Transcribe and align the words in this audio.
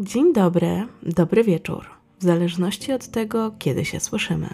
Dzień 0.00 0.32
dobry, 0.32 0.86
dobry 1.02 1.44
wieczór, 1.44 1.86
w 2.18 2.24
zależności 2.24 2.92
od 2.92 3.08
tego, 3.08 3.54
kiedy 3.58 3.84
się 3.84 4.00
słyszymy. 4.00 4.48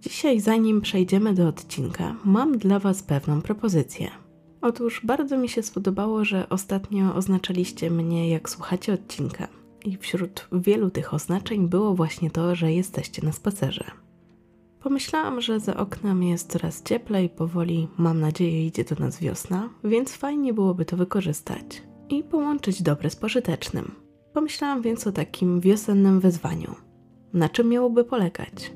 Dzisiaj, 0.00 0.40
zanim 0.40 0.80
przejdziemy 0.80 1.34
do 1.34 1.48
odcinka, 1.48 2.14
mam 2.24 2.58
dla 2.58 2.78
Was 2.78 3.02
pewną 3.02 3.42
propozycję. 3.42 4.10
Otóż 4.60 5.00
bardzo 5.04 5.38
mi 5.38 5.48
się 5.48 5.62
spodobało, 5.62 6.24
że 6.24 6.48
ostatnio 6.48 7.14
oznaczaliście 7.14 7.90
mnie, 7.90 8.30
jak 8.30 8.50
słuchacie 8.50 8.92
odcinka, 8.92 9.48
i 9.84 9.96
wśród 9.96 10.48
wielu 10.52 10.90
tych 10.90 11.14
oznaczeń 11.14 11.68
było 11.68 11.94
właśnie 11.94 12.30
to, 12.30 12.54
że 12.54 12.72
jesteście 12.72 13.22
na 13.24 13.32
spacerze. 13.32 13.84
Pomyślałam, 14.80 15.40
że 15.40 15.60
za 15.60 15.76
oknem 15.76 16.22
jest 16.22 16.52
coraz 16.52 16.82
cieplej, 16.82 17.28
powoli, 17.28 17.88
mam 17.98 18.20
nadzieję, 18.20 18.66
idzie 18.66 18.84
do 18.84 18.96
nas 18.96 19.20
wiosna, 19.20 19.68
więc 19.84 20.12
fajnie 20.12 20.54
byłoby 20.54 20.84
to 20.84 20.96
wykorzystać 20.96 21.82
i 22.08 22.22
połączyć 22.22 22.82
dobre 22.82 23.10
z 23.10 23.16
pożytecznym. 23.16 24.09
Pomyślałam 24.32 24.82
więc 24.82 25.06
o 25.06 25.12
takim 25.12 25.60
wiosennym 25.60 26.20
wyzwaniu. 26.20 26.74
Na 27.32 27.48
czym 27.48 27.68
miałoby 27.68 28.04
polegać? 28.04 28.72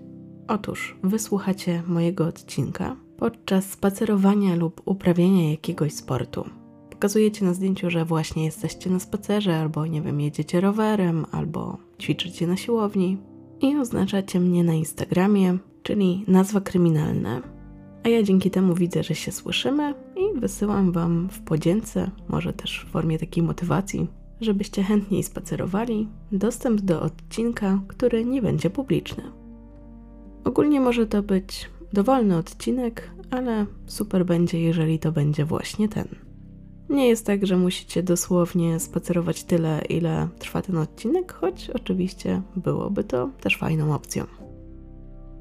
Otóż 0.49 0.97
wysłuchacie 1.03 1.83
mojego 1.87 2.27
odcinka 2.27 2.97
podczas 3.17 3.71
spacerowania 3.71 4.57
lub 4.57 4.83
uprawiania 4.85 5.51
jakiegoś 5.51 5.93
sportu. 5.93 6.45
Pokazujecie 6.91 7.45
na 7.45 7.55
zdjęciu, 7.55 7.91
że 7.91 8.05
właśnie 8.05 8.45
jesteście 8.45 8.91
na 8.91 9.01
spacerze, 9.01 9.61
albo 9.61 9.87
nie 9.87 10.03
wiem, 10.03 10.21
jedziecie 10.21 10.61
rowerem, 10.61 11.27
albo 11.33 11.79
ćwiczycie 12.03 12.47
na 12.47 12.57
siłowni 12.57 13.19
i 13.61 13.77
oznaczacie 13.77 14.41
mnie 14.41 14.65
na 14.65 14.75
Instagramie, 14.75 15.59
czyli 15.83 16.25
nazwa 16.29 16.61
kryminalna. 16.61 17.43
A 18.05 18.09
ja 18.09 18.23
dzięki 18.23 18.51
temu 18.51 18.75
widzę, 18.75 19.03
że 19.03 19.15
się 19.15 19.33
słyszymy 19.33 19.95
i 20.17 20.41
wysyłam 20.41 20.93
Wam 20.93 21.29
w 21.29 21.41
podzięce, 21.41 22.11
może 22.29 22.53
też 22.53 22.87
w 22.89 22.91
formie 22.91 23.19
takiej 23.19 23.43
motywacji, 23.43 24.09
żebyście 24.45 24.83
chętniej 24.83 25.23
spacerowali, 25.23 26.09
dostęp 26.33 26.81
do 26.81 27.03
odcinka, 27.03 27.81
który 27.89 28.25
nie 28.25 28.43
będzie 28.43 28.71
publiczny. 28.71 29.23
Ogólnie 30.45 30.81
może 30.81 31.07
to 31.07 31.23
być 31.23 31.71
dowolny 31.93 32.37
odcinek, 32.37 33.11
ale 33.31 33.67
super 33.87 34.27
będzie, 34.27 34.61
jeżeli 34.61 34.99
to 34.99 35.13
będzie 35.13 35.45
właśnie 35.45 35.89
ten. 35.89 36.09
Nie 36.89 37.09
jest 37.09 37.27
tak, 37.27 37.47
że 37.47 37.57
musicie 37.57 38.03
dosłownie 38.03 38.81
spacerować 38.81 39.45
tyle, 39.45 39.83
ile 39.89 40.29
trwa 40.39 40.63
ten 40.63 40.79
odcinek, 40.79 41.33
choć 41.33 41.71
oczywiście 41.71 42.43
byłoby 42.57 43.05
to 43.05 43.31
też 43.41 43.57
fajną 43.57 43.95
opcją. 43.95 44.25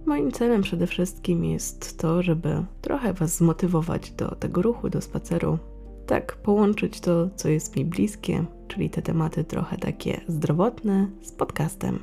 Moim 0.06 0.32
celem 0.32 0.62
przede 0.62 0.88
wszystkim 0.88 1.46
jest 1.46 1.98
to, 1.98 2.24
żeby 2.24 2.64
trochę 2.82 3.14
Was 3.14 3.38
zmotywować 3.38 4.12
do 4.12 4.36
tego 4.36 4.62
ruchu, 4.62 4.90
do 4.90 5.02
spaceru. 5.02 5.58
Tak, 6.06 6.36
połączyć 6.36 7.00
to, 7.00 7.30
co 7.36 7.50
jest 7.50 7.76
mi 7.76 7.86
bliskie, 7.86 8.46
czyli 8.74 8.90
te 8.90 9.02
tematy 9.02 9.44
trochę 9.44 9.78
takie 9.78 10.22
zdrowotne, 10.28 11.08
z 11.22 11.32
podcastem. 11.32 12.00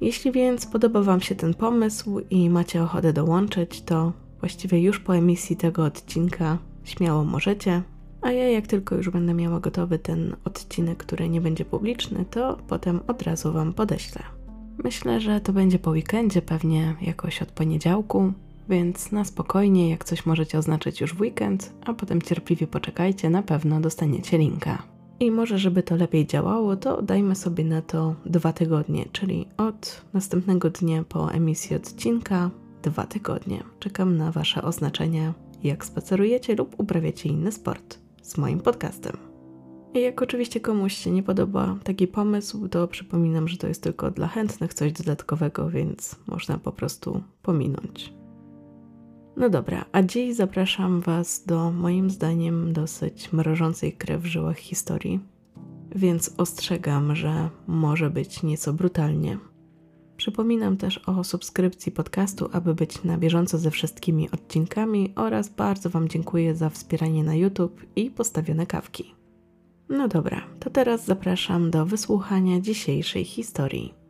Jeśli 0.00 0.32
więc 0.32 0.66
podoba 0.66 1.02
Wam 1.02 1.20
się 1.20 1.34
ten 1.34 1.54
pomysł 1.54 2.20
i 2.30 2.50
macie 2.50 2.82
ochotę 2.82 3.12
dołączyć, 3.12 3.82
to 3.82 4.12
właściwie 4.40 4.82
już 4.82 5.00
po 5.00 5.16
emisji 5.16 5.56
tego 5.56 5.84
odcinka 5.84 6.58
śmiało 6.84 7.24
możecie. 7.24 7.82
A 8.20 8.30
ja, 8.32 8.48
jak 8.48 8.66
tylko 8.66 8.94
już 8.94 9.10
będę 9.10 9.34
miała 9.34 9.60
gotowy 9.60 9.98
ten 9.98 10.36
odcinek, 10.44 10.98
który 10.98 11.28
nie 11.28 11.40
będzie 11.40 11.64
publiczny, 11.64 12.24
to 12.30 12.58
potem 12.68 13.00
od 13.06 13.22
razu 13.22 13.52
Wam 13.52 13.72
podeślę. 13.72 14.22
Myślę, 14.84 15.20
że 15.20 15.40
to 15.40 15.52
będzie 15.52 15.78
po 15.78 15.90
weekendzie, 15.90 16.42
pewnie 16.42 16.94
jakoś 17.02 17.42
od 17.42 17.48
poniedziałku, 17.48 18.32
więc 18.68 19.12
na 19.12 19.24
spokojnie, 19.24 19.90
jak 19.90 20.04
coś 20.04 20.26
możecie 20.26 20.58
oznaczyć 20.58 21.00
już 21.00 21.14
w 21.14 21.20
weekend, 21.20 21.72
a 21.86 21.94
potem 21.94 22.22
cierpliwie 22.22 22.66
poczekajcie, 22.66 23.30
na 23.30 23.42
pewno 23.42 23.80
dostaniecie 23.80 24.38
linka. 24.38 24.91
I 25.22 25.30
może, 25.30 25.58
żeby 25.58 25.82
to 25.82 25.96
lepiej 25.96 26.26
działało, 26.26 26.76
to 26.76 27.02
dajmy 27.02 27.34
sobie 27.34 27.64
na 27.64 27.82
to 27.82 28.14
dwa 28.26 28.52
tygodnie, 28.52 29.08
czyli 29.12 29.46
od 29.56 30.02
następnego 30.12 30.70
dnia 30.70 31.04
po 31.08 31.32
emisji 31.32 31.76
odcinka 31.76 32.50
dwa 32.82 33.06
tygodnie. 33.06 33.62
Czekam 33.78 34.16
na 34.16 34.32
Wasze 34.32 34.62
oznaczenia, 34.62 35.34
jak 35.62 35.84
spacerujecie 35.84 36.54
lub 36.54 36.80
uprawiacie 36.80 37.28
inny 37.28 37.52
sport 37.52 37.98
z 38.22 38.38
moim 38.38 38.60
podcastem. 38.60 39.16
I 39.94 40.00
jak 40.00 40.22
oczywiście 40.22 40.60
komuś 40.60 40.94
się 40.94 41.10
nie 41.10 41.22
podoba 41.22 41.76
taki 41.84 42.06
pomysł, 42.06 42.68
to 42.68 42.88
przypominam, 42.88 43.48
że 43.48 43.56
to 43.56 43.68
jest 43.68 43.82
tylko 43.82 44.10
dla 44.10 44.26
chętnych 44.26 44.74
coś 44.74 44.92
dodatkowego, 44.92 45.70
więc 45.70 46.16
można 46.26 46.58
po 46.58 46.72
prostu 46.72 47.22
pominąć. 47.42 48.21
No 49.36 49.48
dobra, 49.48 49.84
a 49.92 50.02
dziś 50.02 50.34
zapraszam 50.34 51.00
Was 51.00 51.44
do 51.46 51.70
moim 51.70 52.10
zdaniem 52.10 52.72
dosyć 52.72 53.32
mrożącej 53.32 53.92
krew 53.92 54.22
w 54.22 54.26
żyłach 54.26 54.58
historii, 54.58 55.20
więc 55.94 56.34
ostrzegam, 56.38 57.16
że 57.16 57.48
może 57.66 58.10
być 58.10 58.42
nieco 58.42 58.72
brutalnie. 58.72 59.38
Przypominam 60.16 60.76
też 60.76 60.98
o 60.98 61.24
subskrypcji 61.24 61.92
podcastu, 61.92 62.48
aby 62.52 62.74
być 62.74 63.04
na 63.04 63.18
bieżąco 63.18 63.58
ze 63.58 63.70
wszystkimi 63.70 64.30
odcinkami 64.30 65.12
oraz 65.16 65.48
bardzo 65.48 65.90
Wam 65.90 66.08
dziękuję 66.08 66.54
za 66.54 66.70
wspieranie 66.70 67.24
na 67.24 67.34
YouTube 67.34 67.86
i 67.96 68.10
postawione 68.10 68.66
kawki. 68.66 69.14
No 69.88 70.08
dobra, 70.08 70.42
to 70.60 70.70
teraz 70.70 71.04
zapraszam 71.04 71.70
do 71.70 71.86
wysłuchania 71.86 72.60
dzisiejszej 72.60 73.24
historii. 73.24 74.01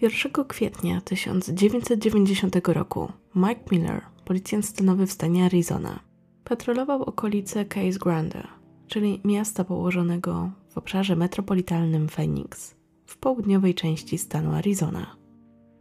Pierwszego 0.00 0.44
kwietnia 0.44 1.00
1990 1.00 2.56
roku 2.68 3.12
Mike 3.34 3.60
Miller, 3.72 4.02
policjant 4.24 4.66
stanowy 4.66 5.06
w 5.06 5.12
stanie 5.12 5.44
Arizona, 5.44 6.00
patrolował 6.44 7.02
okolice 7.02 7.64
Case 7.64 7.98
Grande, 7.98 8.46
czyli 8.86 9.20
miasta 9.24 9.64
położonego 9.64 10.50
w 10.68 10.78
obszarze 10.78 11.16
metropolitalnym 11.16 12.08
Phoenix, 12.08 12.74
w 13.06 13.16
południowej 13.16 13.74
części 13.74 14.18
stanu 14.18 14.52
Arizona. 14.52 15.16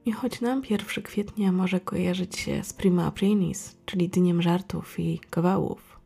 I 0.05 0.11
choć 0.11 0.41
nam 0.41 0.61
1 0.69 1.03
kwietnia 1.03 1.51
może 1.51 1.79
kojarzyć 1.79 2.37
się 2.37 2.63
z 2.63 2.73
Prima 2.73 3.05
Aprilis, 3.05 3.77
czyli 3.85 4.09
dniem 4.09 4.41
żartów 4.41 4.99
i 4.99 5.19
kawałów, 5.29 5.99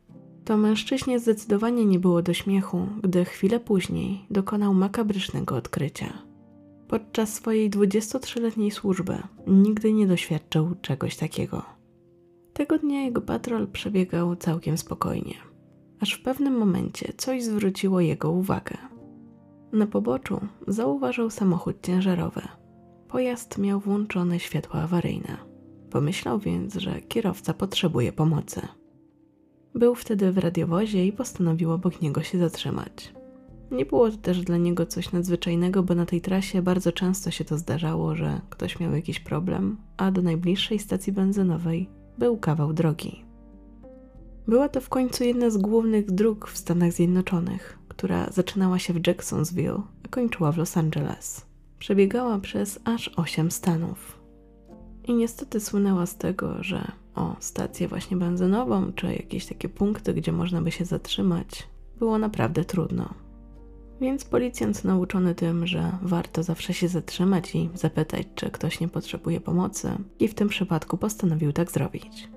to 0.44 0.56
mężczyźnie 0.56 1.18
zdecydowanie 1.18 1.84
nie 1.84 1.98
było 1.98 2.22
do 2.22 2.34
śmiechu, 2.34 2.86
gdy 3.02 3.24
chwilę 3.24 3.60
później 3.60 4.26
dokonał 4.30 4.74
makabrycznego 4.74 5.56
odkrycia. 5.56 6.33
Podczas 6.88 7.34
swojej 7.34 7.70
23-letniej 7.70 8.70
służby 8.70 9.18
nigdy 9.46 9.92
nie 9.92 10.06
doświadczył 10.06 10.74
czegoś 10.82 11.16
takiego. 11.16 11.62
Tego 12.52 12.78
dnia 12.78 13.02
jego 13.02 13.20
patrol 13.20 13.68
przebiegał 13.68 14.36
całkiem 14.36 14.78
spokojnie 14.78 15.34
aż 16.04 16.14
w 16.14 16.22
pewnym 16.22 16.58
momencie 16.58 17.12
coś 17.16 17.44
zwróciło 17.44 18.00
jego 18.00 18.30
uwagę. 18.30 18.76
Na 19.72 19.86
poboczu 19.86 20.40
zauważył 20.68 21.30
samochód 21.30 21.76
ciężarowy. 21.82 22.42
Pojazd 23.08 23.58
miał 23.58 23.80
włączone 23.80 24.40
światła 24.40 24.80
awaryjne. 24.80 25.36
Pomyślał 25.90 26.38
więc, 26.38 26.74
że 26.74 27.00
kierowca 27.00 27.54
potrzebuje 27.54 28.12
pomocy. 28.12 28.60
Był 29.74 29.94
wtedy 29.94 30.32
w 30.32 30.38
radiowozie 30.38 31.06
i 31.06 31.12
postanowił 31.12 31.72
obok 31.72 32.00
niego 32.00 32.22
się 32.22 32.38
zatrzymać. 32.38 33.14
Nie 33.74 33.86
było 33.86 34.10
to 34.10 34.16
też 34.16 34.40
dla 34.40 34.56
niego 34.56 34.86
coś 34.86 35.12
nadzwyczajnego, 35.12 35.82
bo 35.82 35.94
na 35.94 36.06
tej 36.06 36.20
trasie 36.20 36.62
bardzo 36.62 36.92
często 36.92 37.30
się 37.30 37.44
to 37.44 37.58
zdarzało, 37.58 38.16
że 38.16 38.40
ktoś 38.50 38.80
miał 38.80 38.94
jakiś 38.94 39.20
problem, 39.20 39.76
a 39.96 40.10
do 40.10 40.22
najbliższej 40.22 40.78
stacji 40.78 41.12
benzynowej 41.12 41.88
był 42.18 42.36
kawał 42.36 42.72
drogi. 42.72 43.24
Była 44.48 44.68
to 44.68 44.80
w 44.80 44.88
końcu 44.88 45.24
jedna 45.24 45.50
z 45.50 45.56
głównych 45.56 46.10
dróg 46.10 46.48
w 46.48 46.58
Stanach 46.58 46.92
Zjednoczonych, 46.92 47.78
która 47.88 48.30
zaczynała 48.30 48.78
się 48.78 48.92
w 48.92 49.06
Jacksonville, 49.06 49.82
a 50.04 50.08
kończyła 50.08 50.52
w 50.52 50.58
Los 50.58 50.76
Angeles. 50.76 51.46
Przebiegała 51.78 52.38
przez 52.38 52.80
aż 52.84 53.10
8 53.16 53.50
stanów. 53.50 54.20
I 55.04 55.14
niestety 55.14 55.60
słynęła 55.60 56.06
z 56.06 56.16
tego, 56.16 56.62
że 56.62 56.92
o 57.14 57.36
stację 57.40 57.88
właśnie 57.88 58.16
benzynową, 58.16 58.92
czy 58.92 59.06
jakieś 59.06 59.46
takie 59.46 59.68
punkty, 59.68 60.14
gdzie 60.14 60.32
można 60.32 60.62
by 60.62 60.70
się 60.70 60.84
zatrzymać, 60.84 61.68
było 61.98 62.18
naprawdę 62.18 62.64
trudno. 62.64 63.23
Więc 64.00 64.24
policjant 64.24 64.84
nauczony 64.84 65.34
tym, 65.34 65.66
że 65.66 65.98
warto 66.02 66.42
zawsze 66.42 66.74
się 66.74 66.88
zatrzymać 66.88 67.54
i 67.54 67.70
zapytać, 67.74 68.26
czy 68.34 68.50
ktoś 68.50 68.80
nie 68.80 68.88
potrzebuje 68.88 69.40
pomocy, 69.40 69.90
i 70.18 70.28
w 70.28 70.34
tym 70.34 70.48
przypadku 70.48 70.96
postanowił 70.96 71.52
tak 71.52 71.70
zrobić. 71.70 72.28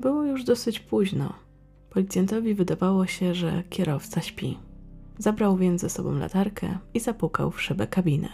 Było 0.00 0.24
już 0.24 0.44
dosyć 0.44 0.80
późno. 0.80 1.32
Policjantowi 1.90 2.54
wydawało 2.54 3.06
się, 3.06 3.34
że 3.34 3.62
kierowca 3.70 4.20
śpi. 4.20 4.58
Zabrał 5.18 5.56
więc 5.56 5.80
ze 5.80 5.90
sobą 5.90 6.12
latarkę 6.12 6.78
i 6.94 7.00
zapukał 7.00 7.50
w 7.50 7.62
szybę 7.62 7.86
kabiny. 7.86 8.28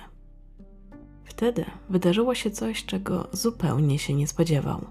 Wtedy 1.24 1.64
wydarzyło 1.90 2.34
się 2.34 2.50
coś, 2.50 2.84
czego 2.84 3.28
zupełnie 3.32 3.98
się 3.98 4.14
nie 4.14 4.26
spodziewał. 4.26 4.86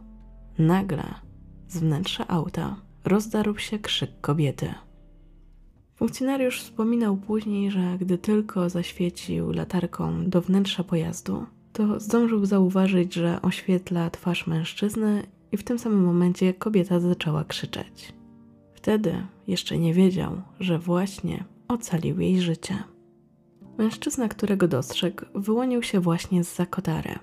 Nagle 0.57 1.04
z 1.68 1.77
wnętrza 1.77 2.27
auta 2.27 2.75
rozdarł 3.06 3.57
się 3.57 3.80
krzyk 3.80 4.22
kobiety. 4.22 4.74
Funkcjonariusz 5.96 6.62
wspominał 6.62 7.18
później, 7.18 7.72
że 7.72 7.98
gdy 8.00 8.18
tylko 8.18 8.70
zaświecił 8.70 9.52
latarką 9.52 10.30
do 10.30 10.42
wnętrza 10.42 10.84
pojazdu, 10.84 11.46
to 11.74 12.00
zdążył 12.00 12.46
zauważyć, 12.46 13.14
że 13.14 13.42
oświetla 13.42 14.10
twarz 14.10 14.48
mężczyzny 14.48 15.24
i 15.52 15.58
w 15.58 15.64
tym 15.64 15.80
samym 15.80 16.04
momencie 16.04 16.54
kobieta 16.54 17.00
zaczęła 17.00 17.44
krzyczeć. 17.44 18.14
Wtedy 18.74 19.26
jeszcze 19.48 19.78
nie 19.78 19.94
wiedział, 19.94 20.42
że 20.60 20.80
właśnie 20.80 21.44
ocalił 21.68 22.20
jej 22.20 22.42
życie. 22.42 22.84
Mężczyzna, 23.78 24.28
którego 24.28 24.68
dostrzegł, 24.68 25.26
wyłonił 25.36 25.84
się 25.84 26.00
właśnie 26.00 26.44
z 26.44 26.56
Zakotary. 26.56 27.20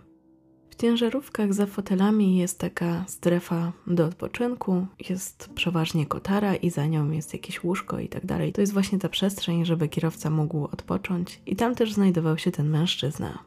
W 0.73 0.75
ciężarówkach 0.75 1.55
za 1.55 1.67
fotelami 1.67 2.37
jest 2.37 2.59
taka 2.59 3.05
strefa 3.09 3.73
do 3.87 4.07
odpoczynku, 4.07 4.87
jest 5.09 5.51
przeważnie 5.55 6.07
kotara 6.07 6.55
i 6.55 6.71
za 6.71 6.87
nią 6.87 7.11
jest 7.11 7.33
jakieś 7.33 7.65
łóżko 7.65 7.99
i 7.99 8.09
tak 8.09 8.27
dalej. 8.27 8.53
To 8.53 8.61
jest 8.61 8.73
właśnie 8.73 8.99
ta 8.99 9.09
przestrzeń, 9.09 9.65
żeby 9.65 9.89
kierowca 9.89 10.31
mógł 10.31 10.65
odpocząć 10.65 11.41
i 11.47 11.57
tam 11.57 11.75
też 11.75 11.93
znajdował 11.93 12.39
się 12.39 12.51
ten 12.51 12.71
mężczyzna. 12.71 13.39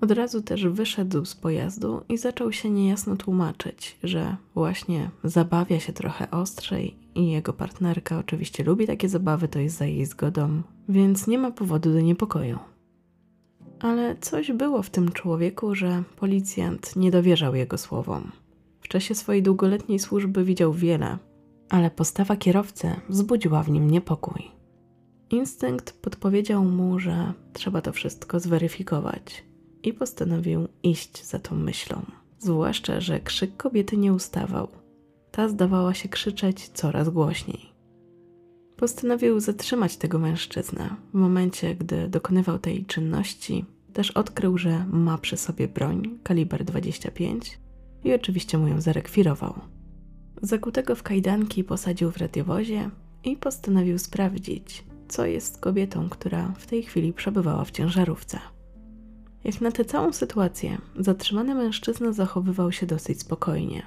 Od 0.00 0.10
razu 0.10 0.42
też 0.42 0.66
wyszedł 0.66 1.24
z 1.24 1.34
pojazdu 1.34 2.04
i 2.08 2.18
zaczął 2.18 2.52
się 2.52 2.70
niejasno 2.70 3.16
tłumaczyć, 3.16 3.98
że 4.02 4.36
właśnie 4.54 5.10
zabawia 5.24 5.80
się 5.80 5.92
trochę 5.92 6.30
ostrzej 6.30 6.96
i 7.14 7.30
jego 7.30 7.52
partnerka 7.52 8.18
oczywiście 8.18 8.64
lubi 8.64 8.86
takie 8.86 9.08
zabawy, 9.08 9.48
to 9.48 9.58
jest 9.58 9.76
za 9.76 9.84
jej 9.86 10.06
zgodą, 10.06 10.62
więc 10.88 11.26
nie 11.26 11.38
ma 11.38 11.50
powodu 11.50 11.92
do 11.92 12.00
niepokoju. 12.00 12.58
Ale 13.84 14.16
coś 14.16 14.52
było 14.52 14.82
w 14.82 14.90
tym 14.90 15.12
człowieku, 15.12 15.74
że 15.74 16.02
policjant 16.16 16.96
nie 16.96 17.10
dowierzał 17.10 17.54
jego 17.54 17.78
słowom. 17.78 18.32
W 18.80 18.88
czasie 18.88 19.14
swojej 19.14 19.42
długoletniej 19.42 19.98
służby 19.98 20.44
widział 20.44 20.72
wiele, 20.72 21.18
ale 21.70 21.90
postawa 21.90 22.36
kierowcy 22.36 22.90
wzbudziła 23.08 23.62
w 23.62 23.70
nim 23.70 23.90
niepokój. 23.90 24.50
Instynkt 25.30 25.92
podpowiedział 26.02 26.64
mu, 26.64 26.98
że 26.98 27.32
trzeba 27.52 27.80
to 27.80 27.92
wszystko 27.92 28.40
zweryfikować 28.40 29.44
i 29.82 29.92
postanowił 29.92 30.68
iść 30.82 31.24
za 31.24 31.38
tą 31.38 31.56
myślą. 31.56 32.02
Zwłaszcza, 32.38 33.00
że 33.00 33.20
krzyk 33.20 33.56
kobiety 33.56 33.96
nie 33.96 34.12
ustawał. 34.12 34.68
Ta 35.30 35.48
zdawała 35.48 35.94
się 35.94 36.08
krzyczeć 36.08 36.68
coraz 36.68 37.08
głośniej. 37.08 37.74
Postanowił 38.76 39.40
zatrzymać 39.40 39.96
tego 39.96 40.18
mężczyznę. 40.18 40.96
W 41.14 41.14
momencie, 41.14 41.74
gdy 41.74 42.08
dokonywał 42.08 42.58
tej 42.58 42.86
czynności, 42.86 43.64
też 43.94 44.10
odkrył, 44.10 44.58
że 44.58 44.84
ma 44.92 45.18
przy 45.18 45.36
sobie 45.36 45.68
broń 45.68 46.18
kaliber 46.22 46.64
25 46.64 47.58
i 48.04 48.14
oczywiście 48.14 48.58
mu 48.58 48.68
ją 48.68 48.80
zarekwirował. 48.80 49.54
Zakutego 50.42 50.94
w 50.94 51.02
kajdanki 51.02 51.64
posadził 51.64 52.10
w 52.10 52.16
radiowozie 52.16 52.90
i 53.24 53.36
postanowił 53.36 53.98
sprawdzić, 53.98 54.84
co 55.08 55.26
jest 55.26 55.54
z 55.54 55.58
kobietą, 55.58 56.08
która 56.08 56.52
w 56.58 56.66
tej 56.66 56.82
chwili 56.82 57.12
przebywała 57.12 57.64
w 57.64 57.70
ciężarówce. 57.70 58.38
Jak 59.44 59.60
na 59.60 59.72
tę 59.72 59.84
całą 59.84 60.12
sytuację, 60.12 60.78
zatrzymany 60.98 61.54
mężczyzna 61.54 62.12
zachowywał 62.12 62.72
się 62.72 62.86
dosyć 62.86 63.20
spokojnie, 63.20 63.82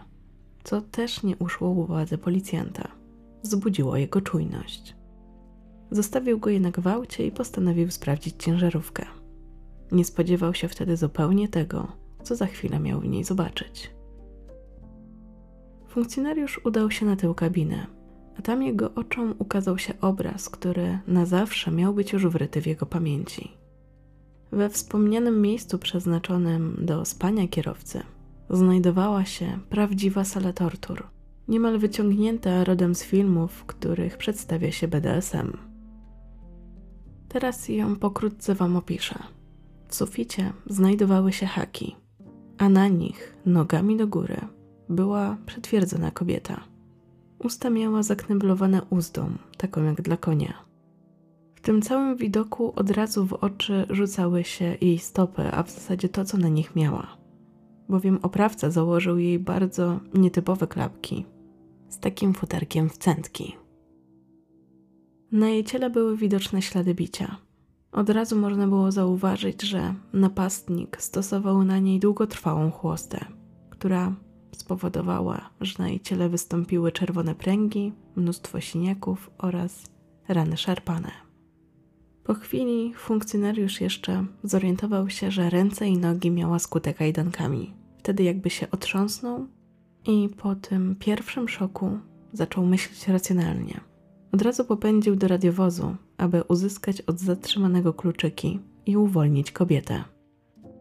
co 0.63 0.81
też 0.81 1.23
nie 1.23 1.37
uszło 1.37 1.69
uwadze 1.69 2.17
policjanta. 2.17 2.87
Wzbudziło 3.43 3.97
jego 3.97 4.21
czujność. 4.21 4.95
Zostawił 5.91 6.39
go 6.39 6.49
jednak 6.49 6.79
w 6.79 6.87
aucie 6.87 7.27
i 7.27 7.31
postanowił 7.31 7.91
sprawdzić 7.91 8.35
ciężarówkę. 8.39 9.16
Nie 9.91 10.05
spodziewał 10.05 10.53
się 10.53 10.67
wtedy 10.67 10.97
zupełnie 10.97 11.49
tego, 11.49 11.91
co 12.23 12.35
za 12.35 12.45
chwilę 12.45 12.79
miał 12.79 12.99
w 12.99 13.07
niej 13.07 13.23
zobaczyć. 13.23 13.91
Funkcjonariusz 15.87 16.61
udał 16.65 16.91
się 16.91 17.05
na 17.05 17.15
tył 17.15 17.33
kabiny, 17.33 17.87
a 18.39 18.41
tam 18.41 18.63
jego 18.63 18.93
oczom 18.93 19.35
ukazał 19.39 19.77
się 19.77 19.93
obraz, 20.01 20.49
który 20.49 20.99
na 21.07 21.25
zawsze 21.25 21.71
miał 21.71 21.93
być 21.93 22.13
już 22.13 22.27
wryty 22.27 22.61
w 22.61 22.67
jego 22.67 22.85
pamięci. 22.85 23.51
We 24.51 24.69
wspomnianym 24.69 25.41
miejscu 25.41 25.79
przeznaczonym 25.79 26.77
do 26.79 27.05
spania 27.05 27.47
kierowcy 27.47 28.01
znajdowała 28.49 29.25
się 29.25 29.59
prawdziwa 29.69 30.23
sala 30.23 30.53
tortur, 30.53 31.07
niemal 31.47 31.79
wyciągnięta 31.79 32.63
rodem 32.63 32.95
z 32.95 33.03
filmów, 33.03 33.51
w 33.51 33.65
których 33.65 34.17
przedstawia 34.17 34.71
się 34.71 34.87
BDSM. 34.87 35.57
Teraz 37.29 37.69
ją 37.69 37.95
pokrótce 37.95 38.55
Wam 38.55 38.75
opiszę. 38.75 39.36
W 39.87 39.95
suficie 39.95 40.53
znajdowały 40.69 41.33
się 41.33 41.45
haki, 41.45 41.95
a 42.57 42.69
na 42.69 42.87
nich, 42.87 43.37
nogami 43.45 43.97
do 43.97 44.07
góry, 44.07 44.37
była 44.89 45.37
przetwierdzona 45.45 46.11
kobieta. 46.11 46.63
Usta 47.39 47.69
miała 47.69 48.03
zakneblowane 48.03 48.81
uzdą, 48.89 49.29
taką 49.57 49.83
jak 49.83 50.01
dla 50.01 50.17
konia. 50.17 50.53
W 51.55 51.61
tym 51.61 51.81
całym 51.81 52.17
widoku 52.17 52.73
od 52.75 52.91
razu 52.91 53.25
w 53.25 53.33
oczy 53.33 53.85
rzucały 53.89 54.43
się 54.43 54.77
jej 54.81 54.99
stopy, 54.99 55.51
a 55.51 55.63
w 55.63 55.71
zasadzie 55.71 56.09
to, 56.09 56.25
co 56.25 56.37
na 56.37 56.47
nich 56.47 56.75
miała. 56.75 57.17
Bowiem 57.89 58.19
oprawca 58.21 58.71
założył 58.71 59.17
jej 59.17 59.39
bardzo 59.39 59.99
nietypowe 60.13 60.67
klapki 60.67 61.25
z 61.89 61.99
takim 61.99 62.33
futerkiem 62.33 62.89
w 62.89 62.97
centki. 62.97 63.55
Na 65.31 65.49
jej 65.49 65.63
ciele 65.63 65.89
były 65.89 66.17
widoczne 66.17 66.61
ślady 66.61 66.93
bicia. 66.93 67.46
Od 67.91 68.09
razu 68.09 68.35
można 68.35 68.67
było 68.67 68.91
zauważyć, 68.91 69.61
że 69.61 69.93
napastnik 70.13 71.01
stosował 71.01 71.63
na 71.63 71.79
niej 71.79 71.99
długotrwałą 71.99 72.71
chłostę, 72.71 73.25
która 73.69 74.15
spowodowała, 74.51 75.49
że 75.61 75.75
na 75.79 75.89
jej 75.89 75.99
ciele 75.99 76.29
wystąpiły 76.29 76.91
czerwone 76.91 77.35
pręgi, 77.35 77.93
mnóstwo 78.15 78.61
siniaków 78.61 79.31
oraz 79.37 79.83
rany 80.27 80.57
szarpane. 80.57 81.11
Po 82.23 82.33
chwili 82.33 82.93
funkcjonariusz 82.93 83.81
jeszcze 83.81 84.25
zorientował 84.43 85.09
się, 85.09 85.31
że 85.31 85.49
ręce 85.49 85.87
i 85.87 85.97
nogi 85.97 86.31
miała 86.31 86.59
skute 86.59 86.93
kajdankami. 86.93 87.73
Wtedy 87.97 88.23
jakby 88.23 88.49
się 88.49 88.71
otrząsnął 88.71 89.47
i 90.07 90.29
po 90.37 90.55
tym 90.55 90.95
pierwszym 90.99 91.49
szoku 91.49 91.99
zaczął 92.33 92.65
myśleć 92.65 93.07
racjonalnie. 93.07 93.86
Od 94.31 94.41
razu 94.41 94.65
popędził 94.65 95.15
do 95.15 95.27
radiowozu, 95.27 95.95
aby 96.17 96.43
uzyskać 96.43 97.01
od 97.01 97.19
zatrzymanego 97.19 97.93
kluczyki 97.93 98.59
i 98.85 98.97
uwolnić 98.97 99.51
kobietę. 99.51 100.03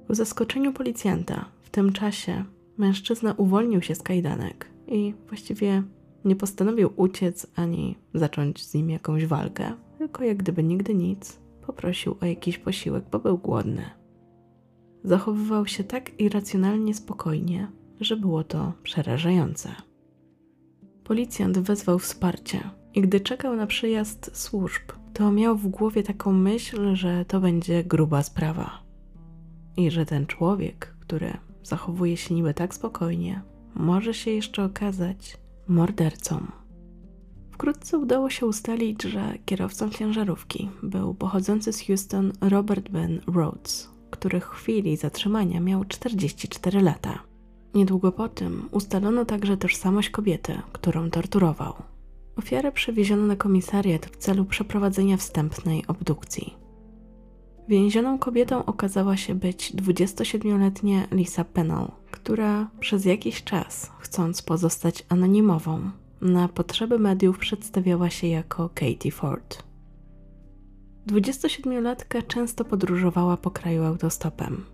Ku 0.06 0.14
zaskoczeniu 0.14 0.72
policjanta 0.72 1.44
w 1.62 1.70
tym 1.70 1.92
czasie 1.92 2.44
mężczyzna 2.78 3.34
uwolnił 3.36 3.82
się 3.82 3.94
z 3.94 4.02
kajdanek 4.02 4.70
i 4.88 5.14
właściwie 5.28 5.82
nie 6.24 6.36
postanowił 6.36 6.90
uciec 6.96 7.46
ani 7.54 7.98
zacząć 8.14 8.64
z 8.64 8.74
nim 8.74 8.90
jakąś 8.90 9.26
walkę, 9.26 9.72
tylko 9.98 10.24
jak 10.24 10.36
gdyby 10.36 10.62
nigdy 10.62 10.94
nic, 10.94 11.38
poprosił 11.66 12.16
o 12.22 12.26
jakiś 12.26 12.58
posiłek, 12.58 13.04
bo 13.12 13.18
był 13.18 13.38
głodny. 13.38 13.82
Zachowywał 15.04 15.66
się 15.66 15.84
tak 15.84 16.20
irracjonalnie 16.20 16.94
spokojnie, 16.94 17.68
że 18.00 18.16
było 18.16 18.44
to 18.44 18.72
przerażające. 18.82 19.68
Policjant 21.04 21.58
wezwał 21.58 21.98
wsparcie 21.98 22.70
i 22.96 23.00
gdy 23.00 23.20
czekał 23.20 23.56
na 23.56 23.66
przyjazd 23.66 24.30
służb, 24.32 24.82
to 25.12 25.32
miał 25.32 25.56
w 25.56 25.68
głowie 25.68 26.02
taką 26.02 26.32
myśl, 26.32 26.94
że 26.94 27.24
to 27.24 27.40
będzie 27.40 27.84
gruba 27.84 28.22
sprawa. 28.22 28.82
I 29.76 29.90
że 29.90 30.06
ten 30.06 30.26
człowiek, 30.26 30.96
który 31.00 31.36
zachowuje 31.62 32.16
się 32.16 32.34
niby 32.34 32.54
tak 32.54 32.74
spokojnie, 32.74 33.42
może 33.74 34.14
się 34.14 34.30
jeszcze 34.30 34.64
okazać 34.64 35.38
mordercą. 35.68 36.46
Wkrótce 37.50 37.98
udało 37.98 38.30
się 38.30 38.46
ustalić, 38.46 39.02
że 39.02 39.34
kierowcą 39.44 39.90
ciężarówki 39.90 40.70
był 40.82 41.14
pochodzący 41.14 41.72
z 41.72 41.86
Houston 41.86 42.32
Robert 42.40 42.88
Ben 42.88 43.20
Rhodes, 43.34 43.90
który 44.10 44.40
w 44.40 44.44
chwili 44.44 44.96
zatrzymania 44.96 45.60
miał 45.60 45.84
44 45.84 46.80
lata. 46.80 47.18
Niedługo 47.74 48.12
po 48.12 48.28
tym 48.28 48.68
ustalono 48.70 49.24
także 49.24 49.56
tożsamość 49.56 50.10
kobiety, 50.10 50.60
którą 50.72 51.10
torturował. 51.10 51.74
Ofiarę 52.36 52.72
przewieziono 52.72 53.26
na 53.26 53.36
komisariat 53.36 54.06
w 54.06 54.16
celu 54.16 54.44
przeprowadzenia 54.44 55.16
wstępnej 55.16 55.86
obdukcji. 55.86 56.54
Więzioną 57.68 58.18
kobietą 58.18 58.64
okazała 58.64 59.16
się 59.16 59.34
być 59.34 59.74
27-letnia 59.74 61.06
Lisa 61.12 61.44
Pennell, 61.44 61.88
która 62.10 62.70
przez 62.80 63.04
jakiś 63.04 63.44
czas, 63.44 63.90
chcąc 63.98 64.42
pozostać 64.42 65.06
anonimową, 65.08 65.90
na 66.20 66.48
potrzeby 66.48 66.98
mediów 66.98 67.38
przedstawiała 67.38 68.10
się 68.10 68.26
jako 68.26 68.68
Katie 68.68 69.10
Ford. 69.10 69.62
27-latka 71.06 72.26
często 72.26 72.64
podróżowała 72.64 73.36
po 73.36 73.50
kraju 73.50 73.84
autostopem. 73.84 74.64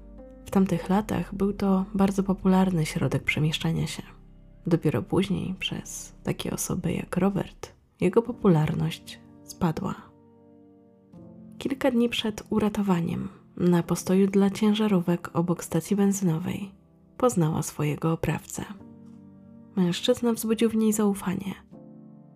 W 0.47 0.51
tamtych 0.51 0.89
latach 0.89 1.35
był 1.35 1.53
to 1.53 1.85
bardzo 1.95 2.23
popularny 2.23 2.87
środek 2.87 3.23
przemieszczania 3.23 3.87
się. 3.87 4.03
Dopiero 4.67 5.03
później, 5.03 5.55
przez 5.59 6.15
takie 6.23 6.51
osoby 6.51 6.93
jak 6.93 7.17
Robert, 7.17 7.73
jego 8.01 8.23
popularność 8.23 9.21
spadła. 9.45 9.95
Kilka 11.59 11.91
dni 11.91 12.09
przed 12.09 12.43
uratowaniem, 12.51 13.29
na 13.57 13.83
postoju 13.83 14.27
dla 14.27 14.51
ciężarówek 14.51 15.31
obok 15.33 15.65
stacji 15.65 15.97
benzynowej, 15.97 16.71
poznała 17.17 17.63
swojego 17.63 18.13
oprawcę. 18.13 18.65
Mężczyzna 19.77 20.33
wzbudził 20.33 20.71
w 20.71 20.77
niej 20.77 20.93
zaufanie. 20.93 21.55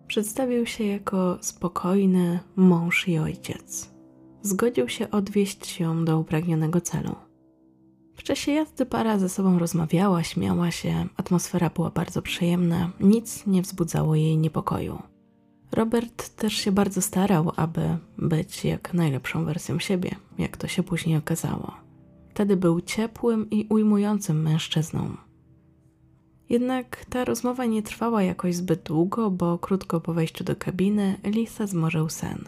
Przedstawił 0.07 0.65
się 0.65 0.83
jako 0.83 1.37
spokojny 1.41 2.39
mąż 2.55 3.07
i 3.07 3.17
ojciec. 3.17 3.93
Zgodził 4.41 4.89
się 4.89 5.11
odwieźć 5.11 5.79
ją 5.79 6.05
do 6.05 6.19
upragnionego 6.19 6.81
celu. 6.81 7.15
W 8.17 8.23
czasie 8.23 8.51
jazdy 8.51 8.85
para 8.85 9.19
ze 9.19 9.29
sobą 9.29 9.59
rozmawiała, 9.59 10.23
śmiała 10.23 10.71
się, 10.71 11.07
atmosfera 11.17 11.69
była 11.69 11.89
bardzo 11.89 12.21
przyjemna, 12.21 12.91
nic 12.99 13.47
nie 13.47 13.61
wzbudzało 13.61 14.15
jej 14.15 14.37
niepokoju. 14.37 15.01
Robert 15.71 16.29
też 16.35 16.53
się 16.53 16.71
bardzo 16.71 17.01
starał, 17.01 17.51
aby 17.55 17.97
być 18.17 18.65
jak 18.65 18.93
najlepszą 18.93 19.45
wersją 19.45 19.79
siebie, 19.79 20.15
jak 20.37 20.57
to 20.57 20.67
się 20.67 20.83
później 20.83 21.17
okazało. 21.17 21.73
Wtedy 22.29 22.57
był 22.57 22.81
ciepłym 22.81 23.49
i 23.49 23.67
ujmującym 23.69 24.41
mężczyzną. 24.41 25.17
Jednak 26.49 27.05
ta 27.09 27.25
rozmowa 27.25 27.65
nie 27.65 27.83
trwała 27.83 28.23
jakoś 28.23 28.55
zbyt 28.55 28.83
długo, 28.83 29.31
bo 29.31 29.57
krótko 29.57 30.01
po 30.01 30.13
wejściu 30.13 30.43
do 30.43 30.55
kabiny 30.55 31.17
Lisa 31.23 31.67
zmorzył 31.67 32.09
sen. 32.09 32.43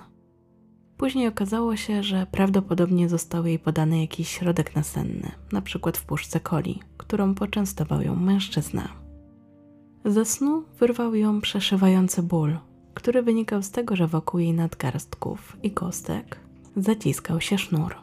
Później 1.00 1.28
okazało 1.28 1.76
się, 1.76 2.04
że 2.04 2.28
prawdopodobnie 2.32 3.10
został 3.10 3.46
jej 3.46 3.60
podany 3.60 4.02
jakiś 4.02 4.30
środek 4.30 4.76
nasenny, 4.76 5.32
na 5.52 5.62
przykład 5.62 5.98
w 5.98 6.06
puszce 6.06 6.40
coli, 6.40 6.80
którą 6.98 7.36
poczęstował 7.36 8.02
ją 8.02 8.16
mężczyzna. 8.16 8.90
Ze 10.06 10.26
snu 10.26 10.64
wyrwał 10.80 11.16
ją 11.16 11.42
przeszywający 11.42 12.24
ból, 12.24 12.58
który 12.94 13.22
wynikał 13.22 13.64
z 13.64 13.72
tego, 13.72 13.96
że 13.96 14.08
wokół 14.08 14.40
jej 14.40 14.54
nadgarstków 14.54 15.58
i 15.64 15.72
kostek 15.72 16.40
zaciskał 16.76 17.42
się 17.42 17.58
sznur. 17.58 17.96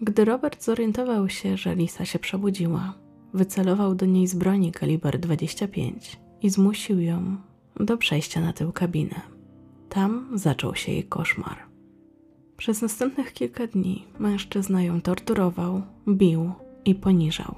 Gdy 0.00 0.24
Robert 0.24 0.64
zorientował 0.64 1.28
się, 1.28 1.56
że 1.56 1.74
Lisa 1.74 2.04
się 2.04 2.18
przebudziła, 2.18 2.94
wycelował 3.34 3.94
do 3.94 4.06
niej 4.06 4.26
z 4.26 4.34
broni 4.34 4.72
kaliber 4.72 5.18
25 5.18 6.20
i 6.42 6.50
zmusił 6.50 7.00
ją 7.00 7.36
do 7.80 7.96
przejścia 7.96 8.40
na 8.40 8.52
tył 8.52 8.72
kabiny. 8.72 9.20
Tam 9.88 10.28
zaczął 10.34 10.74
się 10.74 10.92
jej 10.92 11.04
koszmar. 11.04 11.63
Przez 12.56 12.82
następnych 12.82 13.32
kilka 13.32 13.66
dni 13.66 14.04
mężczyzna 14.18 14.82
ją 14.82 15.00
torturował, 15.00 15.82
bił 16.08 16.52
i 16.84 16.94
poniżał. 16.94 17.54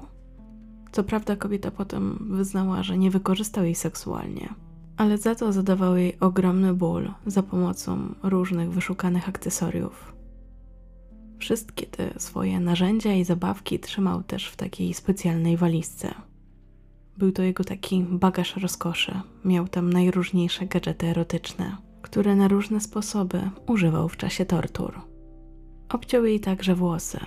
Co 0.91 1.03
prawda, 1.03 1.35
kobieta 1.35 1.71
potem 1.71 2.27
wyznała, 2.31 2.83
że 2.83 2.97
nie 2.97 3.11
wykorzystał 3.11 3.63
jej 3.63 3.75
seksualnie, 3.75 4.53
ale 4.97 5.17
za 5.17 5.35
to 5.35 5.53
zadawał 5.53 5.97
jej 5.97 6.19
ogromny 6.19 6.73
ból 6.73 7.11
za 7.25 7.43
pomocą 7.43 8.15
różnych 8.23 8.71
wyszukanych 8.71 9.29
akcesoriów. 9.29 10.13
Wszystkie 11.39 11.85
te 11.85 12.19
swoje 12.19 12.59
narzędzia 12.59 13.13
i 13.13 13.23
zabawki 13.23 13.79
trzymał 13.79 14.23
też 14.23 14.47
w 14.47 14.55
takiej 14.55 14.93
specjalnej 14.93 15.57
walizce. 15.57 16.13
Był 17.17 17.31
to 17.31 17.43
jego 17.43 17.63
taki 17.63 18.03
bagaż 18.03 18.57
rozkoszy. 18.57 19.19
Miał 19.45 19.67
tam 19.67 19.93
najróżniejsze 19.93 20.65
gadżety 20.65 21.07
erotyczne, 21.07 21.77
które 22.07 22.35
na 22.35 22.47
różne 22.47 22.81
sposoby 22.81 23.49
używał 23.67 24.09
w 24.09 24.17
czasie 24.17 24.45
tortur. 24.45 25.01
Obciął 25.89 26.25
jej 26.25 26.39
także 26.39 26.75
włosy. 26.75 27.19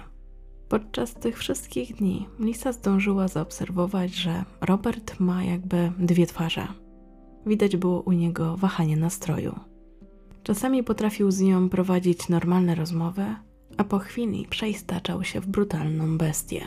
Podczas 0.69 1.15
tych 1.15 1.39
wszystkich 1.39 1.97
dni 1.97 2.27
Lisa 2.39 2.73
zdążyła 2.73 3.29
zaobserwować, 3.29 4.15
że 4.15 4.45
Robert 4.61 5.21
ma 5.21 5.45
jakby 5.45 5.93
dwie 5.99 6.27
twarze. 6.27 6.67
Widać 7.47 7.77
było 7.77 8.01
u 8.01 8.13
niego 8.13 8.57
wahanie 8.57 8.97
nastroju. 8.97 9.61
Czasami 10.43 10.83
potrafił 10.83 11.31
z 11.31 11.41
nią 11.41 11.69
prowadzić 11.69 12.29
normalne 12.29 12.75
rozmowy, 12.75 13.25
a 13.77 13.85
po 13.85 13.99
chwili 13.99 14.47
przeistaczał 14.51 15.25
się 15.25 15.41
w 15.41 15.47
brutalną 15.47 16.19
bestię. 16.19 16.67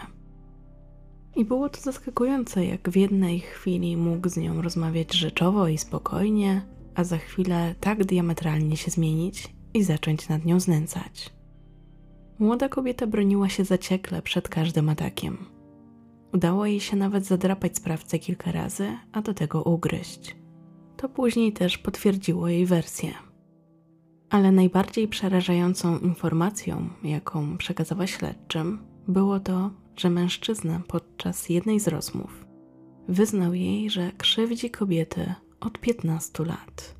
I 1.35 1.45
było 1.45 1.69
to 1.69 1.81
zaskakujące, 1.81 2.65
jak 2.65 2.89
w 2.89 2.95
jednej 2.95 3.39
chwili 3.39 3.97
mógł 3.97 4.29
z 4.29 4.37
nią 4.37 4.61
rozmawiać 4.61 5.13
rzeczowo 5.13 5.67
i 5.67 5.77
spokojnie, 5.77 6.61
a 6.95 7.03
za 7.03 7.17
chwilę 7.17 7.75
tak 7.79 8.03
diametralnie 8.05 8.77
się 8.77 8.91
zmienić 8.91 9.53
i 9.73 9.83
zacząć 9.83 10.29
nad 10.29 10.45
nią 10.45 10.59
znęcać. 10.59 11.29
Młoda 12.39 12.69
kobieta 12.69 13.07
broniła 13.07 13.49
się 13.49 13.65
zaciekle 13.65 14.21
przed 14.21 14.49
każdym 14.49 14.89
atakiem. 14.89 15.37
Udało 16.33 16.65
jej 16.65 16.79
się 16.79 16.97
nawet 16.97 17.25
zadrapać 17.25 17.77
sprawcę 17.77 18.19
kilka 18.19 18.51
razy, 18.51 18.97
a 19.11 19.21
do 19.21 19.33
tego 19.33 19.63
ugryźć. 19.63 20.35
To 20.97 21.09
później 21.09 21.53
też 21.53 21.77
potwierdziło 21.77 22.47
jej 22.47 22.65
wersję. 22.65 23.13
Ale 24.29 24.51
najbardziej 24.51 25.07
przerażającą 25.07 25.99
informacją, 25.99 26.89
jaką 27.03 27.57
przekazała 27.57 28.07
śledczym, 28.07 28.79
było 29.07 29.39
to, 29.39 29.71
że 29.95 30.09
mężczyzna 30.09 30.81
podczas 30.87 31.49
jednej 31.49 31.79
z 31.79 31.87
rozmów 31.87 32.45
wyznał 33.07 33.53
jej, 33.53 33.89
że 33.89 34.11
krzywdzi 34.17 34.69
kobiety 34.69 35.33
od 35.65 35.79
15 35.79 36.45
lat. 36.45 36.95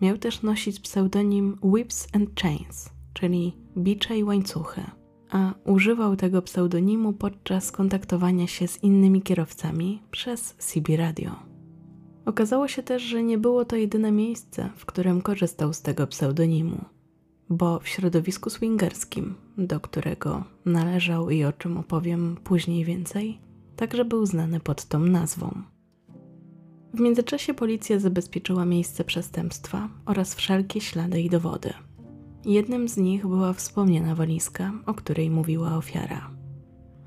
Miał 0.00 0.18
też 0.18 0.42
nosić 0.42 0.80
pseudonim 0.80 1.58
Whips 1.62 2.06
and 2.12 2.40
Chains, 2.40 2.90
czyli 3.12 3.56
bicze 3.76 4.18
i 4.18 4.24
łańcuchy, 4.24 4.82
a 5.30 5.54
używał 5.64 6.16
tego 6.16 6.42
pseudonimu 6.42 7.12
podczas 7.12 7.72
kontaktowania 7.72 8.46
się 8.46 8.68
z 8.68 8.82
innymi 8.82 9.22
kierowcami 9.22 10.02
przez 10.10 10.54
CB 10.58 10.96
Radio. 10.96 11.30
Okazało 12.26 12.68
się 12.68 12.82
też, 12.82 13.02
że 13.02 13.22
nie 13.22 13.38
było 13.38 13.64
to 13.64 13.76
jedyne 13.76 14.12
miejsce, 14.12 14.70
w 14.76 14.86
którym 14.86 15.22
korzystał 15.22 15.72
z 15.72 15.82
tego 15.82 16.06
pseudonimu, 16.06 16.84
bo 17.50 17.78
w 17.78 17.88
środowisku 17.88 18.50
swingerskim, 18.50 19.34
do 19.58 19.80
którego 19.80 20.44
należał 20.64 21.30
i 21.30 21.44
o 21.44 21.52
czym 21.52 21.76
opowiem 21.76 22.36
później 22.44 22.84
więcej, 22.84 23.38
także 23.76 24.04
był 24.04 24.26
znany 24.26 24.60
pod 24.60 24.84
tą 24.84 24.98
nazwą. 24.98 25.62
W 26.98 27.00
międzyczasie 27.00 27.54
policja 27.54 27.98
zabezpieczyła 27.98 28.64
miejsce 28.64 29.04
przestępstwa 29.04 29.88
oraz 30.06 30.34
wszelkie 30.34 30.80
ślady 30.80 31.20
i 31.20 31.30
dowody. 31.30 31.72
Jednym 32.44 32.88
z 32.88 32.96
nich 32.96 33.26
była 33.26 33.52
wspomniana 33.52 34.14
walizka, 34.14 34.72
o 34.86 34.94
której 34.94 35.30
mówiła 35.30 35.76
ofiara. 35.76 36.30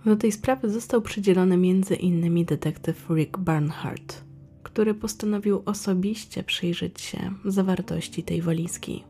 Do 0.06 0.16
tej 0.16 0.32
sprawy 0.32 0.70
został 0.70 1.02
przydzielony 1.02 1.58
między 1.58 1.96
innymi 1.96 2.46
detektyw 2.46 3.10
Rick 3.10 3.38
Barnhart, 3.38 4.24
który 4.64 4.94
postanowił 4.94 5.62
osobiście 5.66 6.44
przyjrzeć 6.44 7.02
się 7.02 7.34
zawartości 7.46 8.24
tej 8.24 8.42
walizki. 8.42 9.04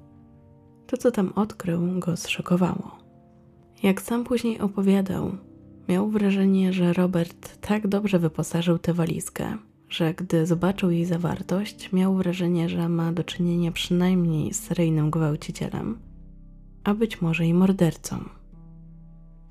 To, 0.87 0.97
co 0.97 1.11
tam 1.11 1.33
odkrył, 1.35 1.99
go 1.99 2.17
zszokowało. 2.17 2.91
Jak 3.83 4.01
sam 4.01 4.23
później 4.23 4.59
opowiadał, 4.59 5.31
miał 5.89 6.09
wrażenie, 6.09 6.73
że 6.73 6.93
Robert 6.93 7.57
tak 7.67 7.87
dobrze 7.87 8.19
wyposażył 8.19 8.77
tę 8.77 8.93
walizkę, 8.93 9.57
że 9.91 10.13
gdy 10.13 10.45
zobaczył 10.45 10.91
jej 10.91 11.05
zawartość, 11.05 11.91
miał 11.91 12.15
wrażenie, 12.15 12.69
że 12.69 12.89
ma 12.89 13.11
do 13.11 13.23
czynienia 13.23 13.71
przynajmniej 13.71 14.53
z 14.53 14.59
seryjnym 14.59 15.11
gwałcicielem, 15.11 15.99
a 16.83 16.93
być 16.93 17.21
może 17.21 17.47
i 17.47 17.53
mordercą. 17.53 18.23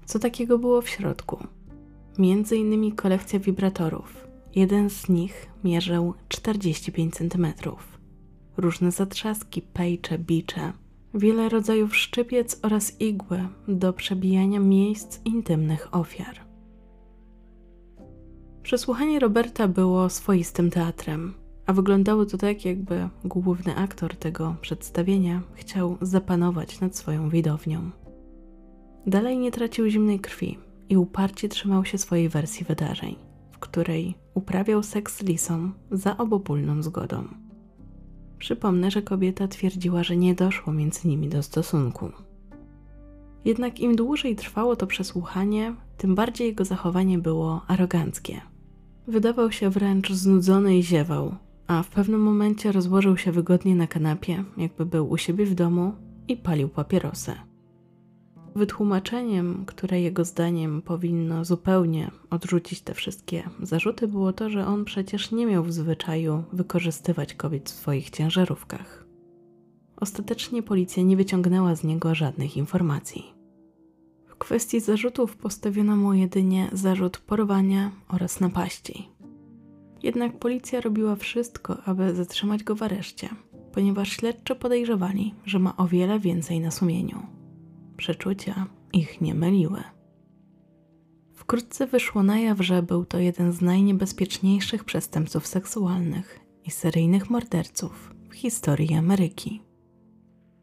Co 0.05 0.19
takiego 0.19 0.59
było 0.59 0.83
w 0.83 0.89
środku? 0.89 1.47
Między 2.19 2.57
innymi 2.57 2.93
kolekcja 2.93 3.39
wibratorów. 3.39 4.27
Jeden 4.55 4.91
z 4.91 5.09
nich 5.09 5.47
mierzył 5.65 6.15
45 6.29 7.15
cm. 7.15 7.47
Różne 8.57 8.91
zatrzaski, 8.91 9.63
pejcze, 9.63 10.19
bicze, 10.19 10.73
wiele 11.15 11.49
rodzajów 11.49 11.97
szczypiec 11.97 12.61
oraz 12.63 13.01
igły 13.01 13.49
do 13.69 13.93
przebijania 13.93 14.61
miejsc 14.61 15.21
intymnych 15.25 15.95
ofiar. 15.95 16.50
Przesłuchanie 18.63 19.19
Roberta 19.19 19.69
było 19.69 20.09
swoistym 20.09 20.71
teatrem, 20.71 21.35
a 21.67 21.73
wyglądało 21.73 22.27
to 22.27 22.39
tak, 22.39 22.65
jakby 22.65 23.09
główny 23.25 23.77
aktor 23.77 24.17
tego 24.17 24.57
przedstawienia 24.61 25.43
chciał 25.55 25.97
zapanować 26.01 26.81
nad 26.81 26.97
swoją 26.97 27.29
widownią. 27.29 27.91
Dalej 29.07 29.39
nie 29.39 29.51
tracił 29.51 29.89
zimnej 29.89 30.21
krwi 30.21 30.59
i 30.89 30.97
uparcie 30.97 31.49
trzymał 31.49 31.85
się 31.85 31.99
swojej 31.99 32.29
wersji 32.29 32.67
wydarzeń, 32.67 33.17
w 33.53 33.59
której 33.59 34.15
uprawiał 34.35 34.83
seks 34.83 35.19
z 35.19 35.23
Lisą 35.23 35.71
za 35.91 36.17
obopólną 36.17 36.83
zgodą. 36.83 37.25
Przypomnę, 38.39 38.91
że 38.91 39.03
kobieta 39.03 39.49
twierdziła, 39.49 40.03
że 40.03 40.17
nie 40.17 40.35
doszło 40.35 40.73
między 40.73 41.09
nimi 41.09 41.29
do 41.29 41.43
stosunku. 41.43 42.11
Jednak 43.45 43.81
im 43.81 43.97
dłużej 43.97 44.37
trwało 44.37 44.77
to 44.77 44.87
przesłuchanie, 44.87 45.75
tym 45.97 46.15
bardziej 46.15 46.47
jego 46.47 46.65
zachowanie 46.65 47.19
było 47.19 47.63
aroganckie. 47.69 48.41
Wydawał 49.11 49.53
się 49.53 49.71
wręcz 49.71 50.13
znudzony 50.13 50.79
i 50.79 50.83
ziewał, 50.83 51.35
a 51.67 51.83
w 51.83 51.89
pewnym 51.89 52.21
momencie 52.21 52.73
rozłożył 52.73 53.17
się 53.17 53.33
wygodnie 53.33 53.75
na 53.75 53.87
kanapie, 53.87 54.45
jakby 54.57 54.87
był 54.87 55.11
u 55.11 55.17
siebie 55.17 55.47
w 55.47 55.55
domu 55.55 55.93
i 56.29 56.37
palił 56.37 56.69
papierosy. 56.69 57.33
Wytłumaczeniem, 58.55 59.65
które 59.67 60.01
jego 60.01 60.25
zdaniem 60.25 60.83
powinno 60.83 61.45
zupełnie 61.45 62.11
odrzucić 62.31 62.81
te 62.81 62.95
wszystkie 62.95 63.43
zarzuty, 63.63 64.09
było 64.09 64.33
to, 64.33 64.51
że 64.51 64.67
on 64.67 64.85
przecież 64.85 65.33
nie 65.33 65.47
miał 65.47 65.65
w 65.65 65.73
zwyczaju 65.73 66.43
wykorzystywać 66.53 67.35
kobiet 67.35 67.71
w 67.71 67.75
swoich 67.75 68.11
ciężarówkach. 68.11 69.07
Ostatecznie 69.97 70.63
policja 70.63 71.03
nie 71.03 71.17
wyciągnęła 71.17 71.75
z 71.75 71.85
niego 71.85 72.15
żadnych 72.15 72.57
informacji. 72.57 73.40
Kwestii 74.41 74.81
zarzutów 74.81 75.37
postawiono 75.37 75.97
mu 75.97 76.15
jedynie 76.15 76.69
zarzut 76.73 77.19
porwania 77.19 77.91
oraz 78.09 78.41
napaści. 78.41 79.09
Jednak 80.03 80.39
policja 80.39 80.81
robiła 80.81 81.17
wszystko, 81.17 81.83
aby 81.85 82.15
zatrzymać 82.15 82.65
go 82.65 82.75
w 82.75 82.83
areszcie, 82.83 83.29
ponieważ 83.73 84.09
śledczy 84.09 84.55
podejrzewali, 84.55 85.35
że 85.45 85.59
ma 85.59 85.77
o 85.77 85.87
wiele 85.87 86.19
więcej 86.19 86.61
na 86.61 86.71
sumieniu. 86.71 87.23
Przeczucia 87.97 88.67
ich 88.93 89.21
nie 89.21 89.35
myliły. 89.35 89.83
Wkrótce 91.35 91.87
wyszło 91.87 92.23
na 92.23 92.39
jaw, 92.39 92.61
że 92.61 92.83
był 92.83 93.05
to 93.05 93.19
jeden 93.19 93.53
z 93.53 93.61
najniebezpieczniejszych 93.61 94.85
przestępców 94.85 95.47
seksualnych 95.47 96.41
i 96.65 96.71
seryjnych 96.71 97.31
morderców 97.31 98.15
w 98.31 98.35
historii 98.35 98.95
Ameryki. 98.95 99.63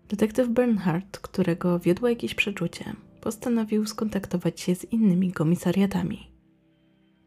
Detektyw 0.09 0.49
Bernhardt, 0.49 1.19
którego 1.19 1.79
wiodło 1.79 2.09
jakieś 2.09 2.35
przeczucie, 2.35 2.95
postanowił 3.21 3.85
skontaktować 3.85 4.61
się 4.61 4.75
z 4.75 4.85
innymi 4.85 5.31
komisariatami. 5.31 6.31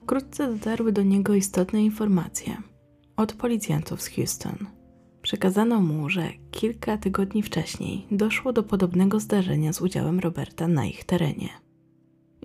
Wkrótce 0.02 0.52
dotarły 0.52 0.92
do 0.92 1.02
niego 1.02 1.34
istotne 1.34 1.84
informacje 1.84 2.56
od 3.16 3.32
policjantów 3.32 4.02
z 4.02 4.08
Houston. 4.08 4.56
Przekazano 5.22 5.80
mu, 5.80 6.08
że 6.08 6.28
kilka 6.50 6.98
tygodni 6.98 7.42
wcześniej 7.42 8.06
doszło 8.10 8.52
do 8.52 8.62
podobnego 8.62 9.20
zdarzenia 9.20 9.72
z 9.72 9.80
udziałem 9.80 10.20
Roberta 10.20 10.68
na 10.68 10.86
ich 10.86 11.04
terenie. 11.04 11.48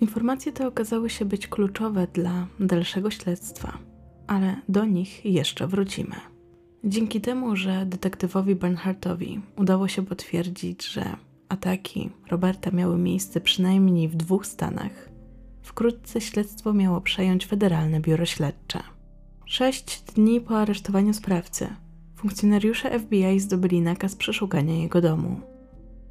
Informacje 0.02 0.52
te 0.52 0.68
okazały 0.68 1.10
się 1.10 1.26
być 1.26 1.48
kluczowe 1.48 2.08
dla 2.14 2.48
dalszego 2.60 3.12
śledztwa, 3.12 3.78
ale 4.28 4.56
do 4.70 4.86
nich 4.86 5.26
jeszcze 5.26 5.68
wrócimy. 5.68 6.16
Dzięki 6.84 7.22
temu, 7.22 7.56
że 7.56 7.86
detektywowi 7.86 8.56
Bernhardtowi 8.56 9.42
udało 9.58 9.88
się 9.88 10.06
potwierdzić, 10.06 10.88
że 10.88 11.16
ataki 11.50 12.10
Roberta 12.32 12.72
miały 12.72 12.98
miejsce 12.98 13.42
przynajmniej 13.42 14.08
w 14.08 14.16
dwóch 14.16 14.46
stanach, 14.46 15.10
wkrótce 15.62 16.22
śledztwo 16.22 16.74
miało 16.74 17.02
przejąć 17.02 17.46
Federalne 17.46 18.00
Biuro 18.00 18.26
Śledcze. 18.26 18.80
Sześć 19.46 20.02
dni 20.02 20.42
po 20.42 20.60
aresztowaniu 20.60 21.14
sprawcy, 21.14 21.68
funkcjonariusze 22.16 23.00
FBI 23.00 23.40
zdobyli 23.40 23.82
nakaz 23.82 24.16
przeszukania 24.16 24.76
jego 24.76 25.02
domu. 25.02 25.42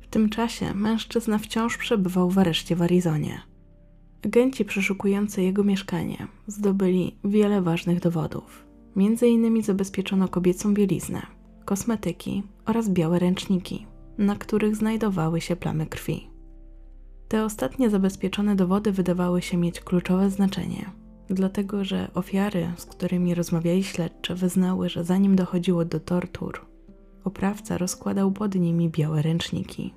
W 0.01 0.07
tym 0.07 0.29
czasie 0.29 0.75
mężczyzna 0.75 1.39
wciąż 1.39 1.77
przebywał 1.77 2.31
w 2.31 2.39
areszcie 2.39 2.77
w 2.77 2.83
Arizonie. 2.83 3.41
Agenci 4.25 4.65
przeszukujący 4.65 5.43
jego 5.43 5.65
mieszkanie 5.65 6.27
zdobyli 6.47 7.17
wiele 7.25 7.63
ważnych 7.63 8.01
dowodów. 8.01 8.67
Między 8.97 9.29
innymi 9.29 9.63
zabezpieczono 9.63 10.29
kobiecą 10.29 10.75
bieliznę, 10.75 11.23
kosmetyki 11.65 12.43
oraz 12.67 12.89
białe 12.89 13.19
ręczniki, 13.19 13.87
na 14.19 14.37
których 14.37 14.77
znajdowały 14.77 15.41
się 15.41 15.57
plamy 15.57 15.87
krwi. 15.87 16.31
Te 17.29 17.45
ostatnie 17.45 17.91
zabezpieczone 17.91 18.57
dowody 18.57 18.93
wydawały 18.93 19.43
się 19.43 19.57
mieć 19.57 19.81
kluczowe 19.81 20.31
znaczenie, 20.31 20.91
dlatego 21.29 21.85
że 21.85 22.11
ofiary, 22.15 22.73
z 22.77 22.87
którymi 22.87 23.35
rozmawiali 23.35 23.85
śledcze, 23.85 24.35
wyznały, 24.35 24.89
że 24.89 25.05
zanim 25.05 25.37
dochodziło 25.37 25.85
do 25.85 26.01
tortur, 26.01 26.61
oprawca 27.25 27.79
rozkładał 27.79 28.33
pod 28.33 28.55
nimi 28.55 28.91
białe 28.91 29.23
ręczniki. 29.23 29.95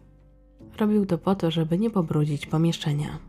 Robił 0.80 1.06
to 1.06 1.18
po 1.18 1.36
to, 1.36 1.52
żeby 1.52 1.78
nie 1.78 1.90
pobrudzić 1.90 2.46
pomieszczenia. 2.46 3.20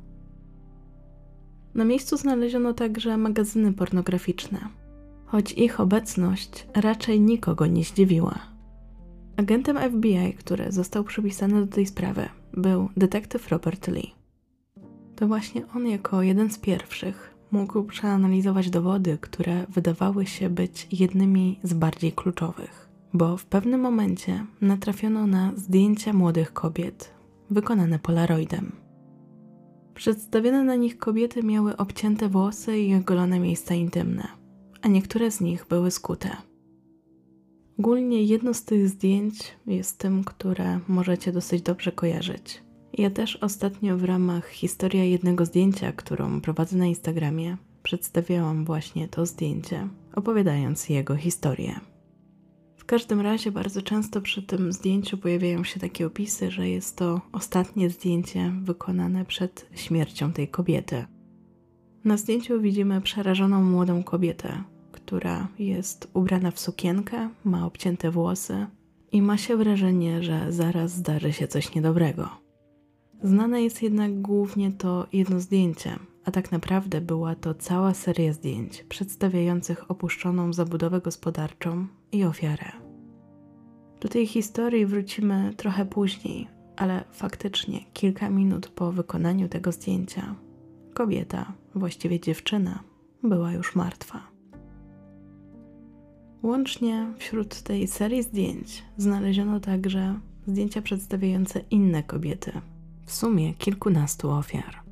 Na 1.74 1.84
miejscu 1.84 2.16
znaleziono 2.16 2.72
także 2.72 3.16
magazyny 3.16 3.72
pornograficzne, 3.72 4.58
choć 5.26 5.52
ich 5.52 5.80
obecność 5.80 6.66
raczej 6.74 7.20
nikogo 7.20 7.66
nie 7.66 7.84
zdziwiła. 7.84 8.57
Agentem 9.38 9.78
FBI, 9.90 10.34
który 10.38 10.72
został 10.72 11.04
przypisany 11.04 11.66
do 11.66 11.72
tej 11.72 11.86
sprawy, 11.86 12.28
był 12.52 12.88
detektyw 12.96 13.48
Robert 13.48 13.88
Lee. 13.88 14.14
To 15.16 15.28
właśnie 15.28 15.62
on, 15.74 15.86
jako 15.86 16.22
jeden 16.22 16.50
z 16.50 16.58
pierwszych, 16.58 17.34
mógł 17.50 17.82
przeanalizować 17.82 18.70
dowody, 18.70 19.18
które 19.20 19.66
wydawały 19.68 20.26
się 20.26 20.50
być 20.50 20.88
jednymi 20.92 21.60
z 21.62 21.74
bardziej 21.74 22.12
kluczowych, 22.12 22.88
bo 23.14 23.36
w 23.36 23.44
pewnym 23.44 23.80
momencie 23.80 24.44
natrafiono 24.60 25.26
na 25.26 25.52
zdjęcia 25.56 26.12
młodych 26.12 26.52
kobiet 26.52 27.14
wykonane 27.50 27.98
polaroidem. 27.98 28.72
Przedstawione 29.94 30.64
na 30.64 30.74
nich 30.74 30.98
kobiety 30.98 31.42
miały 31.42 31.76
obcięte 31.76 32.28
włosy 32.28 32.78
i 32.78 32.94
ogolone 32.94 33.40
miejsca 33.40 33.74
intymne, 33.74 34.28
a 34.82 34.88
niektóre 34.88 35.30
z 35.30 35.40
nich 35.40 35.66
były 35.68 35.90
skute. 35.90 36.47
Ogólnie 37.78 38.22
jedno 38.22 38.54
z 38.54 38.64
tych 38.64 38.88
zdjęć 38.88 39.34
jest 39.66 39.98
tym, 39.98 40.24
które 40.24 40.80
możecie 40.88 41.32
dosyć 41.32 41.62
dobrze 41.62 41.92
kojarzyć. 41.92 42.62
Ja 42.92 43.10
też 43.10 43.36
ostatnio 43.36 43.98
w 43.98 44.04
ramach 44.04 44.48
historia 44.48 45.04
jednego 45.04 45.46
zdjęcia, 45.46 45.92
którą 45.92 46.40
prowadzę 46.40 46.76
na 46.76 46.86
Instagramie, 46.86 47.56
przedstawiałam 47.82 48.64
właśnie 48.64 49.08
to 49.08 49.26
zdjęcie, 49.26 49.88
opowiadając 50.14 50.88
jego 50.88 51.16
historię. 51.16 51.80
W 52.76 52.84
każdym 52.84 53.20
razie 53.20 53.52
bardzo 53.52 53.82
często 53.82 54.20
przy 54.20 54.42
tym 54.42 54.72
zdjęciu 54.72 55.18
pojawiają 55.18 55.64
się 55.64 55.80
takie 55.80 56.06
opisy, 56.06 56.50
że 56.50 56.68
jest 56.68 56.96
to 56.96 57.20
ostatnie 57.32 57.90
zdjęcie 57.90 58.52
wykonane 58.62 59.24
przed 59.24 59.66
śmiercią 59.74 60.32
tej 60.32 60.48
kobiety. 60.48 61.04
Na 62.04 62.16
zdjęciu 62.16 62.60
widzimy 62.60 63.00
przerażoną 63.00 63.62
młodą 63.62 64.02
kobietę, 64.02 64.64
która 65.08 65.48
jest 65.58 66.10
ubrana 66.14 66.50
w 66.50 66.60
sukienkę, 66.60 67.28
ma 67.44 67.66
obcięte 67.66 68.10
włosy 68.10 68.66
i 69.12 69.22
ma 69.22 69.36
się 69.36 69.56
wrażenie, 69.56 70.22
że 70.22 70.52
zaraz 70.52 70.92
zdarzy 70.92 71.32
się 71.32 71.48
coś 71.48 71.74
niedobrego. 71.74 72.28
Znane 73.22 73.62
jest 73.62 73.82
jednak 73.82 74.20
głównie 74.20 74.72
to 74.72 75.06
jedno 75.12 75.40
zdjęcie, 75.40 75.98
a 76.24 76.30
tak 76.30 76.52
naprawdę 76.52 77.00
była 77.00 77.34
to 77.34 77.54
cała 77.54 77.94
seria 77.94 78.32
zdjęć 78.32 78.84
przedstawiających 78.88 79.90
opuszczoną 79.90 80.52
zabudowę 80.52 81.00
gospodarczą 81.00 81.86
i 82.12 82.24
ofiarę. 82.24 82.72
Do 84.00 84.08
tej 84.08 84.26
historii 84.26 84.86
wrócimy 84.86 85.54
trochę 85.56 85.86
później, 85.86 86.48
ale 86.76 87.04
faktycznie 87.12 87.80
kilka 87.92 88.30
minut 88.30 88.68
po 88.68 88.92
wykonaniu 88.92 89.48
tego 89.48 89.72
zdjęcia 89.72 90.34
kobieta, 90.94 91.52
właściwie 91.74 92.20
dziewczyna, 92.20 92.82
była 93.22 93.52
już 93.52 93.74
martwa. 93.74 94.37
Łącznie 96.42 97.06
wśród 97.18 97.62
tej 97.62 97.86
serii 97.86 98.22
zdjęć 98.22 98.82
znaleziono 98.96 99.60
także 99.60 100.20
zdjęcia 100.46 100.82
przedstawiające 100.82 101.60
inne 101.70 102.02
kobiety, 102.02 102.52
w 103.06 103.12
sumie 103.12 103.54
kilkunastu 103.54 104.30
ofiar. 104.30 104.82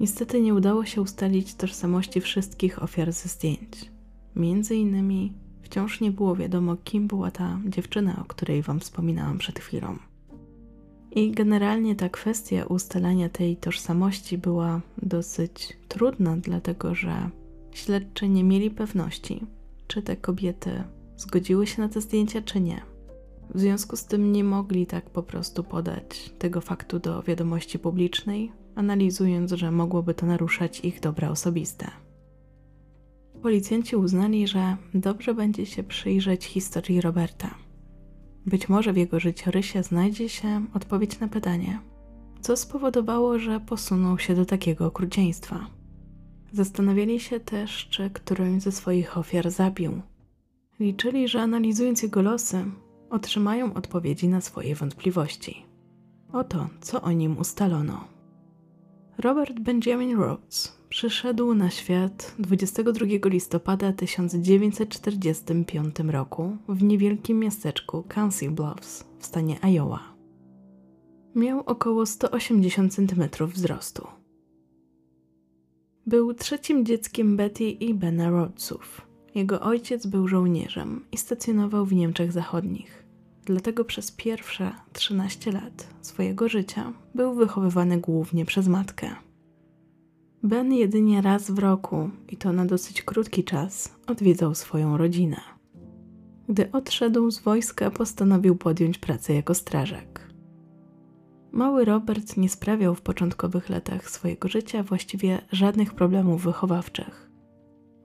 Niestety 0.00 0.40
nie 0.40 0.54
udało 0.54 0.84
się 0.84 1.02
ustalić 1.02 1.54
tożsamości 1.54 2.20
wszystkich 2.20 2.82
ofiar 2.82 3.12
ze 3.12 3.28
zdjęć. 3.28 3.90
Między 4.36 4.76
innymi 4.76 5.32
wciąż 5.62 6.00
nie 6.00 6.10
było 6.10 6.36
wiadomo, 6.36 6.76
kim 6.84 7.06
była 7.06 7.30
ta 7.30 7.60
dziewczyna, 7.66 8.22
o 8.22 8.24
której 8.24 8.62
Wam 8.62 8.80
wspominałam 8.80 9.38
przed 9.38 9.58
chwilą. 9.58 9.96
I 11.10 11.30
generalnie 11.30 11.96
ta 11.96 12.08
kwestia 12.08 12.64
ustalania 12.64 13.28
tej 13.28 13.56
tożsamości 13.56 14.38
była 14.38 14.80
dosyć 15.02 15.76
trudna, 15.88 16.36
dlatego 16.36 16.94
że 16.94 17.30
śledczy 17.72 18.28
nie 18.28 18.44
mieli 18.44 18.70
pewności, 18.70 19.46
czy 19.90 20.02
te 20.02 20.16
kobiety 20.16 20.84
zgodziły 21.16 21.66
się 21.66 21.82
na 21.82 21.88
te 21.88 22.00
zdjęcia, 22.00 22.42
czy 22.42 22.60
nie. 22.60 22.82
W 23.54 23.60
związku 23.60 23.96
z 23.96 24.04
tym 24.04 24.32
nie 24.32 24.44
mogli 24.44 24.86
tak 24.86 25.10
po 25.10 25.22
prostu 25.22 25.64
podać 25.64 26.30
tego 26.38 26.60
faktu 26.60 26.98
do 26.98 27.22
wiadomości 27.22 27.78
publicznej, 27.78 28.52
analizując, 28.74 29.52
że 29.52 29.70
mogłoby 29.70 30.14
to 30.14 30.26
naruszać 30.26 30.80
ich 30.80 31.00
dobra 31.00 31.30
osobiste. 31.30 31.90
Policjanci 33.42 33.96
uznali, 33.96 34.46
że 34.46 34.76
dobrze 34.94 35.34
będzie 35.34 35.66
się 35.66 35.82
przyjrzeć 35.82 36.44
historii 36.44 37.00
Roberta. 37.00 37.54
Być 38.46 38.68
może 38.68 38.92
w 38.92 38.96
jego 38.96 39.20
życiorysie 39.20 39.82
znajdzie 39.82 40.28
się 40.28 40.66
odpowiedź 40.74 41.20
na 41.20 41.28
pytanie, 41.28 41.80
co 42.40 42.56
spowodowało, 42.56 43.38
że 43.38 43.60
posunął 43.60 44.18
się 44.18 44.34
do 44.34 44.44
takiego 44.44 44.86
okrucieństwa. 44.86 45.79
Zastanawiali 46.52 47.20
się 47.20 47.40
też, 47.40 47.88
czy 47.90 48.10
którąś 48.10 48.62
ze 48.62 48.72
swoich 48.72 49.18
ofiar 49.18 49.50
zabił. 49.50 50.02
Liczyli, 50.80 51.28
że 51.28 51.42
analizując 51.42 52.02
jego 52.02 52.22
losy, 52.22 52.64
otrzymają 53.10 53.74
odpowiedzi 53.74 54.28
na 54.28 54.40
swoje 54.40 54.74
wątpliwości. 54.74 55.66
Oto, 56.32 56.68
co 56.80 57.02
o 57.02 57.12
nim 57.12 57.38
ustalono. 57.38 58.04
Robert 59.18 59.60
Benjamin 59.60 60.16
Rhodes 60.16 60.80
przyszedł 60.88 61.54
na 61.54 61.70
świat 61.70 62.34
22 62.38 63.06
listopada 63.24 63.92
1945 63.92 65.98
roku 65.98 66.56
w 66.68 66.82
niewielkim 66.82 67.38
miasteczku 67.38 68.04
Council 68.08 68.50
Bluffs 68.50 69.04
w 69.18 69.26
stanie 69.26 69.58
Iowa. 69.62 70.00
Miał 71.34 71.60
około 71.60 72.06
180 72.06 72.94
cm 72.94 73.46
wzrostu. 73.46 74.19
Był 76.10 76.34
trzecim 76.34 76.86
dzieckiem 76.86 77.36
Betty 77.36 77.70
i 77.70 77.94
Bena 77.94 78.30
Rhodesów. 78.30 79.00
Jego 79.34 79.60
ojciec 79.60 80.06
był 80.06 80.28
żołnierzem 80.28 81.04
i 81.12 81.16
stacjonował 81.16 81.86
w 81.86 81.92
Niemczech 81.92 82.32
Zachodnich. 82.32 83.04
Dlatego 83.44 83.84
przez 83.84 84.12
pierwsze 84.12 84.72
13 84.92 85.52
lat 85.52 85.86
swojego 86.00 86.48
życia 86.48 86.92
był 87.14 87.34
wychowywany 87.34 87.98
głównie 87.98 88.44
przez 88.44 88.68
matkę. 88.68 89.10
Ben 90.42 90.72
jedynie 90.72 91.22
raz 91.22 91.50
w 91.50 91.58
roku, 91.58 92.10
i 92.28 92.36
to 92.36 92.52
na 92.52 92.64
dosyć 92.64 93.02
krótki 93.02 93.44
czas, 93.44 93.94
odwiedzał 94.06 94.54
swoją 94.54 94.96
rodzinę. 94.96 95.40
Gdy 96.48 96.72
odszedł 96.72 97.30
z 97.30 97.40
wojska, 97.40 97.90
postanowił 97.90 98.56
podjąć 98.56 98.98
pracę 98.98 99.34
jako 99.34 99.54
strażak. 99.54 100.09
Mały 101.52 101.84
Robert 101.84 102.36
nie 102.36 102.48
sprawiał 102.48 102.94
w 102.94 103.02
początkowych 103.02 103.68
latach 103.68 104.10
swojego 104.10 104.48
życia 104.48 104.82
właściwie 104.82 105.38
żadnych 105.52 105.94
problemów 105.94 106.42
wychowawczych. 106.42 107.30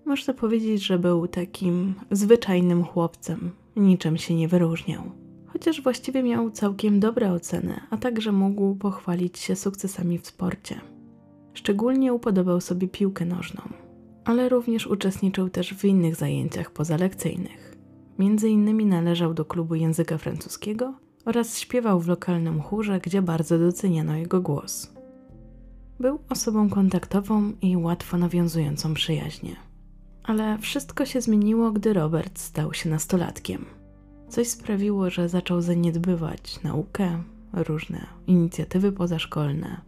Można 0.06 0.34
powiedzieć, 0.34 0.86
że 0.86 1.00
był 1.00 1.28
takim 1.28 1.94
zwyczajnym 2.12 2.84
chłopcem, 2.84 3.52
niczym 3.76 4.18
się 4.18 4.36
nie 4.36 4.48
wyróżniał. 4.48 5.04
Chociaż 5.48 5.82
właściwie 5.82 6.24
miał 6.24 6.52
całkiem 6.52 7.00
dobre 7.00 7.32
oceny, 7.32 7.80
a 7.90 7.98
także 7.98 8.32
mógł 8.32 8.76
pochwalić 8.76 9.40
się 9.40 9.56
sukcesami 9.56 10.20
w 10.20 10.28
sporcie. 10.28 10.82
Szczególnie 11.54 12.14
upodobał 12.14 12.62
sobie 12.62 12.88
piłkę 12.88 13.26
nożną, 13.26 13.62
ale 14.26 14.50
również 14.50 14.88
uczestniczył 14.88 15.50
też 15.50 15.74
w 15.74 15.86
innych 15.86 16.16
zajęciach 16.16 16.72
pozalekcyjnych. 16.72 17.76
Między 18.20 18.50
innymi 18.50 18.86
należał 18.86 19.34
do 19.34 19.46
klubu 19.46 19.76
języka 19.76 20.18
francuskiego 20.18 20.94
oraz 21.26 21.60
śpiewał 21.60 22.00
w 22.00 22.08
lokalnym 22.08 22.62
chórze, 22.62 23.00
gdzie 23.00 23.22
bardzo 23.22 23.60
doceniano 23.60 24.16
jego 24.16 24.42
głos. 24.42 24.94
Był 26.00 26.20
osobą 26.30 26.70
kontaktową 26.70 27.54
i 27.62 27.78
łatwo 27.78 28.18
nawiązującą 28.18 28.94
przyjaźnie. 28.94 29.56
Ale 30.24 30.58
wszystko 30.58 31.06
się 31.06 31.22
zmieniło, 31.22 31.72
gdy 31.72 31.94
Robert 31.94 32.40
stał 32.40 32.74
się 32.74 32.90
nastolatkiem. 32.90 33.66
Coś 34.30 34.48
sprawiło, 34.48 35.10
że 35.10 35.30
zaczął 35.30 35.62
zaniedbywać 35.62 36.64
naukę, 36.64 37.24
różne 37.54 38.08
inicjatywy 38.28 38.92
pozaszkolne, 38.92 39.82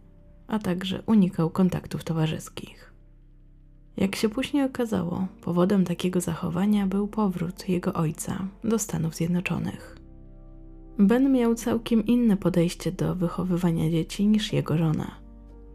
a 0.46 0.58
także 0.58 1.02
unikał 1.06 1.50
kontaktów 1.50 2.04
towarzyskich. 2.04 2.92
Jak 3.96 4.16
się 4.16 4.28
później 4.28 4.64
okazało, 4.64 5.26
powodem 5.42 5.84
takiego 5.84 6.20
zachowania 6.20 6.86
był 6.86 7.08
powrót 7.08 7.68
jego 7.68 7.92
ojca 7.92 8.46
do 8.64 8.78
Stanów 8.78 9.14
Zjednoczonych. 9.14 9.97
Ben 10.98 11.32
miał 11.32 11.54
całkiem 11.54 12.06
inne 12.06 12.36
podejście 12.36 12.92
do 12.92 13.14
wychowywania 13.14 13.90
dzieci 13.90 14.26
niż 14.26 14.52
jego 14.52 14.78
żona. 14.78 15.10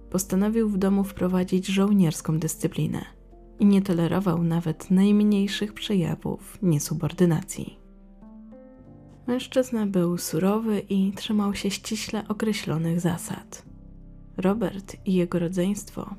Postanowił 0.09 0.69
w 0.69 0.77
domu 0.77 1.03
wprowadzić 1.03 1.67
żołnierską 1.67 2.39
dyscyplinę 2.39 3.05
i 3.59 3.65
nie 3.65 3.81
tolerował 3.81 4.43
nawet 4.43 4.91
najmniejszych 4.91 5.73
przejawów 5.73 6.57
niesubordynacji. 6.61 7.79
Mężczyzna 9.27 9.87
był 9.87 10.17
surowy 10.17 10.79
i 10.79 11.11
trzymał 11.11 11.55
się 11.55 11.71
ściśle 11.71 12.27
określonych 12.27 12.99
zasad. 12.99 13.65
Robert 14.37 14.95
i 15.05 15.13
jego 15.13 15.39
rodzeństwo 15.39 16.15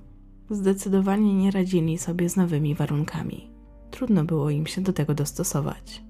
zdecydowanie 0.50 1.34
nie 1.34 1.50
radzili 1.50 1.98
sobie 1.98 2.28
z 2.28 2.36
nowymi 2.36 2.74
warunkami. 2.74 3.50
Trudno 3.90 4.24
było 4.24 4.50
im 4.50 4.66
się 4.66 4.80
do 4.80 4.92
tego 4.92 5.14
dostosować. 5.14 6.02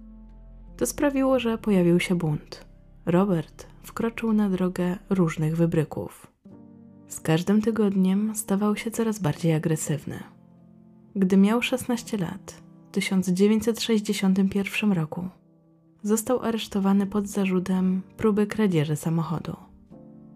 To 0.76 0.86
sprawiło, 0.86 1.38
że 1.38 1.58
pojawił 1.58 2.00
się 2.00 2.14
bunt. 2.14 2.73
Robert 3.06 3.66
wkroczył 3.82 4.32
na 4.32 4.50
drogę 4.50 4.98
różnych 5.10 5.56
wybryków. 5.56 6.26
Z 7.08 7.20
każdym 7.20 7.62
tygodniem 7.62 8.34
stawał 8.34 8.76
się 8.76 8.90
coraz 8.90 9.18
bardziej 9.18 9.54
agresywny. 9.54 10.22
Gdy 11.16 11.36
miał 11.36 11.62
16 11.62 12.18
lat, 12.18 12.62
w 12.88 12.90
1961 12.90 14.92
roku, 14.92 15.28
został 16.02 16.42
aresztowany 16.42 17.06
pod 17.06 17.28
zarzutem 17.28 18.02
próby 18.16 18.46
kradzieży 18.46 18.96
samochodu. 18.96 19.56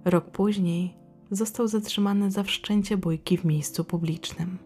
Rok 0.04 0.30
później 0.30 0.94
został 1.30 1.68
zatrzymany 1.68 2.30
za 2.30 2.42
wszczęcie 2.42 2.96
bójki 2.96 3.38
w 3.38 3.44
miejscu 3.44 3.84
publicznym. 3.84 4.58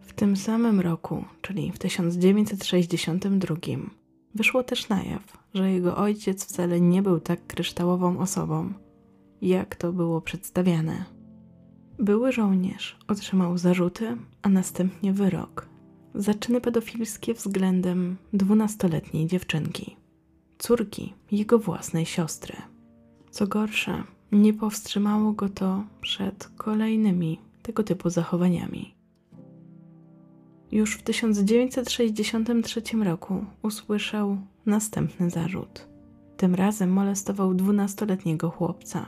W 0.00 0.12
tym 0.12 0.36
samym 0.36 0.80
roku, 0.80 1.24
czyli 1.42 1.72
w 1.72 1.78
1962, 1.78 3.56
wyszło 4.36 4.62
też 4.62 4.88
na 4.88 5.02
jaw, 5.02 5.38
że 5.54 5.72
jego 5.72 5.96
ojciec 5.96 6.44
wcale 6.44 6.80
nie 6.80 7.02
był 7.02 7.20
tak 7.20 7.46
kryształową 7.46 8.18
osobą, 8.18 8.72
jak 9.42 9.76
to 9.76 9.92
było 9.92 10.20
przedstawiane. 10.20 11.04
Były 11.98 12.32
żołnierz 12.32 12.98
otrzymał 13.08 13.58
zarzuty, 13.58 14.16
a 14.42 14.48
następnie 14.48 15.12
wyrok 15.12 15.68
za 16.14 16.34
czyny 16.34 16.60
pedofilskie 16.60 17.34
względem 17.34 18.16
dwunastoletniej 18.32 19.26
dziewczynki, 19.26 19.96
córki 20.58 21.14
jego 21.30 21.58
własnej 21.58 22.06
siostry. 22.06 22.56
Co 23.30 23.46
gorsza, 23.46 24.04
nie 24.32 24.52
powstrzymało 24.54 25.32
go 25.32 25.48
to 25.48 25.84
przed 26.00 26.48
kolejnymi 26.56 27.40
tego 27.62 27.82
typu 27.82 28.10
zachowaniami. 28.10 28.95
Już 30.72 30.94
w 30.96 31.02
1963 31.02 32.82
roku 33.04 33.44
usłyszał 33.62 34.36
następny 34.66 35.30
zarzut. 35.30 35.88
Tym 36.36 36.54
razem 36.54 36.92
molestował 36.92 37.54
dwunastoletniego 37.54 38.50
chłopca. 38.50 39.06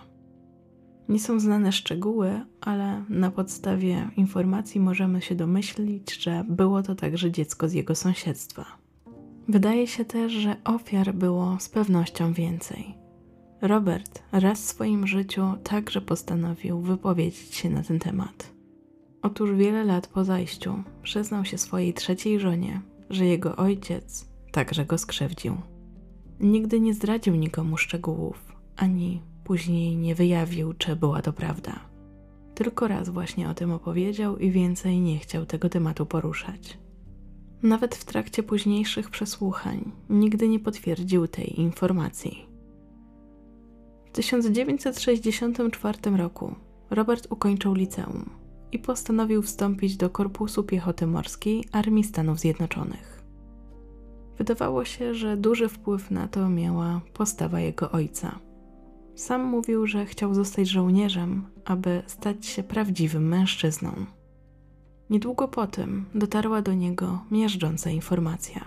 Nie 1.08 1.20
są 1.20 1.40
znane 1.40 1.72
szczegóły, 1.72 2.40
ale 2.60 3.04
na 3.08 3.30
podstawie 3.30 4.10
informacji 4.16 4.80
możemy 4.80 5.22
się 5.22 5.34
domyślić, 5.34 6.22
że 6.22 6.44
było 6.48 6.82
to 6.82 6.94
także 6.94 7.30
dziecko 7.30 7.68
z 7.68 7.72
jego 7.72 7.94
sąsiedztwa. 7.94 8.64
Wydaje 9.48 9.86
się 9.86 10.04
też, 10.04 10.32
że 10.32 10.56
ofiar 10.64 11.14
było 11.14 11.56
z 11.60 11.68
pewnością 11.68 12.32
więcej. 12.32 12.94
Robert 13.62 14.22
raz 14.32 14.60
w 14.60 14.64
swoim 14.64 15.06
życiu 15.06 15.42
także 15.62 16.00
postanowił 16.00 16.80
wypowiedzieć 16.80 17.54
się 17.54 17.70
na 17.70 17.82
ten 17.82 17.98
temat. 17.98 18.57
Otóż 19.22 19.52
wiele 19.52 19.84
lat 19.84 20.06
po 20.06 20.24
zajściu 20.24 20.82
przyznał 21.02 21.44
się 21.44 21.58
swojej 21.58 21.94
trzeciej 21.94 22.40
żonie, 22.40 22.80
że 23.10 23.26
jego 23.26 23.56
ojciec 23.56 24.28
także 24.52 24.84
go 24.84 24.98
skrzywdził. 24.98 25.56
Nigdy 26.40 26.80
nie 26.80 26.94
zdradził 26.94 27.34
nikomu 27.34 27.76
szczegółów, 27.76 28.52
ani 28.76 29.22
później 29.44 29.96
nie 29.96 30.14
wyjawił, 30.14 30.72
czy 30.72 30.96
była 30.96 31.22
to 31.22 31.32
prawda. 31.32 31.80
Tylko 32.54 32.88
raz 32.88 33.08
właśnie 33.08 33.48
o 33.48 33.54
tym 33.54 33.72
opowiedział 33.72 34.38
i 34.38 34.50
więcej 34.50 35.00
nie 35.00 35.18
chciał 35.18 35.46
tego 35.46 35.68
tematu 35.68 36.06
poruszać. 36.06 36.78
Nawet 37.62 37.94
w 37.94 38.04
trakcie 38.04 38.42
późniejszych 38.42 39.10
przesłuchań 39.10 39.92
nigdy 40.10 40.48
nie 40.48 40.60
potwierdził 40.60 41.28
tej 41.28 41.60
informacji. 41.60 42.46
W 44.06 44.10
1964 44.10 46.16
roku 46.16 46.54
Robert 46.90 47.26
ukończył 47.30 47.74
liceum 47.74 48.30
i 48.72 48.78
postanowił 48.78 49.42
wstąpić 49.42 49.96
do 49.96 50.10
Korpusu 50.10 50.64
Piechoty 50.64 51.06
Morskiej 51.06 51.64
Armii 51.72 52.04
Stanów 52.04 52.38
Zjednoczonych. 52.40 53.22
Wydawało 54.38 54.84
się, 54.84 55.14
że 55.14 55.36
duży 55.36 55.68
wpływ 55.68 56.10
na 56.10 56.28
to 56.28 56.48
miała 56.48 57.00
postawa 57.14 57.60
jego 57.60 57.90
ojca. 57.90 58.38
Sam 59.14 59.44
mówił, 59.44 59.86
że 59.86 60.06
chciał 60.06 60.34
zostać 60.34 60.68
żołnierzem, 60.68 61.46
aby 61.64 62.02
stać 62.06 62.46
się 62.46 62.62
prawdziwym 62.62 63.28
mężczyzną. 63.28 63.92
Niedługo 65.10 65.48
po 65.48 65.66
tym 65.66 66.04
dotarła 66.14 66.62
do 66.62 66.74
niego 66.74 67.24
miażdżąca 67.30 67.90
informacja. 67.90 68.64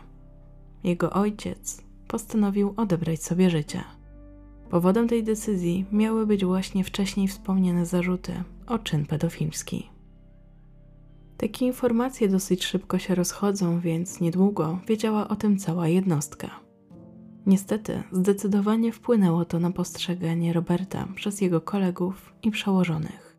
Jego 0.84 1.12
ojciec 1.12 1.84
postanowił 2.08 2.74
odebrać 2.78 3.24
sobie 3.24 3.50
życie. 3.50 3.84
Powodem 4.70 5.08
tej 5.08 5.24
decyzji 5.24 5.86
miały 5.92 6.28
być 6.28 6.46
właśnie 6.46 6.84
wcześniej 6.84 7.28
wspomniane 7.28 7.86
zarzuty 7.86 8.44
o 8.68 8.80
czyn 8.80 9.06
pedofilski. 9.06 9.91
Takie 11.42 11.66
informacje 11.66 12.30
dosyć 12.30 12.66
szybko 12.66 13.00
się 13.00 13.16
rozchodzą, 13.16 13.80
więc 13.80 14.20
niedługo 14.20 14.80
wiedziała 14.88 15.28
o 15.28 15.36
tym 15.36 15.58
cała 15.58 15.88
jednostka. 15.88 16.60
Niestety, 17.46 18.04
zdecydowanie 18.12 18.92
wpłynęło 18.92 19.46
to 19.46 19.60
na 19.60 19.72
postrzeganie 19.72 20.54
Roberta 20.54 21.08
przez 21.16 21.42
jego 21.42 21.62
kolegów 21.62 22.34
i 22.44 22.52
przełożonych. 22.52 23.38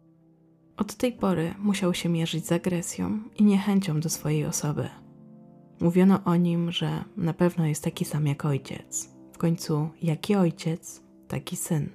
Od 0.76 0.94
tej 0.94 1.12
pory 1.12 1.54
musiał 1.58 1.94
się 1.94 2.08
mierzyć 2.08 2.46
z 2.46 2.52
agresją 2.52 3.20
i 3.36 3.44
niechęcią 3.44 4.00
do 4.00 4.08
swojej 4.08 4.46
osoby. 4.46 4.88
Mówiono 5.80 6.24
o 6.24 6.36
nim, 6.36 6.72
że 6.72 7.04
na 7.16 7.32
pewno 7.32 7.66
jest 7.66 7.84
taki 7.84 8.04
sam 8.04 8.26
jak 8.26 8.44
ojciec. 8.44 9.08
W 9.32 9.38
końcu, 9.38 9.88
jaki 10.02 10.34
ojciec, 10.36 11.02
taki 11.28 11.56
syn. 11.56 11.88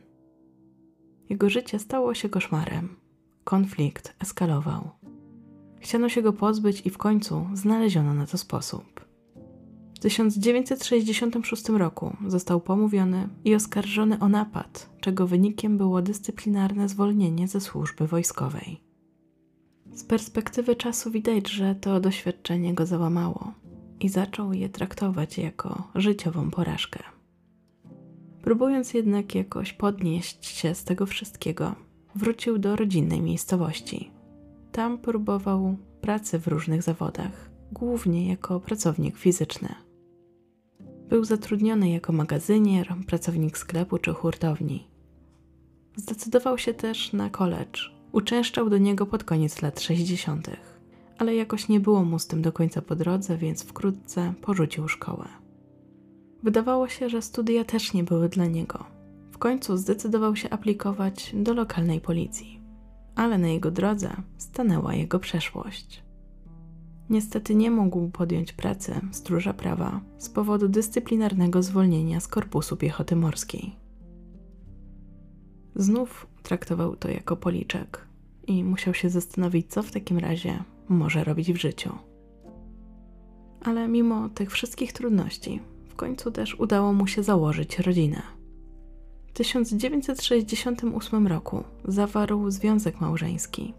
Jego 1.30 1.50
życie 1.50 1.80
stało 1.80 2.14
się 2.14 2.30
koszmarem. 2.30 2.96
Konflikt 3.44 4.16
eskalował. 4.20 4.97
Chciano 5.80 6.10
się 6.10 6.22
go 6.22 6.34
pozbyć 6.34 6.82
i 6.86 6.90
w 6.90 6.98
końcu 6.98 7.48
znaleziono 7.54 8.14
na 8.14 8.26
to 8.26 8.38
sposób. 8.38 9.08
W 9.96 10.00
1966 10.00 11.70
roku 11.70 12.16
został 12.28 12.62
pomówiony 12.62 13.30
i 13.46 13.56
oskarżony 13.56 14.20
o 14.20 14.30
napad, 14.30 14.90
czego 15.02 15.28
wynikiem 15.28 15.78
było 15.78 16.02
dyscyplinarne 16.02 16.90
zwolnienie 16.90 17.48
ze 17.48 17.62
służby 17.62 18.08
wojskowej. 18.08 18.82
Z 19.94 20.04
perspektywy 20.04 20.76
czasu 20.76 21.12
widać, 21.12 21.50
że 21.50 21.76
to 21.76 22.00
doświadczenie 22.00 22.74
go 22.74 22.86
załamało 22.86 23.54
i 24.00 24.10
zaczął 24.10 24.54
je 24.54 24.70
traktować 24.70 25.38
jako 25.38 25.92
życiową 25.96 26.52
porażkę. 26.52 27.04
Próbując 28.42 28.94
jednak 28.94 29.36
jakoś 29.36 29.74
podnieść 29.74 30.46
się 30.46 30.76
z 30.76 30.84
tego 30.84 31.06
wszystkiego, 31.06 31.76
wrócił 32.16 32.58
do 32.58 32.76
rodzinnej 32.76 33.22
miejscowości. 33.22 34.17
Tam 34.78 34.98
próbował 34.98 35.78
pracy 36.02 36.40
w 36.40 36.48
różnych 36.48 36.84
zawodach, 36.84 37.50
głównie 37.72 38.30
jako 38.30 38.60
pracownik 38.60 39.18
fizyczny. 39.18 39.70
Był 41.10 41.24
zatrudniony 41.24 41.90
jako 41.90 42.14
magazynier, 42.14 42.96
pracownik 43.08 43.58
sklepu 43.58 43.98
czy 43.98 44.14
hurtowni. 44.14 44.88
Zdecydował 45.96 46.58
się 46.58 46.74
też 46.74 47.14
na 47.14 47.30
college. 47.30 47.82
Uczęszczał 48.12 48.70
do 48.70 48.78
niego 48.78 49.06
pod 49.06 49.24
koniec 49.24 49.62
lat 49.62 49.80
60., 49.80 50.50
ale 51.18 51.36
jakoś 51.36 51.70
nie 51.70 51.80
było 51.80 52.04
mu 52.04 52.20
z 52.20 52.28
tym 52.28 52.42
do 52.42 52.52
końca 52.52 52.82
po 52.82 52.96
drodze, 52.96 53.38
więc 53.38 53.64
wkrótce 53.64 54.34
porzucił 54.42 54.88
szkołę. 54.88 55.28
Wydawało 56.44 56.88
się, 56.88 57.10
że 57.10 57.22
studia 57.22 57.64
też 57.64 57.94
nie 57.94 58.04
były 58.04 58.30
dla 58.30 58.46
niego. 58.46 58.86
W 59.32 59.38
końcu 59.38 59.78
zdecydował 59.78 60.36
się 60.36 60.50
aplikować 60.50 61.32
do 61.34 61.54
lokalnej 61.54 62.02
policji, 62.02 62.57
ale 63.18 63.38
na 63.38 63.48
jego 63.48 63.72
drodze 63.72 64.16
stanęła 64.38 64.94
jego 64.94 65.20
przeszłość. 65.20 66.04
Niestety 67.10 67.56
nie 67.56 67.72
mógł 67.72 68.10
podjąć 68.10 68.54
pracy 68.54 69.02
stróża 69.12 69.54
prawa 69.54 70.02
z 70.18 70.30
powodu 70.30 70.68
dyscyplinarnego 70.68 71.64
zwolnienia 71.64 72.20
z 72.20 72.28
Korpusu 72.28 72.78
Piechoty 72.78 73.16
Morskiej. 73.16 73.76
Znów 75.76 76.28
traktował 76.44 76.96
to 76.96 77.10
jako 77.10 77.36
policzek 77.36 78.08
i 78.48 78.64
musiał 78.64 78.94
się 78.94 79.10
zastanowić, 79.10 79.68
co 79.72 79.84
w 79.84 79.92
takim 79.92 80.18
razie 80.18 80.64
może 80.90 81.24
robić 81.24 81.54
w 81.54 81.58
życiu. 81.58 81.98
Ale 83.62 83.88
mimo 83.88 84.30
tych 84.30 84.52
wszystkich 84.52 84.94
trudności, 84.94 85.60
w 85.90 85.96
końcu 85.96 86.32
też 86.32 86.60
udało 86.60 86.94
mu 86.94 87.08
się 87.08 87.24
założyć 87.24 87.80
rodzinę. 87.80 88.37
W 89.38 89.40
1968 89.40 91.28
roku 91.28 91.64
zawarł 91.86 92.52
związek 92.52 93.02
małżeński 93.02 93.74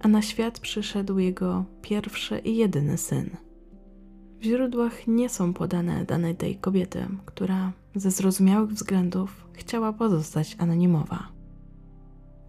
a 0.00 0.08
na 0.08 0.22
świat 0.22 0.60
przyszedł 0.60 1.18
jego 1.18 1.64
pierwszy 1.82 2.38
i 2.38 2.56
jedyny 2.56 2.98
syn. 2.98 3.30
W 4.40 4.44
źródłach 4.44 5.06
nie 5.06 5.28
są 5.28 5.54
podane 5.54 6.04
dane 6.04 6.34
tej 6.34 6.56
kobiety, 6.56 7.06
która 7.26 7.72
ze 7.94 8.10
zrozumiałych 8.10 8.70
względów 8.70 9.46
chciała 9.52 9.92
pozostać 9.92 10.56
anonimowa. 10.58 11.28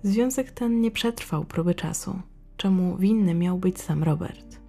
Związek 0.04 0.52
ten 0.52 0.82
nie 0.82 0.92
przetrwał 0.92 1.46
próby 1.46 1.76
czasu, 1.76 2.20
czemu 2.58 2.98
winny 2.98 3.34
miał 3.34 3.58
być 3.58 3.82
sam 3.82 4.04
Robert. 4.04 4.62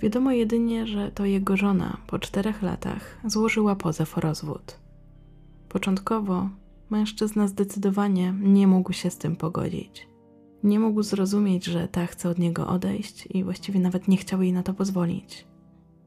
Wiadomo 0.00 0.32
jedynie, 0.32 0.86
że 0.86 1.12
to 1.12 1.24
jego 1.24 1.56
żona 1.56 1.96
po 2.06 2.18
czterech 2.18 2.62
latach 2.62 3.18
złożyła 3.24 3.76
pozew 3.76 4.18
o 4.18 4.20
rozwód. 4.20 4.78
Początkowo 5.68 6.48
mężczyzna 6.90 7.48
zdecydowanie 7.48 8.34
nie 8.40 8.66
mógł 8.66 8.92
się 8.92 9.10
z 9.10 9.18
tym 9.18 9.36
pogodzić. 9.36 10.08
Nie 10.62 10.80
mógł 10.80 11.02
zrozumieć, 11.02 11.64
że 11.64 11.88
ta 11.88 12.06
chce 12.06 12.28
od 12.28 12.38
niego 12.38 12.66
odejść 12.66 13.28
i 13.30 13.44
właściwie 13.44 13.80
nawet 13.80 14.08
nie 14.08 14.16
chciał 14.16 14.42
jej 14.42 14.52
na 14.52 14.62
to 14.62 14.74
pozwolić. 14.74 15.46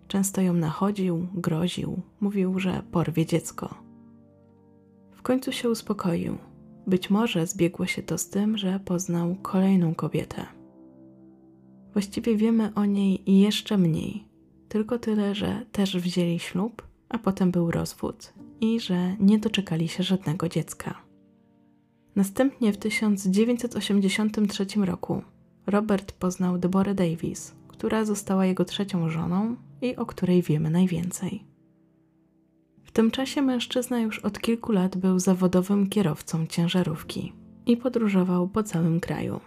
Często 0.07 0.41
ją 0.41 0.53
nachodził, 0.53 1.27
groził, 1.33 2.01
mówił, 2.19 2.59
że 2.59 2.83
porwie 2.91 3.25
dziecko. 3.25 3.75
W 5.11 5.21
końcu 5.21 5.51
się 5.51 5.69
uspokoił. 5.69 6.37
Być 6.87 7.09
może 7.09 7.47
zbiegło 7.47 7.85
się 7.85 8.03
to 8.03 8.17
z 8.17 8.29
tym, 8.29 8.57
że 8.57 8.79
poznał 8.79 9.35
kolejną 9.41 9.95
kobietę. 9.95 10.45
Właściwie 11.93 12.35
wiemy 12.35 12.73
o 12.75 12.85
niej 12.85 13.39
jeszcze 13.39 13.77
mniej, 13.77 14.23
tylko 14.69 14.99
tyle, 14.99 15.35
że 15.35 15.65
też 15.71 15.97
wzięli 15.97 16.39
ślub, 16.39 16.87
a 17.09 17.17
potem 17.17 17.51
był 17.51 17.71
rozwód 17.71 18.33
i 18.61 18.79
że 18.79 19.15
nie 19.19 19.39
doczekali 19.39 19.87
się 19.87 20.03
żadnego 20.03 20.49
dziecka. 20.49 21.01
Następnie 22.15 22.73
w 22.73 22.77
1983 22.77 24.65
roku 24.75 25.21
Robert 25.67 26.11
poznał 26.11 26.57
Deborah 26.57 26.95
Davis, 26.95 27.55
która 27.67 28.05
została 28.05 28.45
jego 28.45 28.65
trzecią 28.65 29.09
żoną 29.09 29.55
i 29.81 29.95
o 29.95 30.05
której 30.05 30.41
wiemy 30.41 30.69
najwięcej. 30.69 31.43
W 32.83 32.91
tym 32.91 33.11
czasie 33.11 33.41
mężczyzna 33.41 33.99
już 33.99 34.19
od 34.19 34.39
kilku 34.39 34.71
lat 34.71 34.97
był 34.97 35.19
zawodowym 35.19 35.89
kierowcą 35.89 36.47
ciężarówki 36.47 37.33
i 37.65 37.77
podróżował 37.77 38.47
po 38.47 38.63
całym 38.63 38.99
kraju. 38.99 39.39